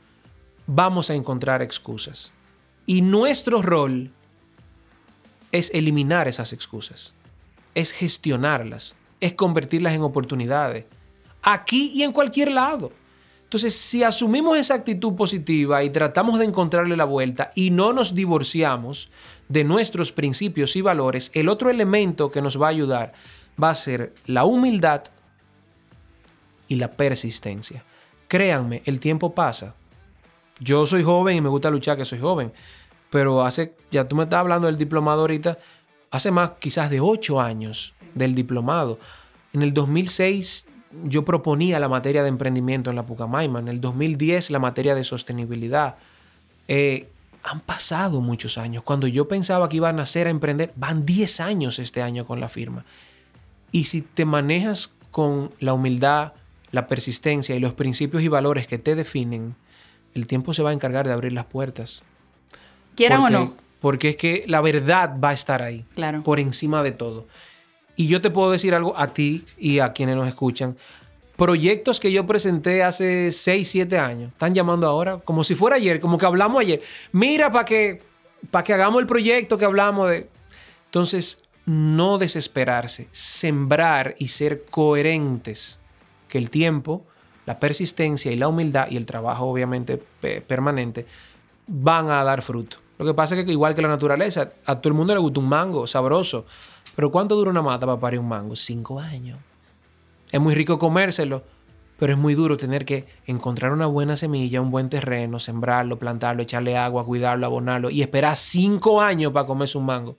vamos 0.66 1.10
a 1.10 1.14
encontrar 1.14 1.62
excusas. 1.62 2.32
Y 2.84 3.02
nuestro 3.02 3.62
rol 3.62 4.10
es 5.50 5.70
eliminar 5.74 6.28
esas 6.28 6.52
excusas, 6.52 7.14
es 7.74 7.92
gestionarlas 7.92 8.94
es 9.20 9.34
convertirlas 9.34 9.94
en 9.94 10.02
oportunidades. 10.02 10.84
Aquí 11.42 11.92
y 11.94 12.02
en 12.02 12.12
cualquier 12.12 12.50
lado. 12.50 12.92
Entonces, 13.44 13.76
si 13.76 14.02
asumimos 14.02 14.58
esa 14.58 14.74
actitud 14.74 15.14
positiva 15.14 15.84
y 15.84 15.90
tratamos 15.90 16.40
de 16.40 16.46
encontrarle 16.46 16.96
la 16.96 17.04
vuelta 17.04 17.52
y 17.54 17.70
no 17.70 17.92
nos 17.92 18.14
divorciamos 18.14 19.08
de 19.48 19.62
nuestros 19.62 20.10
principios 20.10 20.74
y 20.74 20.80
valores, 20.80 21.30
el 21.32 21.48
otro 21.48 21.70
elemento 21.70 22.32
que 22.32 22.42
nos 22.42 22.60
va 22.60 22.66
a 22.66 22.70
ayudar 22.70 23.12
va 23.62 23.70
a 23.70 23.74
ser 23.76 24.14
la 24.26 24.44
humildad 24.44 25.04
y 26.66 26.74
la 26.74 26.90
persistencia. 26.90 27.84
Créanme, 28.26 28.82
el 28.84 28.98
tiempo 28.98 29.32
pasa. 29.32 29.74
Yo 30.58 30.84
soy 30.86 31.04
joven 31.04 31.36
y 31.36 31.40
me 31.40 31.48
gusta 31.48 31.70
luchar 31.70 31.96
que 31.96 32.04
soy 32.04 32.18
joven, 32.18 32.52
pero 33.10 33.44
hace, 33.44 33.76
ya 33.92 34.08
tú 34.08 34.16
me 34.16 34.24
estás 34.24 34.40
hablando 34.40 34.66
del 34.66 34.78
diplomado 34.78 35.20
ahorita, 35.20 35.58
hace 36.16 36.30
más 36.30 36.52
quizás 36.58 36.90
de 36.90 37.00
ocho 37.00 37.40
años 37.40 37.92
del 38.14 38.34
diplomado. 38.34 38.98
En 39.52 39.62
el 39.62 39.72
2006 39.72 40.66
yo 41.04 41.24
proponía 41.24 41.78
la 41.78 41.88
materia 41.88 42.22
de 42.22 42.28
emprendimiento 42.28 42.90
en 42.90 42.96
la 42.96 43.06
Pucamaima, 43.06 43.58
en 43.58 43.68
el 43.68 43.80
2010 43.80 44.50
la 44.50 44.58
materia 44.58 44.94
de 44.94 45.04
sostenibilidad. 45.04 45.96
Eh, 46.68 47.08
han 47.42 47.60
pasado 47.60 48.20
muchos 48.20 48.58
años. 48.58 48.82
Cuando 48.82 49.06
yo 49.06 49.28
pensaba 49.28 49.68
que 49.68 49.76
iba 49.76 49.88
a 49.88 49.92
nacer 49.92 50.26
a 50.26 50.30
emprender, 50.30 50.72
van 50.74 51.06
10 51.06 51.40
años 51.40 51.78
este 51.78 52.02
año 52.02 52.26
con 52.26 52.40
la 52.40 52.48
firma. 52.48 52.84
Y 53.70 53.84
si 53.84 54.02
te 54.02 54.24
manejas 54.24 54.90
con 55.10 55.50
la 55.60 55.74
humildad, 55.74 56.32
la 56.72 56.86
persistencia 56.88 57.54
y 57.54 57.60
los 57.60 57.74
principios 57.74 58.22
y 58.22 58.28
valores 58.28 58.66
que 58.66 58.78
te 58.78 58.94
definen, 58.94 59.54
el 60.14 60.26
tiempo 60.26 60.54
se 60.54 60.62
va 60.62 60.70
a 60.70 60.72
encargar 60.72 61.06
de 61.06 61.12
abrir 61.12 61.32
las 61.32 61.44
puertas. 61.44 62.02
Quieran 62.96 63.20
o 63.20 63.30
no 63.30 63.65
porque 63.80 64.10
es 64.10 64.16
que 64.16 64.44
la 64.46 64.60
verdad 64.60 65.16
va 65.22 65.30
a 65.30 65.32
estar 65.32 65.62
ahí, 65.62 65.84
claro. 65.94 66.22
por 66.22 66.40
encima 66.40 66.82
de 66.82 66.92
todo. 66.92 67.26
Y 67.96 68.08
yo 68.08 68.20
te 68.20 68.30
puedo 68.30 68.50
decir 68.50 68.74
algo 68.74 68.96
a 68.98 69.12
ti 69.12 69.44
y 69.58 69.78
a 69.78 69.92
quienes 69.92 70.16
nos 70.16 70.28
escuchan. 70.28 70.76
Proyectos 71.36 72.00
que 72.00 72.12
yo 72.12 72.26
presenté 72.26 72.82
hace 72.82 73.32
6, 73.32 73.68
7 73.68 73.98
años, 73.98 74.32
están 74.32 74.54
llamando 74.54 74.86
ahora 74.86 75.18
como 75.18 75.44
si 75.44 75.54
fuera 75.54 75.76
ayer, 75.76 76.00
como 76.00 76.18
que 76.18 76.26
hablamos 76.26 76.60
ayer. 76.60 76.82
Mira, 77.12 77.52
para 77.52 77.64
que, 77.64 78.02
para 78.50 78.64
que 78.64 78.72
hagamos 78.72 79.00
el 79.00 79.06
proyecto 79.06 79.58
que 79.58 79.64
hablamos 79.64 80.10
de... 80.10 80.28
Entonces, 80.86 81.42
no 81.66 82.16
desesperarse, 82.16 83.08
sembrar 83.12 84.14
y 84.18 84.28
ser 84.28 84.64
coherentes, 84.70 85.78
que 86.28 86.38
el 86.38 86.48
tiempo, 86.48 87.04
la 87.44 87.58
persistencia 87.58 88.32
y 88.32 88.36
la 88.36 88.48
humildad 88.48 88.88
y 88.90 88.96
el 88.96 89.04
trabajo 89.04 89.44
obviamente 89.44 89.98
permanente 90.46 91.06
van 91.66 92.08
a 92.08 92.24
dar 92.24 92.42
fruto. 92.42 92.78
Lo 92.98 93.04
que 93.04 93.14
pasa 93.14 93.36
es 93.36 93.44
que 93.44 93.52
igual 93.52 93.74
que 93.74 93.82
la 93.82 93.88
naturaleza, 93.88 94.52
a 94.64 94.80
todo 94.80 94.88
el 94.88 94.94
mundo 94.94 95.12
le 95.14 95.20
gusta 95.20 95.40
un 95.40 95.48
mango 95.48 95.86
sabroso, 95.86 96.46
pero 96.94 97.10
¿cuánto 97.10 97.36
dura 97.36 97.50
una 97.50 97.62
mata 97.62 97.86
para 97.86 98.00
parir 98.00 98.20
un 98.20 98.28
mango? 98.28 98.56
Cinco 98.56 98.98
años. 98.98 99.38
Es 100.32 100.40
muy 100.40 100.54
rico 100.54 100.78
comérselo, 100.78 101.42
pero 101.98 102.12
es 102.12 102.18
muy 102.18 102.34
duro 102.34 102.56
tener 102.56 102.84
que 102.84 103.06
encontrar 103.26 103.72
una 103.72 103.86
buena 103.86 104.16
semilla, 104.16 104.60
un 104.60 104.70
buen 104.70 104.88
terreno, 104.88 105.38
sembrarlo, 105.38 105.98
plantarlo, 105.98 106.42
echarle 106.42 106.76
agua, 106.76 107.04
cuidarlo, 107.04 107.46
abonarlo 107.46 107.90
y 107.90 108.02
esperar 108.02 108.36
cinco 108.36 109.00
años 109.00 109.32
para 109.32 109.46
comerse 109.46 109.76
un 109.76 109.86
mango. 109.86 110.16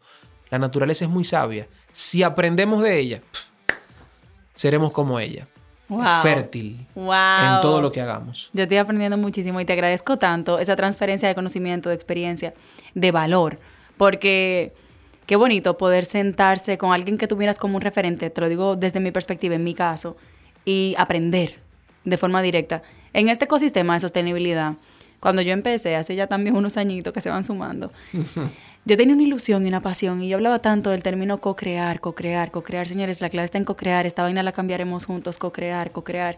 La 0.50 0.60
naturaleza 0.60 1.06
es 1.06 1.12
muy 1.12 1.26
sabia. 1.26 1.68
Si 1.92 2.24
aprendemos 2.24 2.82
de 2.84 3.00
ella, 3.00 3.22
seremos 4.56 4.92
como 4.92 5.20
ella. 5.20 5.48
Fértil 6.22 6.86
en 6.96 7.62
todo 7.62 7.82
lo 7.82 7.92
que 7.92 8.02
hagamos. 8.02 8.50
Yo 8.54 8.64
estoy 8.64 8.78
aprendiendo 8.78 9.18
muchísimo 9.18 9.62
y 9.62 9.66
te 9.66 9.74
agradezco 9.74 10.18
tanto 10.18 10.60
esa 10.60 10.76
transferencia 10.76 11.28
de 11.28 11.36
conocimiento, 11.36 11.90
de 11.90 11.96
experiencia, 11.96 12.54
de 12.94 13.12
valor, 13.12 13.60
porque 13.96 14.74
qué 15.26 15.36
bonito 15.36 15.78
poder 15.78 16.06
sentarse 16.06 16.78
con 16.78 16.94
alguien 16.94 17.18
que 17.18 17.28
tuvieras 17.28 17.58
como 17.58 17.76
un 17.76 17.82
referente, 17.82 18.30
te 18.30 18.42
lo 18.42 18.50
digo 18.50 18.76
desde 18.76 19.00
mi 19.00 19.12
perspectiva, 19.12 19.56
en 19.56 19.64
mi 19.64 19.74
caso, 19.74 20.18
y 20.66 20.96
aprender 20.98 21.60
de 22.04 22.18
forma 22.18 22.42
directa. 22.42 22.82
En 23.14 23.30
este 23.30 23.46
ecosistema 23.46 23.94
de 23.94 24.02
sostenibilidad, 24.02 24.74
cuando 25.20 25.42
yo 25.42 25.54
empecé, 25.54 25.96
hace 25.96 26.16
ya 26.16 26.28
también 26.28 26.56
unos 26.56 26.78
añitos 26.78 27.14
que 27.14 27.22
se 27.22 27.30
van 27.30 27.44
sumando, 27.44 27.92
Yo 28.88 28.96
tenía 28.96 29.16
una 29.16 29.24
ilusión 29.24 29.66
y 29.66 29.68
una 29.68 29.82
pasión 29.82 30.24
y 30.24 30.30
yo 30.30 30.38
hablaba 30.38 30.60
tanto 30.60 30.92
del 30.92 31.04
término 31.04 31.42
co-crear, 31.42 32.00
co-crear, 32.00 32.52
co-crear. 32.52 32.88
Señores, 32.88 33.20
la 33.20 33.30
clave 33.30 33.44
está 33.44 33.58
en 33.58 33.66
co-crear, 33.66 34.06
esta 34.06 34.24
vaina 34.24 34.44
la 34.44 34.54
cambiaremos 34.54 35.04
juntos, 35.04 35.38
co-crear, 35.38 35.92
co-crear. 35.92 36.38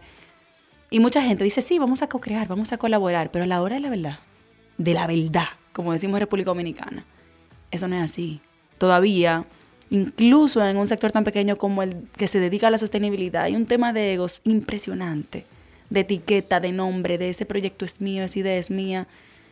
Y 0.89 0.99
mucha 0.99 1.21
gente 1.21 1.43
dice, 1.43 1.61
sí, 1.61 1.77
vamos 1.77 2.01
a 2.01 2.09
co-crear, 2.09 2.47
vamos 2.47 2.73
a 2.73 2.79
colaborar, 2.79 3.29
pero 3.29 3.43
a 3.43 3.47
la 3.47 3.61
hora 3.61 3.75
de 3.75 3.81
la 3.81 3.91
verdad, 3.91 4.19
de 4.79 4.95
la 4.95 5.05
verdad, 5.05 5.45
como 5.73 5.93
decimos 5.93 6.15
en 6.15 6.21
República 6.21 6.49
Dominicana, 6.49 7.05
eso 7.69 7.87
no 7.87 7.97
es 7.97 8.01
así. 8.01 8.41
Todavía, 8.79 9.45
incluso 9.91 10.65
en 10.65 10.77
un 10.77 10.87
sector 10.87 11.11
tan 11.11 11.25
pequeño 11.25 11.55
como 11.55 11.83
el 11.83 12.07
que 12.17 12.27
se 12.27 12.39
dedica 12.39 12.65
a 12.65 12.71
la 12.71 12.79
sostenibilidad, 12.79 13.43
hay 13.43 13.55
un 13.55 13.67
tema 13.67 13.93
de 13.93 14.15
egos 14.15 14.41
impresionante, 14.43 15.45
de 15.91 15.99
etiqueta, 15.99 16.59
de 16.59 16.71
nombre, 16.71 17.19
de 17.19 17.29
ese 17.29 17.45
proyecto 17.45 17.85
es 17.85 18.01
mío, 18.01 18.23
esa 18.23 18.39
idea 18.39 18.57
es 18.57 18.71
mía, 18.71 19.07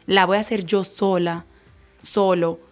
la 0.07 0.25
voy 0.25 0.37
a 0.37 0.39
hacer 0.39 0.65
yo 0.65 0.83
sola, 0.83 1.45
solo 2.01 2.65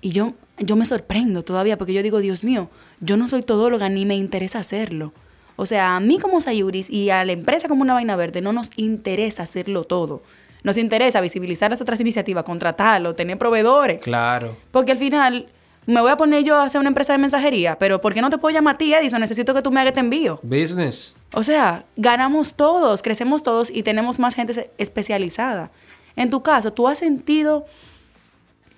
y 0.00 0.10
yo, 0.10 0.34
yo 0.58 0.76
me 0.76 0.84
sorprendo 0.84 1.42
todavía 1.42 1.78
porque 1.78 1.92
yo 1.92 2.02
digo, 2.02 2.20
Dios 2.20 2.44
mío, 2.44 2.70
yo 3.00 3.16
no 3.16 3.28
soy 3.28 3.42
todóloga 3.42 3.88
ni 3.88 4.04
me 4.04 4.16
interesa 4.16 4.58
hacerlo. 4.58 5.12
O 5.56 5.66
sea, 5.66 5.96
a 5.96 6.00
mí 6.00 6.18
como 6.18 6.40
Sayuris 6.40 6.88
y 6.88 7.10
a 7.10 7.24
la 7.24 7.32
empresa 7.32 7.68
como 7.68 7.82
una 7.82 7.94
vaina 7.94 8.16
verde 8.16 8.40
no 8.40 8.52
nos 8.52 8.70
interesa 8.76 9.42
hacerlo 9.42 9.84
todo. 9.84 10.22
Nos 10.62 10.76
interesa 10.76 11.20
visibilizar 11.20 11.70
las 11.70 11.80
otras 11.80 12.00
iniciativas, 12.00 12.44
contratarlo, 12.44 13.14
tener 13.14 13.38
proveedores. 13.38 14.00
Claro. 14.00 14.56
Porque 14.70 14.92
al 14.92 14.98
final 14.98 15.48
me 15.86 16.00
voy 16.00 16.10
a 16.10 16.16
poner 16.16 16.44
yo 16.44 16.56
a 16.56 16.64
hacer 16.64 16.80
una 16.80 16.88
empresa 16.88 17.12
de 17.12 17.18
mensajería, 17.18 17.78
pero 17.78 18.00
¿por 18.00 18.14
qué 18.14 18.20
no 18.20 18.30
te 18.30 18.38
puedo 18.38 18.54
llamar 18.54 18.74
a 18.74 18.78
ti, 18.78 18.92
Edison? 18.92 19.20
Necesito 19.20 19.54
que 19.54 19.62
tú 19.62 19.70
me 19.70 19.80
hagas 19.80 19.90
este 19.90 20.00
envío. 20.00 20.40
Business. 20.42 21.16
O 21.32 21.42
sea, 21.42 21.84
ganamos 21.96 22.54
todos, 22.54 23.02
crecemos 23.02 23.42
todos 23.42 23.70
y 23.70 23.82
tenemos 23.82 24.18
más 24.18 24.34
gente 24.34 24.70
especializada. 24.78 25.70
En 26.16 26.30
tu 26.30 26.42
caso, 26.42 26.72
¿tú 26.72 26.88
has 26.88 26.98
sentido 26.98 27.66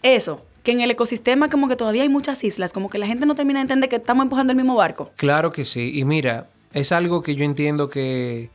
eso? 0.03 0.43
Que 0.63 0.73
en 0.73 0.81
el 0.81 0.91
ecosistema 0.91 1.49
como 1.49 1.69
que 1.69 1.77
todavía 1.77 2.03
hay 2.03 2.09
muchas 2.09 2.43
islas, 2.45 2.73
como 2.73 2.89
que 2.89 2.99
la 2.99 3.07
gente 3.07 3.27
no 3.27 3.35
termina 3.35 3.59
de 3.59 3.63
entender 3.63 3.89
que 3.89 3.97
estamos 3.97 4.25
empujando 4.25 4.53
el 4.53 4.57
mismo 4.57 4.77
barco. 4.77 5.11
Claro 5.17 5.53
que 5.53 5.65
sí. 5.65 5.99
Y 5.99 6.05
mira, 6.05 6.49
es 6.73 6.93
algo 6.93 7.23
que 7.23 7.35
yo 7.35 7.45
entiendo 7.45 7.89
que, 7.89 8.51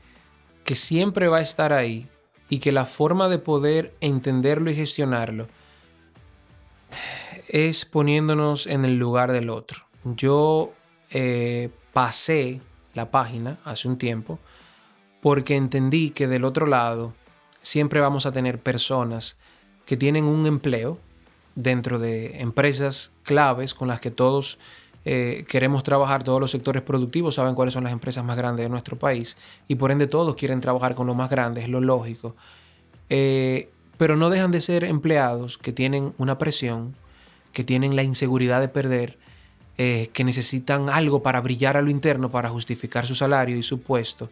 que 0.63 0.75
siempre 0.75 1.27
va 1.27 1.37
a 1.37 1.41
estar 1.41 1.73
ahí 1.73 2.07
y 2.49 2.59
que 2.59 2.71
la 2.71 2.85
forma 2.85 3.27
de 3.27 3.39
poder 3.39 3.93
entenderlo 3.99 4.71
y 4.71 4.75
gestionarlo 4.75 5.47
es 7.49 7.85
poniéndonos 7.85 8.67
en 8.67 8.85
el 8.85 8.97
lugar 8.97 9.31
del 9.31 9.49
otro. 9.49 9.85
Yo 10.03 10.73
eh, 11.09 11.69
pasé 11.93 12.61
la 12.93 13.11
página 13.11 13.57
hace 13.63 13.87
un 13.87 13.97
tiempo 13.97 14.39
porque 15.21 15.55
entendí 15.55 16.11
que 16.11 16.27
del 16.27 16.45
otro 16.45 16.65
lado 16.65 17.13
siempre 17.61 17.99
vamos 17.99 18.25
a 18.25 18.31
tener 18.31 18.59
personas 18.59 19.37
que 19.85 19.97
tienen 19.97 20.25
un 20.25 20.45
empleo, 20.45 20.99
dentro 21.57 21.97
de 21.97 22.39
empresas 22.39 23.11
claves 23.23 23.73
con 23.73 23.87
las 23.87 23.99
que 23.99 24.11
todos 24.11 24.59
eh, 25.05 25.43
queremos 25.49 25.83
trabajar, 25.83 26.23
todos 26.23 26.39
los 26.39 26.51
sectores 26.51 26.83
productivos 26.83 27.35
saben 27.35 27.55
cuáles 27.55 27.73
son 27.73 27.83
las 27.83 27.91
empresas 27.91 28.23
más 28.23 28.37
grandes 28.37 28.63
de 28.65 28.69
nuestro 28.69 28.97
país 28.97 29.35
y 29.67 29.75
por 29.75 29.89
ende 29.91 30.05
todos 30.05 30.35
quieren 30.35 30.61
trabajar 30.61 30.93
con 30.93 31.07
lo 31.07 31.15
más 31.15 31.31
grande, 31.31 31.63
es 31.63 31.69
lo 31.69 31.81
lógico. 31.81 32.35
Eh, 33.09 33.69
pero 33.97 34.15
no 34.15 34.29
dejan 34.29 34.51
de 34.51 34.61
ser 34.61 34.83
empleados 34.83 35.57
que 35.57 35.73
tienen 35.73 36.13
una 36.19 36.37
presión, 36.37 36.95
que 37.53 37.63
tienen 37.63 37.95
la 37.95 38.03
inseguridad 38.03 38.61
de 38.61 38.67
perder, 38.67 39.17
eh, 39.79 40.11
que 40.13 40.23
necesitan 40.23 40.91
algo 40.91 41.23
para 41.23 41.41
brillar 41.41 41.75
a 41.75 41.81
lo 41.81 41.89
interno, 41.89 42.29
para 42.29 42.49
justificar 42.49 43.07
su 43.07 43.15
salario 43.15 43.57
y 43.57 43.63
su 43.63 43.81
puesto. 43.81 44.29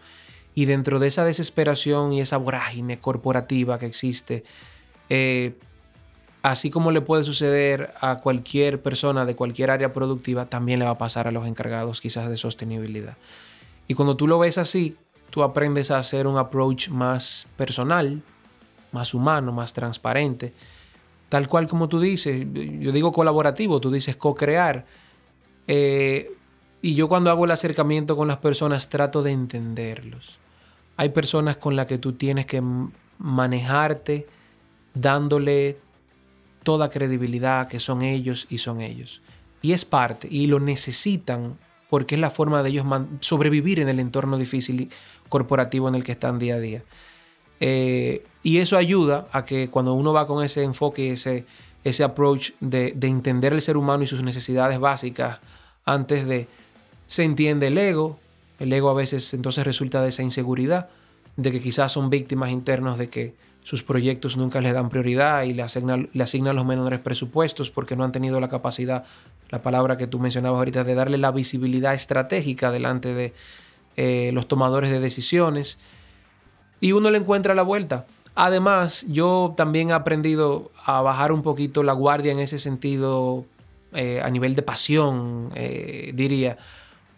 Y 0.53 0.65
dentro 0.65 0.99
de 0.99 1.07
esa 1.07 1.26
desesperación 1.26 2.13
y 2.13 2.21
esa 2.21 2.38
vorágine 2.38 2.99
corporativa 2.99 3.80
que 3.80 3.88
existe, 3.88 4.43
así 6.52 6.70
como 6.70 6.91
le 6.91 7.02
puede 7.02 7.24
suceder 7.24 7.91
a 8.02 8.20
cualquier 8.20 8.80
persona 8.80 9.26
de 9.26 9.36
cualquier 9.36 9.72
área 9.72 9.93
productiva, 9.93 10.46
también 10.46 10.78
le 10.78 10.86
va 10.86 10.91
a 10.91 10.98
pasar 11.00 11.28
a 11.28 11.32
los 11.32 11.48
encargados 11.48 12.02
quizás 12.02 12.30
de 12.30 12.38
sostenibilidad. 12.38 13.18
Y 13.88 13.96
cuando 13.96 14.16
tú 14.16 14.28
lo 14.28 14.38
ves 14.38 14.60
así, 14.60 14.96
tú 15.32 15.41
aprendes 15.41 15.89
a 15.89 15.98
hacer 15.98 16.28
un 16.28 16.38
approach 16.38 16.89
más 16.89 17.48
personal, 17.58 18.22
más 18.91 19.16
humano, 19.16 19.52
más 19.54 19.74
transparente, 19.74 20.54
tal 21.30 21.48
cual 21.48 21.68
como 21.68 21.89
tú 21.89 22.00
dices, 22.00 22.46
yo 22.54 22.91
digo 22.91 23.12
colaborativo, 23.12 23.82
tú 23.82 23.89
dices 23.89 24.16
co-crear. 24.16 24.86
Eh, 25.66 26.32
y 26.80 26.93
yo 26.93 27.10
cuando 27.10 27.32
hago 27.32 27.46
el 27.46 27.52
acercamiento 27.52 28.16
con 28.16 28.28
las 28.28 28.38
personas 28.38 28.88
trato 28.89 29.24
de 29.24 29.32
entenderlos. 29.32 30.38
Hay 30.96 31.10
personas 31.10 31.58
con 31.58 31.76
las 31.76 31.88
que 31.88 31.98
tú 31.98 32.14
tienes 32.14 32.46
que 32.46 32.62
manejarte 33.18 34.28
dándole 34.93 35.80
toda 36.66 36.89
credibilidad 36.89 37.70
que 37.70 37.80
son 37.80 38.01
ellos 38.01 38.47
y 38.49 38.57
son 38.57 38.82
ellos. 38.82 39.22
Y 39.61 39.72
es 39.72 39.86
parte, 39.86 40.28
y 40.30 40.47
lo 40.47 40.59
necesitan 40.59 41.57
porque 41.89 42.16
es 42.16 42.22
la 42.22 42.30
forma 42.30 42.61
de 42.61 42.72
ellos 42.72 42.86
sobrevivir 43.22 43.80
en 43.80 43.88
el 43.88 44.01
entorno 44.01 44.38
difícil 44.38 44.82
y 44.82 44.89
corporativo 45.30 45.88
en 45.88 45.95
el 45.95 46.03
que 46.03 46.11
están 46.11 46.39
día 46.39 46.55
a 46.55 46.59
día. 46.59 46.84
Eh, 47.61 48.26
y 48.43 48.57
eso 48.57 48.76
ayuda 48.76 49.28
a 49.32 49.45
que 49.45 49.70
cuando 49.70 49.93
uno 49.93 50.11
va 50.11 50.28
con 50.28 50.43
ese 50.43 50.63
enfoque, 50.63 51.13
ese, 51.13 51.45
ese 51.86 52.03
approach 52.03 52.51
de, 52.59 52.91
de 52.93 53.07
entender 53.07 53.53
el 53.53 53.61
ser 53.61 53.78
humano 53.78 54.03
y 54.03 54.07
sus 54.07 54.22
necesidades 54.24 54.78
básicas 54.80 55.39
antes 55.86 56.28
de, 56.28 56.47
se 57.07 57.24
entiende 57.24 57.68
el 57.68 57.78
ego, 57.78 58.20
el 58.59 58.74
ego 58.74 58.89
a 58.89 58.93
veces 58.93 59.34
entonces 59.34 59.63
resulta 59.63 60.01
de 60.01 60.09
esa 60.09 60.24
inseguridad, 60.24 60.89
de 61.38 61.51
que 61.51 61.61
quizás 61.61 61.91
son 61.91 62.09
víctimas 62.09 62.49
internos 62.49 62.97
de 62.97 63.09
que 63.09 63.36
sus 63.66 63.82
proyectos 63.82 64.38
nunca 64.38 64.61
les 64.61 64.76
dan 64.76 64.89
prioridad 64.89 65.41
y 65.41 65.53
le 65.53 65.63
asignan, 65.63 66.07
le 66.13 66.53
los 66.53 66.66
menores 66.68 66.99
presupuestos 66.99 67.72
porque 67.72 67.95
no 67.95 68.03
han 68.03 68.11
tenido 68.11 68.39
la 68.39 68.47
capacidad, 68.47 69.05
la 69.49 69.63
palabra 69.63 69.97
que 69.97 70.05
tú 70.05 70.20
mencionabas 70.20 70.59
ahorita, 70.59 70.84
de 70.84 70.93
darle 70.93 71.18
la 71.18 71.32
visibilidad 71.32 71.95
estratégica 71.95 72.70
delante 72.70 73.16
de 73.16 73.34
eh, 73.97 74.30
los 74.34 74.47
tomadores 74.47 74.91
de 74.91 74.99
decisiones. 74.99 75.80
Y 76.80 76.91
uno 76.91 77.09
le 77.09 77.18
encuentra 77.18 77.55
la 77.55 77.63
vuelta. 77.63 78.05
Además, 78.36 79.03
yo 79.09 79.55
también 79.57 79.89
he 79.89 79.93
aprendido 79.93 80.72
a 80.84 81.01
bajar 81.01 81.32
un 81.32 81.41
poquito 81.41 81.82
la 81.82 81.93
guardia 81.93 82.34
en 82.34 82.39
ese 82.39 82.59
sentido, 82.59 83.45
eh, 83.93 84.22
a 84.22 84.30
nivel 84.30 84.53
de 84.53 84.61
pasión, 84.61 85.49
eh, 85.55 86.11
diría, 86.13 86.59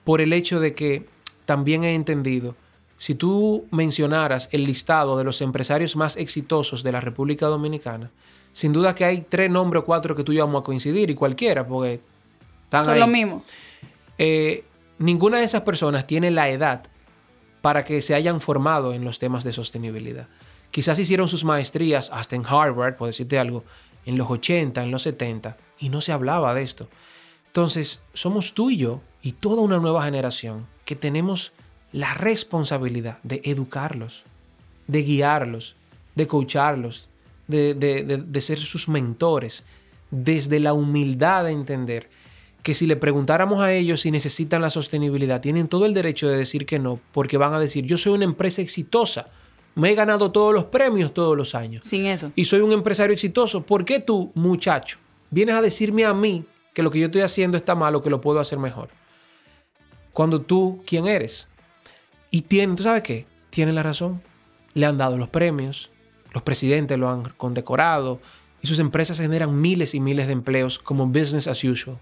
por 0.05 0.21
el 0.21 0.31
hecho 0.31 0.61
de 0.61 0.73
que 0.73 1.09
también 1.43 1.83
he 1.83 1.93
entendido 1.93 2.55
si 2.97 3.15
tú 3.15 3.65
mencionaras 3.71 4.49
el 4.51 4.65
listado 4.65 5.17
de 5.17 5.23
los 5.23 5.41
empresarios 5.41 5.95
más 5.95 6.17
exitosos 6.17 6.83
de 6.83 6.91
la 6.91 7.01
República 7.01 7.45
Dominicana, 7.47 8.11
sin 8.53 8.73
duda 8.73 8.95
que 8.95 9.05
hay 9.05 9.21
tres 9.21 9.51
nombres 9.51 9.83
o 9.83 9.85
cuatro 9.85 10.15
que 10.15 10.23
tú 10.23 10.31
y 10.31 10.37
yo 10.37 10.45
vamos 10.45 10.61
a 10.61 10.65
coincidir 10.65 11.09
y 11.09 11.15
cualquiera, 11.15 11.67
porque 11.67 12.01
están 12.63 12.85
Son 12.85 12.99
lo 12.99 13.07
mismo. 13.07 13.43
Eh, 14.17 14.63
ninguna 14.97 15.37
de 15.37 15.43
esas 15.43 15.61
personas 15.61 16.07
tiene 16.07 16.31
la 16.31 16.49
edad 16.49 16.83
para 17.61 17.85
que 17.85 18.01
se 18.01 18.15
hayan 18.15 18.41
formado 18.41 18.93
en 18.93 19.03
los 19.03 19.19
temas 19.19 19.43
de 19.43 19.53
sostenibilidad. 19.53 20.27
Quizás 20.71 20.97
hicieron 20.99 21.27
sus 21.27 21.43
maestrías 21.43 22.09
hasta 22.11 22.35
en 22.35 22.45
Harvard, 22.45 22.95
por 22.95 23.07
decirte 23.07 23.37
algo, 23.37 23.63
en 24.05 24.17
los 24.17 24.29
80, 24.29 24.81
en 24.81 24.91
los 24.91 25.03
70, 25.03 25.57
y 25.79 25.89
no 25.89 26.01
se 26.01 26.11
hablaba 26.11 26.53
de 26.53 26.63
esto. 26.63 26.87
Entonces, 27.47 28.01
somos 28.13 28.53
tú 28.53 28.69
y 28.69 28.77
yo, 28.77 29.01
y 29.21 29.33
toda 29.33 29.61
una 29.61 29.79
nueva 29.79 30.03
generación 30.03 30.67
que 30.85 30.95
tenemos 30.95 31.51
la 31.91 32.13
responsabilidad 32.13 33.19
de 33.23 33.41
educarlos, 33.43 34.23
de 34.87 35.03
guiarlos, 35.03 35.75
de 36.15 36.27
coacharlos, 36.27 37.07
de, 37.47 37.73
de, 37.73 38.41
ser 38.41 38.59
sus 38.59 38.89
mentores, 38.89 39.63
desde 40.11 40.59
la 40.59 40.73
humildad 40.73 41.45
de 41.45 41.51
entender 41.51 42.09
que 42.63 42.73
si 42.73 42.85
le 42.85 42.97
preguntáramos 42.97 43.61
a 43.61 43.73
ellos 43.73 44.01
si 44.01 44.11
necesitan 44.11 44.61
la 44.61 44.69
sostenibilidad, 44.69 45.39
tienen 45.39 45.67
todo 45.67 45.85
el 45.85 45.93
derecho 45.93 46.27
de 46.27 46.37
decir 46.37 46.65
que 46.65 46.79
no, 46.79 46.99
porque 47.13 47.37
van 47.37 47.53
a 47.53 47.59
decir, 47.59 47.85
yo 47.85 47.97
soy 47.97 48.13
una 48.13 48.25
empresa 48.25 48.61
exitosa, 48.61 49.29
me 49.75 49.91
he 49.91 49.95
ganado 49.95 50.31
todos 50.31 50.53
los 50.53 50.65
premios 50.65 51.13
todos 51.13 51.37
los 51.37 51.55
años. 51.55 51.87
Sin 51.87 52.07
eso. 52.07 52.31
Y 52.35 52.45
soy 52.45 52.61
un 52.61 52.71
empresario 52.71 53.13
exitoso. 53.13 53.61
¿Por 53.61 53.85
qué 53.85 53.99
tú, 53.99 54.31
muchacho, 54.33 54.97
vienes 55.29 55.55
a 55.55 55.61
decirme 55.61 56.03
a 56.03 56.13
mí 56.13 56.43
que 56.73 56.81
lo 56.81 56.89
que 56.89 56.99
yo 56.99 57.05
estoy 57.05 57.21
haciendo 57.21 57.57
está 57.57 57.75
mal 57.75 57.93
o 57.93 58.01
que 58.01 58.09
lo 58.09 58.19
puedo 58.19 58.39
hacer 58.39 58.57
mejor? 58.57 58.89
Cuando 60.13 60.41
tú, 60.41 60.81
¿quién 60.85 61.05
eres? 61.05 61.47
Y 62.31 62.41
tiene, 62.41 62.75
¿tú 62.75 62.83
sabes 62.83 63.03
qué? 63.03 63.25
Tiene 63.49 63.73
la 63.73 63.83
razón. 63.83 64.21
Le 64.73 64.85
han 64.85 64.97
dado 64.97 65.17
los 65.17 65.29
premios, 65.29 65.89
los 66.33 66.43
presidentes 66.43 66.97
lo 66.97 67.09
han 67.09 67.23
condecorado 67.37 68.19
y 68.61 68.67
sus 68.67 68.79
empresas 68.79 69.19
generan 69.19 69.59
miles 69.59 69.95
y 69.95 69.99
miles 69.99 70.27
de 70.27 70.33
empleos 70.33 70.77
como 70.77 71.07
business 71.07 71.47
as 71.47 71.63
usual. 71.63 71.97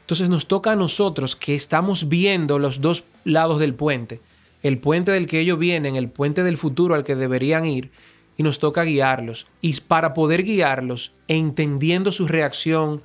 Entonces 0.00 0.28
nos 0.28 0.46
toca 0.46 0.72
a 0.72 0.76
nosotros 0.76 1.36
que 1.36 1.54
estamos 1.54 2.08
viendo 2.08 2.58
los 2.58 2.80
dos 2.80 3.04
lados 3.24 3.58
del 3.58 3.74
puente 3.74 4.20
el 4.66 4.78
puente 4.78 5.12
del 5.12 5.26
que 5.26 5.40
ellos 5.40 5.58
vienen, 5.58 5.96
el 5.96 6.08
puente 6.08 6.42
del 6.42 6.56
futuro 6.56 6.94
al 6.94 7.04
que 7.04 7.14
deberían 7.14 7.66
ir, 7.66 7.90
y 8.36 8.42
nos 8.42 8.58
toca 8.58 8.82
guiarlos. 8.82 9.46
Y 9.60 9.80
para 9.80 10.12
poder 10.12 10.42
guiarlos, 10.42 11.12
entendiendo 11.28 12.12
su 12.12 12.26
reacción, 12.26 13.02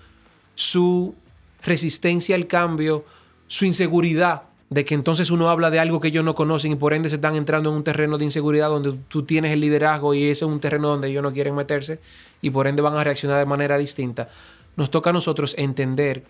su 0.55 1.15
resistencia 1.63 2.35
al 2.35 2.47
cambio, 2.47 3.05
su 3.47 3.65
inseguridad, 3.65 4.43
de 4.71 4.85
que 4.85 4.95
entonces 4.95 5.29
uno 5.29 5.49
habla 5.49 5.69
de 5.69 5.79
algo 5.79 5.99
que 5.99 6.07
ellos 6.07 6.23
no 6.23 6.33
conocen 6.33 6.71
y 6.71 6.75
por 6.75 6.93
ende 6.93 7.09
se 7.09 7.15
están 7.15 7.35
entrando 7.35 7.69
en 7.69 7.75
un 7.75 7.83
terreno 7.83 8.17
de 8.17 8.25
inseguridad 8.25 8.69
donde 8.69 8.97
tú 9.09 9.23
tienes 9.23 9.51
el 9.51 9.59
liderazgo 9.59 10.13
y 10.13 10.23
ese 10.23 10.31
es 10.31 10.41
un 10.43 10.59
terreno 10.59 10.87
donde 10.87 11.09
ellos 11.09 11.21
no 11.21 11.33
quieren 11.33 11.53
meterse 11.53 11.99
y 12.41 12.49
por 12.49 12.67
ende 12.67 12.81
van 12.81 12.95
a 12.95 13.03
reaccionar 13.03 13.37
de 13.37 13.45
manera 13.45 13.77
distinta. 13.77 14.29
Nos 14.77 14.89
toca 14.89 15.09
a 15.09 15.13
nosotros 15.13 15.53
entender 15.57 16.23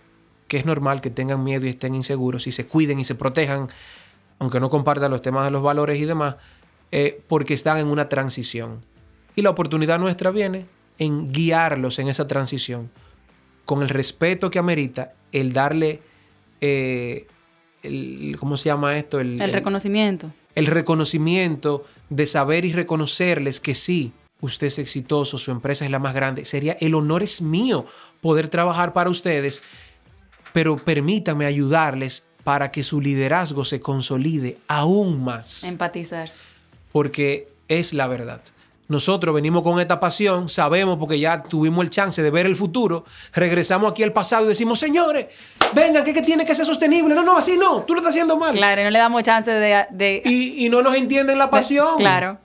que 0.48 0.58
es 0.58 0.66
normal 0.66 1.02
que 1.02 1.12
tengan 1.12 1.44
miedo 1.44 1.68
y 1.68 1.70
estén 1.70 1.96
inseguros 1.96 2.48
y 2.48 2.52
se 2.52 2.66
cuiden 2.66 3.00
y 3.00 3.06
se 3.06 3.16
protejan 3.16 3.70
aunque 4.42 4.60
no 4.60 4.72
compartan 4.72 5.12
los 5.12 5.22
temas 5.22 5.46
de 5.46 5.52
los 5.52 5.62
valores 5.62 6.02
y 6.02 6.06
demás, 6.06 6.36
eh, 6.92 7.22
porque 7.28 7.54
están 7.54 7.78
en 7.78 7.86
una 7.86 8.10
transición. 8.10 8.84
Y 9.36 9.44
la 9.44 9.52
oportunidad 9.52 10.00
nuestra 10.00 10.32
viene 10.32 10.66
en 10.98 11.32
guiarlos 11.32 12.00
en 12.00 12.08
esa 12.08 12.26
transición, 12.26 12.90
con 13.66 13.84
el 13.84 13.90
respeto 13.90 14.50
que 14.50 14.58
amerita 14.58 15.14
el 15.32 15.54
darle, 15.54 16.00
eh, 16.60 17.28
el, 17.84 18.36
¿cómo 18.40 18.58
se 18.58 18.70
llama 18.70 18.98
esto? 18.98 19.20
El, 19.20 19.42
el 19.42 19.52
reconocimiento. 19.52 20.32
El 20.56 20.68
reconocimiento 20.68 21.86
de 22.10 22.26
saber 22.26 22.66
y 22.66 22.74
reconocerles 22.74 23.60
que 23.60 23.76
sí, 23.76 24.12
usted 24.42 24.68
es 24.68 24.80
exitoso, 24.80 25.38
su 25.38 25.52
empresa 25.52 25.86
es 25.86 25.92
la 25.92 26.00
más 26.00 26.14
grande. 26.14 26.46
Sería 26.46 26.74
el 26.80 26.96
honor 26.96 27.24
es 27.24 27.42
mío 27.42 27.86
poder 28.20 28.50
trabajar 28.50 28.94
para 28.94 29.10
ustedes, 29.10 29.62
pero 30.54 30.78
permítame 30.78 31.46
ayudarles 31.46 32.26
para 32.44 32.72
que 32.72 32.84
su 32.84 33.00
liderazgo 33.00 33.64
se 33.64 33.80
consolide 33.80 34.58
aún 34.68 35.24
más. 35.24 35.64
Empatizar. 35.64 36.32
Porque 36.92 37.48
es 37.68 37.94
la 37.94 38.08
verdad. 38.08 38.42
Nosotros 38.92 39.34
venimos 39.34 39.64
con 39.64 39.80
esta 39.80 40.02
pasión, 40.02 40.50
sabemos 40.50 41.00
porque 41.00 41.18
ya 41.18 41.42
tuvimos 41.42 41.86
el 41.86 41.90
chance 41.90 42.22
de 42.22 42.30
ver 42.30 42.46
el 42.46 42.58
futuro, 42.58 43.06
regresamos 43.34 43.90
aquí 43.90 44.04
al 44.04 44.12
pasado 44.12 44.46
y 44.46 44.50
decimos, 44.50 44.80
señores, 44.80 45.28
vengan, 45.74 46.04
que, 46.04 46.14
que 46.14 46.22
tiene 46.22 46.46
que 46.46 46.54
ser 46.54 46.66
sostenible. 46.66 47.16
No, 47.16 47.24
no, 47.24 47.38
así 47.38 47.56
no, 47.58 47.84
tú 47.84 47.94
lo 47.94 48.02
estás 48.02 48.12
haciendo 48.14 48.36
mal. 48.36 48.54
Claro, 48.54 48.82
y 48.82 48.84
no 48.84 48.90
le 48.90 49.00
damos 49.00 49.24
chance 49.24 49.50
de... 49.50 50.22
Y, 50.26 50.68
no 50.68 50.82
nos 50.82 50.98
entienden 50.98 51.38
la 51.38 51.50
pasión. 51.50 51.98
claro. 51.98 52.38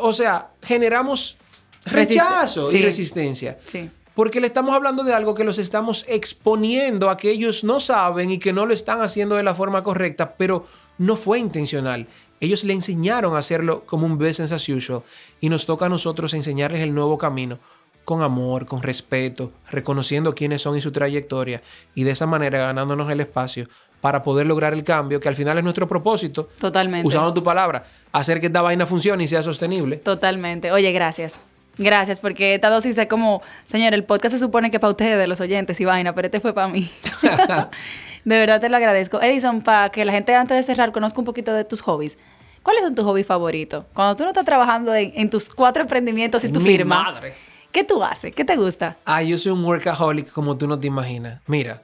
o 0.00 0.14
sea, 0.14 0.48
generamos 0.62 1.36
rechazo 1.84 2.72
y 2.72 2.82
resistencia. 2.82 3.58
Sí. 3.66 3.90
Porque 4.14 4.40
le 4.40 4.46
estamos 4.46 4.74
hablando 4.74 5.04
de 5.04 5.12
algo 5.12 5.34
que 5.34 5.44
los 5.44 5.58
estamos 5.58 6.06
exponiendo 6.08 7.10
a 7.10 7.18
que 7.18 7.30
ellos 7.30 7.64
no 7.64 7.80
saben 7.80 8.30
y 8.30 8.38
que 8.38 8.54
no 8.54 8.64
lo 8.64 8.72
están 8.72 9.02
haciendo 9.02 9.36
de 9.36 9.42
la 9.42 9.54
forma 9.54 9.82
correcta, 9.82 10.34
pero 10.38 10.66
no 10.96 11.16
fue 11.16 11.38
intencional. 11.38 12.06
Ellos 12.42 12.64
le 12.64 12.72
enseñaron 12.72 13.36
a 13.36 13.38
hacerlo 13.38 13.84
como 13.86 14.04
un 14.04 14.18
business 14.18 14.50
as 14.50 14.68
usual 14.68 15.02
y 15.40 15.48
nos 15.48 15.64
toca 15.64 15.86
a 15.86 15.88
nosotros 15.88 16.34
enseñarles 16.34 16.80
el 16.80 16.92
nuevo 16.92 17.16
camino 17.16 17.60
con 18.04 18.20
amor, 18.20 18.66
con 18.66 18.82
respeto, 18.82 19.52
reconociendo 19.70 20.34
quiénes 20.34 20.60
son 20.60 20.76
y 20.76 20.80
su 20.80 20.90
trayectoria 20.90 21.62
y 21.94 22.02
de 22.02 22.10
esa 22.10 22.26
manera 22.26 22.58
ganándonos 22.58 23.08
el 23.12 23.20
espacio 23.20 23.68
para 24.00 24.24
poder 24.24 24.46
lograr 24.48 24.72
el 24.72 24.82
cambio, 24.82 25.20
que 25.20 25.28
al 25.28 25.36
final 25.36 25.56
es 25.58 25.62
nuestro 25.62 25.86
propósito. 25.86 26.48
Totalmente. 26.58 27.06
Usando 27.06 27.32
tu 27.32 27.44
palabra, 27.44 27.84
hacer 28.10 28.40
que 28.40 28.48
esta 28.48 28.60
vaina 28.60 28.86
funcione 28.86 29.22
y 29.22 29.28
sea 29.28 29.44
sostenible. 29.44 29.98
Totalmente. 29.98 30.72
Oye, 30.72 30.90
gracias. 30.90 31.40
Gracias, 31.78 32.20
porque 32.20 32.56
esta 32.56 32.70
dosis 32.70 32.98
es 32.98 33.06
como, 33.06 33.40
señor, 33.66 33.94
el 33.94 34.02
podcast 34.02 34.34
se 34.34 34.40
supone 34.40 34.72
que 34.72 34.80
para 34.80 34.90
ustedes, 34.90 35.16
de 35.16 35.28
los 35.28 35.40
oyentes 35.40 35.80
y 35.80 35.84
vaina, 35.84 36.12
pero 36.12 36.26
este 36.26 36.40
fue 36.40 36.52
para 36.52 36.66
mí. 36.66 36.90
de 38.24 38.36
verdad 38.36 38.60
te 38.60 38.68
lo 38.68 38.76
agradezco. 38.76 39.22
Edison, 39.22 39.62
para 39.62 39.90
que 39.90 40.04
la 40.04 40.10
gente 40.12 40.34
antes 40.34 40.56
de 40.56 40.62
cerrar 40.64 40.90
conozca 40.90 41.20
un 41.20 41.24
poquito 41.24 41.54
de 41.54 41.64
tus 41.64 41.80
hobbies. 41.82 42.18
¿Cuáles 42.62 42.82
son 42.82 42.94
tus 42.94 43.04
hobbies 43.04 43.26
favoritos? 43.26 43.84
Cuando 43.92 44.16
tú 44.16 44.22
no 44.22 44.28
estás 44.30 44.44
trabajando 44.44 44.94
en, 44.94 45.30
tus 45.30 45.50
cuatro 45.50 45.82
emprendimientos 45.82 46.44
y 46.44 46.48
tu 46.48 46.60
Mi 46.60 46.70
firma. 46.70 47.02
madre. 47.02 47.34
¿Qué 47.72 47.82
tú 47.84 48.02
haces? 48.04 48.34
¿Qué 48.34 48.44
te 48.44 48.56
gusta? 48.56 48.98
Ah, 49.04 49.22
yo 49.22 49.38
soy 49.38 49.52
un 49.52 49.64
workaholic 49.64 50.30
como 50.30 50.58
tú 50.58 50.66
no 50.68 50.78
te 50.78 50.86
imaginas. 50.86 51.40
Mira, 51.46 51.82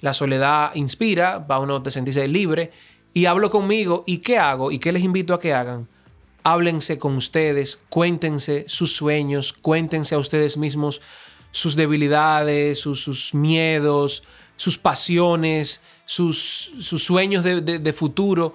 La 0.00 0.14
soledad 0.14 0.74
inspira, 0.74 1.38
va 1.38 1.58
uno 1.58 1.82
a 1.84 1.90
sentirse 1.90 2.26
libre. 2.28 2.70
Y 3.12 3.26
hablo 3.26 3.50
conmigo. 3.50 4.04
¿Y 4.06 4.18
qué 4.18 4.38
hago? 4.38 4.72
¿Y 4.72 4.78
qué 4.78 4.90
les 4.92 5.02
invito 5.02 5.34
a 5.34 5.40
que 5.40 5.52
hagan? 5.52 5.86
Háblense 6.42 6.98
con 6.98 7.16
ustedes, 7.16 7.78
cuéntense 7.88 8.64
sus 8.68 8.94
sueños, 8.94 9.52
cuéntense 9.52 10.14
a 10.14 10.18
ustedes 10.18 10.56
mismos 10.56 11.00
sus 11.52 11.76
debilidades, 11.76 12.80
sus, 12.80 13.32
miedos, 13.32 14.24
sus 14.56 14.76
pasiones, 14.76 15.80
sus, 16.04 16.72
sueños 16.80 17.44
de 17.44 17.92
futuro 17.92 18.54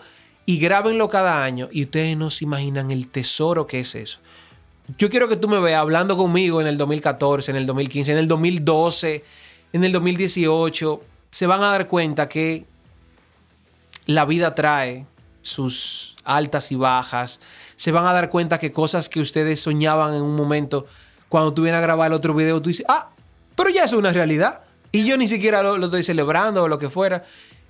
y 0.50 0.58
grábenlo 0.58 1.10
cada 1.10 1.44
año 1.44 1.70
y 1.72 1.84
ustedes 1.84 2.18
no 2.18 2.32
se 2.32 2.44
imaginan 2.44 2.90
el 2.90 3.08
tesoro 3.08 3.68
que 3.68 3.82
es 3.82 3.94
eso. 3.94 4.18
Yo 4.98 5.12
quiero 5.12 5.30
que 5.30 5.36
tú 5.36 5.48
me 5.48 5.60
veas 5.60 5.80
hablando 5.80 6.18
conmigo 6.18 6.60
en 6.60 6.66
el 6.66 6.76
2014, 6.76 7.52
en 7.52 7.58
el 7.58 7.68
2015, 7.68 8.14
en 8.14 8.18
el 8.18 8.28
2012, 8.28 9.24
en 9.74 9.84
el 9.84 9.92
2018. 9.92 11.04
Se 11.30 11.46
van 11.46 11.62
a 11.62 11.68
dar 11.68 11.88
cuenta 11.88 12.28
que 12.28 12.66
la 14.08 14.26
vida 14.26 14.56
trae 14.56 15.06
sus 15.44 16.16
altas 16.24 16.72
y 16.72 16.76
bajas. 16.76 17.40
Se 17.76 17.92
van 17.92 18.08
a 18.08 18.14
dar 18.14 18.32
cuenta 18.32 18.58
que 18.58 18.72
cosas 18.72 19.08
que 19.08 19.20
ustedes 19.20 19.60
soñaban 19.60 20.16
en 20.16 20.24
un 20.24 20.36
momento, 20.36 20.88
cuando 21.28 21.54
tú 21.54 21.62
vienes 21.62 21.78
a 21.78 21.82
grabar 21.84 22.08
el 22.08 22.14
otro 22.14 22.34
video, 22.34 22.60
tú 22.60 22.70
dices, 22.70 22.88
ah, 22.90 23.10
pero 23.56 23.70
ya 23.70 23.84
es 23.84 23.94
una 23.94 24.10
realidad. 24.10 24.62
Y 24.92 25.06
yo 25.06 25.16
ni 25.16 25.28
siquiera 25.28 25.62
lo, 25.62 25.78
lo 25.78 25.86
estoy 25.86 26.04
celebrando 26.04 26.64
o 26.64 26.68
lo 26.68 26.80
que 26.80 26.90
fuera. 26.90 27.24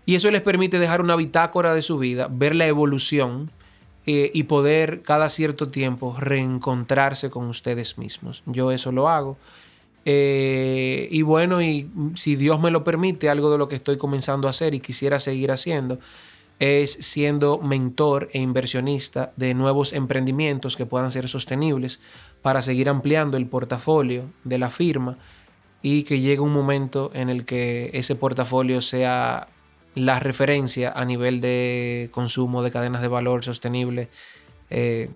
Y 0.10 0.16
eso 0.16 0.32
les 0.32 0.42
permite 0.42 0.80
dejar 0.80 1.02
una 1.02 1.16
bitácora 1.16 1.76
de 1.76 1.84
su 1.84 2.00
vida, 2.00 2.30
ver 2.32 2.56
la 2.56 2.66
evolución 2.66 3.52
eh, 4.08 4.32
y 4.34 4.46
poder 4.46 5.04
cada 5.04 5.30
cierto 5.30 5.70
tiempo 5.70 6.16
reencontrarse 6.18 7.30
con 7.30 7.46
ustedes 7.46 8.00
mismos. 8.00 8.42
Yo 8.48 8.72
eso 8.72 8.92
lo 8.92 9.08
hago. 9.08 9.38
Eh, 10.06 11.08
y 11.12 11.22
bueno, 11.22 11.62
y 11.62 11.92
si 12.16 12.36
Dios 12.36 12.60
me 12.60 12.72
lo 12.72 12.84
permite, 12.84 13.30
algo 13.30 13.52
de 13.52 13.60
lo 13.60 13.68
que 13.68 13.76
estoy 13.76 13.98
comenzando 13.98 14.48
a 14.48 14.50
hacer 14.50 14.74
y 14.74 14.80
quisiera 14.80 15.20
seguir 15.20 15.52
haciendo 15.52 16.00
es 16.58 16.94
siendo 16.94 17.60
mentor 17.60 18.32
e 18.34 18.40
inversionista 18.40 19.32
de 19.36 19.54
nuevos 19.54 19.94
emprendimientos 19.94 20.76
que 20.76 20.88
puedan 20.88 21.12
ser 21.12 21.30
sostenibles 21.30 22.00
para 22.42 22.64
seguir 22.64 22.90
ampliando 22.90 23.38
el 23.38 23.46
portafolio 23.46 24.24
de 24.44 24.58
la 24.58 24.72
firma 24.72 25.20
y 25.84 26.02
que 26.02 26.20
llegue 26.20 26.40
un 26.40 26.52
momento 26.52 27.12
en 27.14 27.30
el 27.30 27.46
que 27.46 27.92
ese 27.94 28.16
portafolio 28.16 28.82
sea 28.82 29.50
la 30.06 30.20
referencia 30.20 30.92
a 30.92 31.06
nivel 31.06 31.42
de 31.42 32.10
consumo 32.12 32.64
de 32.64 32.72
cadenas 32.72 33.02
de 33.02 33.08
valor 33.08 33.44
sostenible. 33.44 34.10
Eh, 34.70 35.10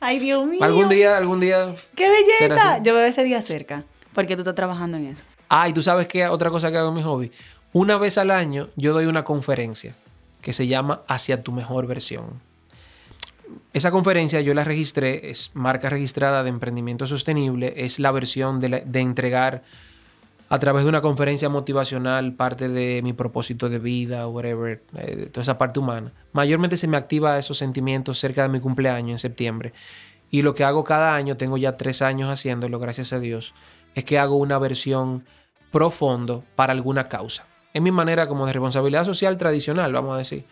Ay, 0.00 0.18
Dios 0.18 0.46
mío. 0.46 0.62
algún 0.62 0.88
día, 0.88 1.16
algún 1.16 1.40
día. 1.40 1.74
¡Qué 1.94 2.08
belleza! 2.08 2.82
Yo 2.82 2.94
veo 2.94 3.04
ese 3.06 3.24
día 3.24 3.40
cerca, 3.42 3.84
porque 4.14 4.34
tú 4.36 4.42
estás 4.42 4.54
trabajando 4.54 4.96
en 4.98 5.06
eso. 5.06 5.24
Ah, 5.48 5.68
y 5.68 5.72
tú 5.72 5.82
sabes 5.82 6.06
que 6.08 6.26
otra 6.26 6.50
cosa 6.50 6.70
que 6.70 6.76
hago 6.78 6.88
en 6.88 6.94
mi 6.94 7.02
hobby. 7.02 7.30
Una 7.72 7.96
vez 7.96 8.18
al 8.18 8.30
año 8.30 8.68
yo 8.76 8.92
doy 8.92 9.06
una 9.06 9.24
conferencia 9.24 9.94
que 10.42 10.52
se 10.52 10.66
llama 10.66 11.00
Hacia 11.08 11.42
tu 11.42 11.52
mejor 11.52 11.86
versión. 11.86 12.40
Esa 13.72 13.90
conferencia 13.90 14.40
yo 14.40 14.54
la 14.54 14.64
registré, 14.64 15.30
es 15.30 15.50
marca 15.54 15.90
registrada 15.90 16.42
de 16.42 16.48
emprendimiento 16.48 17.06
sostenible, 17.06 17.74
es 17.76 17.98
la 17.98 18.10
versión 18.12 18.60
de, 18.60 18.68
la- 18.68 18.80
de 18.80 19.00
entregar 19.00 19.62
a 20.54 20.58
través 20.60 20.84
de 20.84 20.88
una 20.88 21.00
conferencia 21.00 21.48
motivacional 21.48 22.34
parte 22.34 22.68
de 22.68 23.00
mi 23.02 23.12
propósito 23.12 23.68
de 23.68 23.80
vida, 23.80 24.28
whatever, 24.28 24.84
eh, 24.96 25.28
toda 25.32 25.42
esa 25.42 25.58
parte 25.58 25.80
humana. 25.80 26.12
Mayormente 26.32 26.76
se 26.76 26.86
me 26.86 26.96
activa 26.96 27.36
esos 27.40 27.58
sentimientos 27.58 28.20
cerca 28.20 28.44
de 28.44 28.48
mi 28.48 28.60
cumpleaños 28.60 29.10
en 29.10 29.18
septiembre. 29.18 29.72
Y 30.30 30.42
lo 30.42 30.54
que 30.54 30.62
hago 30.62 30.84
cada 30.84 31.16
año, 31.16 31.36
tengo 31.36 31.56
ya 31.56 31.76
tres 31.76 32.02
años 32.02 32.30
haciéndolo, 32.30 32.78
gracias 32.78 33.12
a 33.12 33.18
Dios, 33.18 33.52
es 33.96 34.04
que 34.04 34.16
hago 34.16 34.36
una 34.36 34.56
versión 34.60 35.24
profundo 35.72 36.44
para 36.54 36.72
alguna 36.72 37.08
causa. 37.08 37.46
Es 37.72 37.82
mi 37.82 37.90
manera 37.90 38.28
como 38.28 38.46
de 38.46 38.52
responsabilidad 38.52 39.04
social 39.04 39.36
tradicional, 39.36 39.92
vamos 39.92 40.14
a 40.14 40.18
decir. 40.18 40.44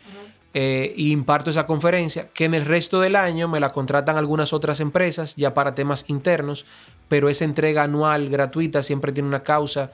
Eh, 0.55 0.93
y 0.99 1.13
imparto 1.13 1.49
esa 1.49 1.65
conferencia 1.65 2.29
que 2.35 2.45
en 2.45 2.53
el 2.53 2.67
resto 2.67 3.01
del 3.01 3.17
año 3.17 3.49
me 3.49 3.59
la 3.59 3.73
contratan 3.73 4.19
algunas 4.19 4.53
otras 4.53 4.81
empresas 4.81 5.35
ya 5.35 5.55
para 5.55 5.75
temas 5.75 6.05
internos, 6.09 6.67
pero 7.09 7.31
esa 7.31 7.45
entrega 7.45 7.85
anual 7.85 8.29
gratuita 8.29 8.83
siempre 8.83 9.13
tiene 9.13 9.29
una 9.29 9.45
causa 9.45 9.93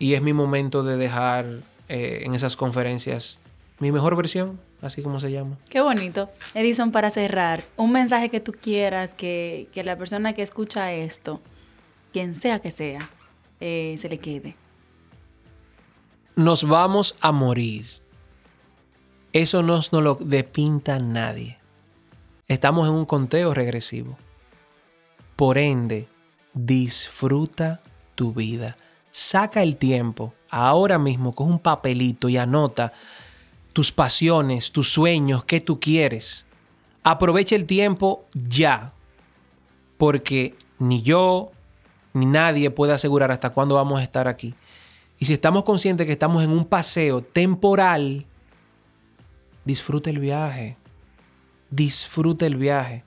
y 0.00 0.14
es 0.14 0.22
mi 0.22 0.32
momento 0.32 0.82
de 0.82 0.96
dejar 0.96 1.46
eh, 1.88 2.22
en 2.24 2.34
esas 2.34 2.56
conferencias 2.56 3.38
mi 3.78 3.92
mejor 3.92 4.14
versión, 4.14 4.60
así 4.82 5.02
como 5.02 5.20
se 5.20 5.30
llama. 5.30 5.56
Qué 5.68 5.80
bonito. 5.80 6.28
Edison, 6.54 6.92
para 6.92 7.08
cerrar, 7.10 7.64
un 7.76 7.92
mensaje 7.92 8.28
que 8.28 8.40
tú 8.40 8.52
quieras 8.52 9.14
que, 9.14 9.68
que 9.72 9.82
la 9.84 9.96
persona 9.96 10.34
que 10.34 10.42
escucha 10.42 10.92
esto, 10.92 11.40
quien 12.12 12.34
sea 12.34 12.58
que 12.58 12.70
sea, 12.70 13.08
eh, 13.60 13.94
se 13.98 14.08
le 14.08 14.18
quede. 14.18 14.54
Nos 16.36 16.64
vamos 16.64 17.14
a 17.20 17.32
morir. 17.32 17.86
Eso 19.32 19.62
no 19.62 19.76
nos 19.76 19.92
lo 19.92 20.16
depinta 20.16 20.98
nadie. 20.98 21.58
Estamos 22.48 22.88
en 22.88 22.94
un 22.94 23.04
conteo 23.04 23.54
regresivo. 23.54 24.18
Por 25.36 25.56
ende, 25.56 26.08
disfruta 26.52 27.80
tu 28.16 28.32
vida. 28.32 28.76
Saca 29.12 29.62
el 29.62 29.76
tiempo 29.76 30.34
ahora 30.50 30.98
mismo 30.98 31.32
con 31.32 31.48
un 31.48 31.60
papelito 31.60 32.28
y 32.28 32.38
anota 32.38 32.92
tus 33.72 33.92
pasiones, 33.92 34.72
tus 34.72 34.92
sueños, 34.92 35.44
qué 35.44 35.60
tú 35.60 35.78
quieres. 35.78 36.44
Aprovecha 37.04 37.54
el 37.54 37.66
tiempo 37.66 38.24
ya. 38.34 38.92
Porque 39.96 40.56
ni 40.80 41.02
yo 41.02 41.52
ni 42.14 42.26
nadie 42.26 42.70
puede 42.70 42.94
asegurar 42.94 43.30
hasta 43.30 43.50
cuándo 43.50 43.76
vamos 43.76 44.00
a 44.00 44.02
estar 44.02 44.26
aquí. 44.26 44.54
Y 45.20 45.26
si 45.26 45.34
estamos 45.34 45.62
conscientes 45.62 46.06
que 46.06 46.12
estamos 46.12 46.42
en 46.42 46.50
un 46.50 46.64
paseo 46.64 47.22
temporal, 47.22 48.26
disfruta 49.64 50.10
el 50.10 50.18
viaje. 50.18 50.76
Disfruta 51.70 52.46
el 52.46 52.56
viaje. 52.56 53.04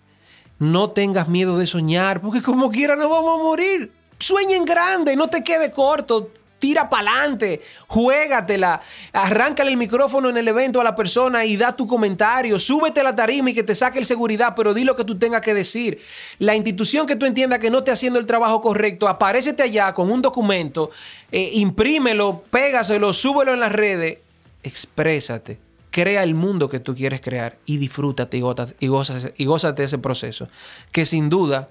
No 0.60 0.92
tengas 0.92 1.28
miedo 1.28 1.58
de 1.58 1.68
soñar, 1.68 2.22
porque 2.22 2.42
como 2.42 2.72
quiera 2.72 2.96
no 2.96 3.10
vamos 3.10 3.40
a 3.40 3.44
morir. 3.44 3.92
Sueña 4.20 4.56
en 4.56 4.66
grande, 4.66 5.16
no 5.16 5.28
te 5.28 5.44
quede 5.44 5.72
corto. 5.72 6.32
Tira 6.64 6.90
para 6.90 7.12
adelante, 7.12 7.60
juégatela, 7.88 8.80
arráncale 9.12 9.70
el 9.70 9.76
micrófono 9.76 10.30
en 10.30 10.38
el 10.38 10.48
evento 10.48 10.80
a 10.80 10.84
la 10.86 10.96
persona 10.96 11.44
y 11.44 11.58
da 11.58 11.76
tu 11.76 11.86
comentario, 11.86 12.58
súbete 12.58 13.04
la 13.04 13.14
tarima 13.14 13.50
y 13.50 13.54
que 13.54 13.64
te 13.64 13.76
saque 13.76 14.00
el 14.00 14.06
seguridad, 14.06 14.54
pero 14.56 14.74
di 14.74 14.86
lo 14.86 14.96
que 14.96 15.04
tú 15.04 15.20
tengas 15.20 15.42
que 15.42 15.54
decir. 15.54 16.00
La 16.40 16.56
institución 16.56 17.06
que 17.06 17.18
tú 17.18 17.26
entiendas 17.26 17.60
que 17.60 17.70
no 17.70 17.80
esté 17.80 17.92
haciendo 17.92 18.18
el 18.18 18.26
trabajo 18.26 18.62
correcto, 18.62 19.10
aparécete 19.10 19.62
allá 19.62 19.94
con 19.94 20.10
un 20.10 20.22
documento, 20.22 20.90
eh, 21.34 21.50
imprímelo, 21.52 22.46
pégaselo, 22.50 23.12
súbelo 23.12 23.54
en 23.54 23.60
las 23.60 23.74
redes, 23.74 24.20
exprésate, 24.64 25.60
crea 25.94 26.24
el 26.24 26.34
mundo 26.34 26.70
que 26.70 26.80
tú 26.80 26.96
quieres 26.96 27.22
crear 27.22 27.58
y 27.68 27.78
disfrútate 27.78 28.38
y, 28.38 28.42
gózate- 28.42 28.76
y, 28.80 28.88
gózate, 28.88 29.34
y 29.38 29.46
gózate 29.46 29.84
ese 29.84 30.00
proceso, 30.00 30.50
que 30.92 31.06
sin 31.06 31.30
duda, 31.30 31.70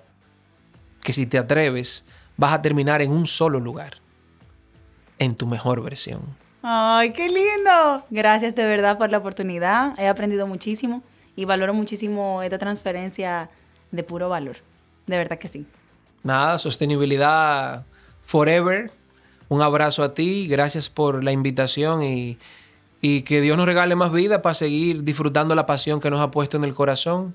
que 1.03 1.13
si 1.13 1.27
te 1.27 1.39
atreves, 1.39 2.05
vas 2.37 2.53
a 2.53 2.63
terminar 2.63 3.03
en 3.03 3.11
un 3.11 3.27
solo 3.27 3.59
lugar 3.59 3.95
en 5.19 5.35
tu 5.35 5.47
mejor 5.49 5.83
versión. 5.83 6.21
Ay, 6.63 7.13
qué 7.13 7.29
lindo. 7.29 8.05
Gracias 8.11 8.55
de 8.55 8.65
verdad 8.65 8.97
por 8.97 9.11
la 9.11 9.19
oportunidad. 9.19 9.99
He 9.99 10.07
aprendido 10.07 10.47
muchísimo 10.47 11.03
y 11.35 11.45
valoro 11.45 11.75
muchísimo 11.75 12.43
esta 12.45 12.59
transferencia 12.59 13.51
de 13.91 14.05
puro 14.05 14.29
valor. 14.29 14.59
De 15.09 15.17
verdad 15.17 15.39
que 15.39 15.49
sí. 15.49 15.67
Nada, 16.23 16.59
sostenibilidad 16.59 17.85
forever. 18.25 18.93
Un 19.49 19.63
abrazo 19.63 20.05
a 20.05 20.15
ti, 20.15 20.47
gracias 20.47 20.89
por 20.89 21.25
la 21.25 21.33
invitación 21.33 22.03
y, 22.05 22.39
y 23.05 23.23
que 23.23 23.41
Dios 23.41 23.59
nos 23.59 23.67
regale 23.67 23.97
más 23.97 24.13
vida 24.13 24.41
para 24.41 24.55
seguir 24.55 25.03
disfrutando 25.03 25.55
la 25.55 25.67
pasión 25.67 26.01
que 26.01 26.09
nos 26.09 26.21
ha 26.21 26.31
puesto 26.31 26.57
en 26.57 26.65
el 26.65 26.73
corazón 26.73 27.35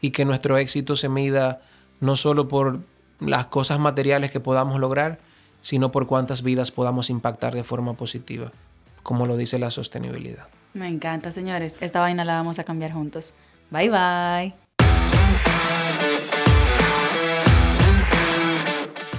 y 0.00 0.10
que 0.10 0.26
nuestro 0.26 0.58
éxito 0.58 0.96
se 0.96 1.08
mida 1.08 1.62
no 2.00 2.16
solo 2.16 2.48
por 2.48 2.80
las 3.20 3.46
cosas 3.46 3.78
materiales 3.78 4.32
que 4.32 4.40
podamos 4.40 4.78
lograr, 4.80 5.20
sino 5.62 5.92
por 5.92 6.08
cuántas 6.08 6.42
vidas 6.42 6.72
podamos 6.72 7.08
impactar 7.08 7.54
de 7.54 7.62
forma 7.62 7.94
positiva, 7.94 8.52
como 9.02 9.24
lo 9.24 9.36
dice 9.36 9.58
la 9.58 9.70
sostenibilidad. 9.70 10.48
Me 10.74 10.88
encanta, 10.88 11.30
señores. 11.30 11.78
Esta 11.80 12.00
vaina 12.00 12.24
la 12.24 12.34
vamos 12.34 12.58
a 12.58 12.64
cambiar 12.64 12.92
juntos. 12.92 13.32
Bye 13.70 13.90
bye. 13.90 14.63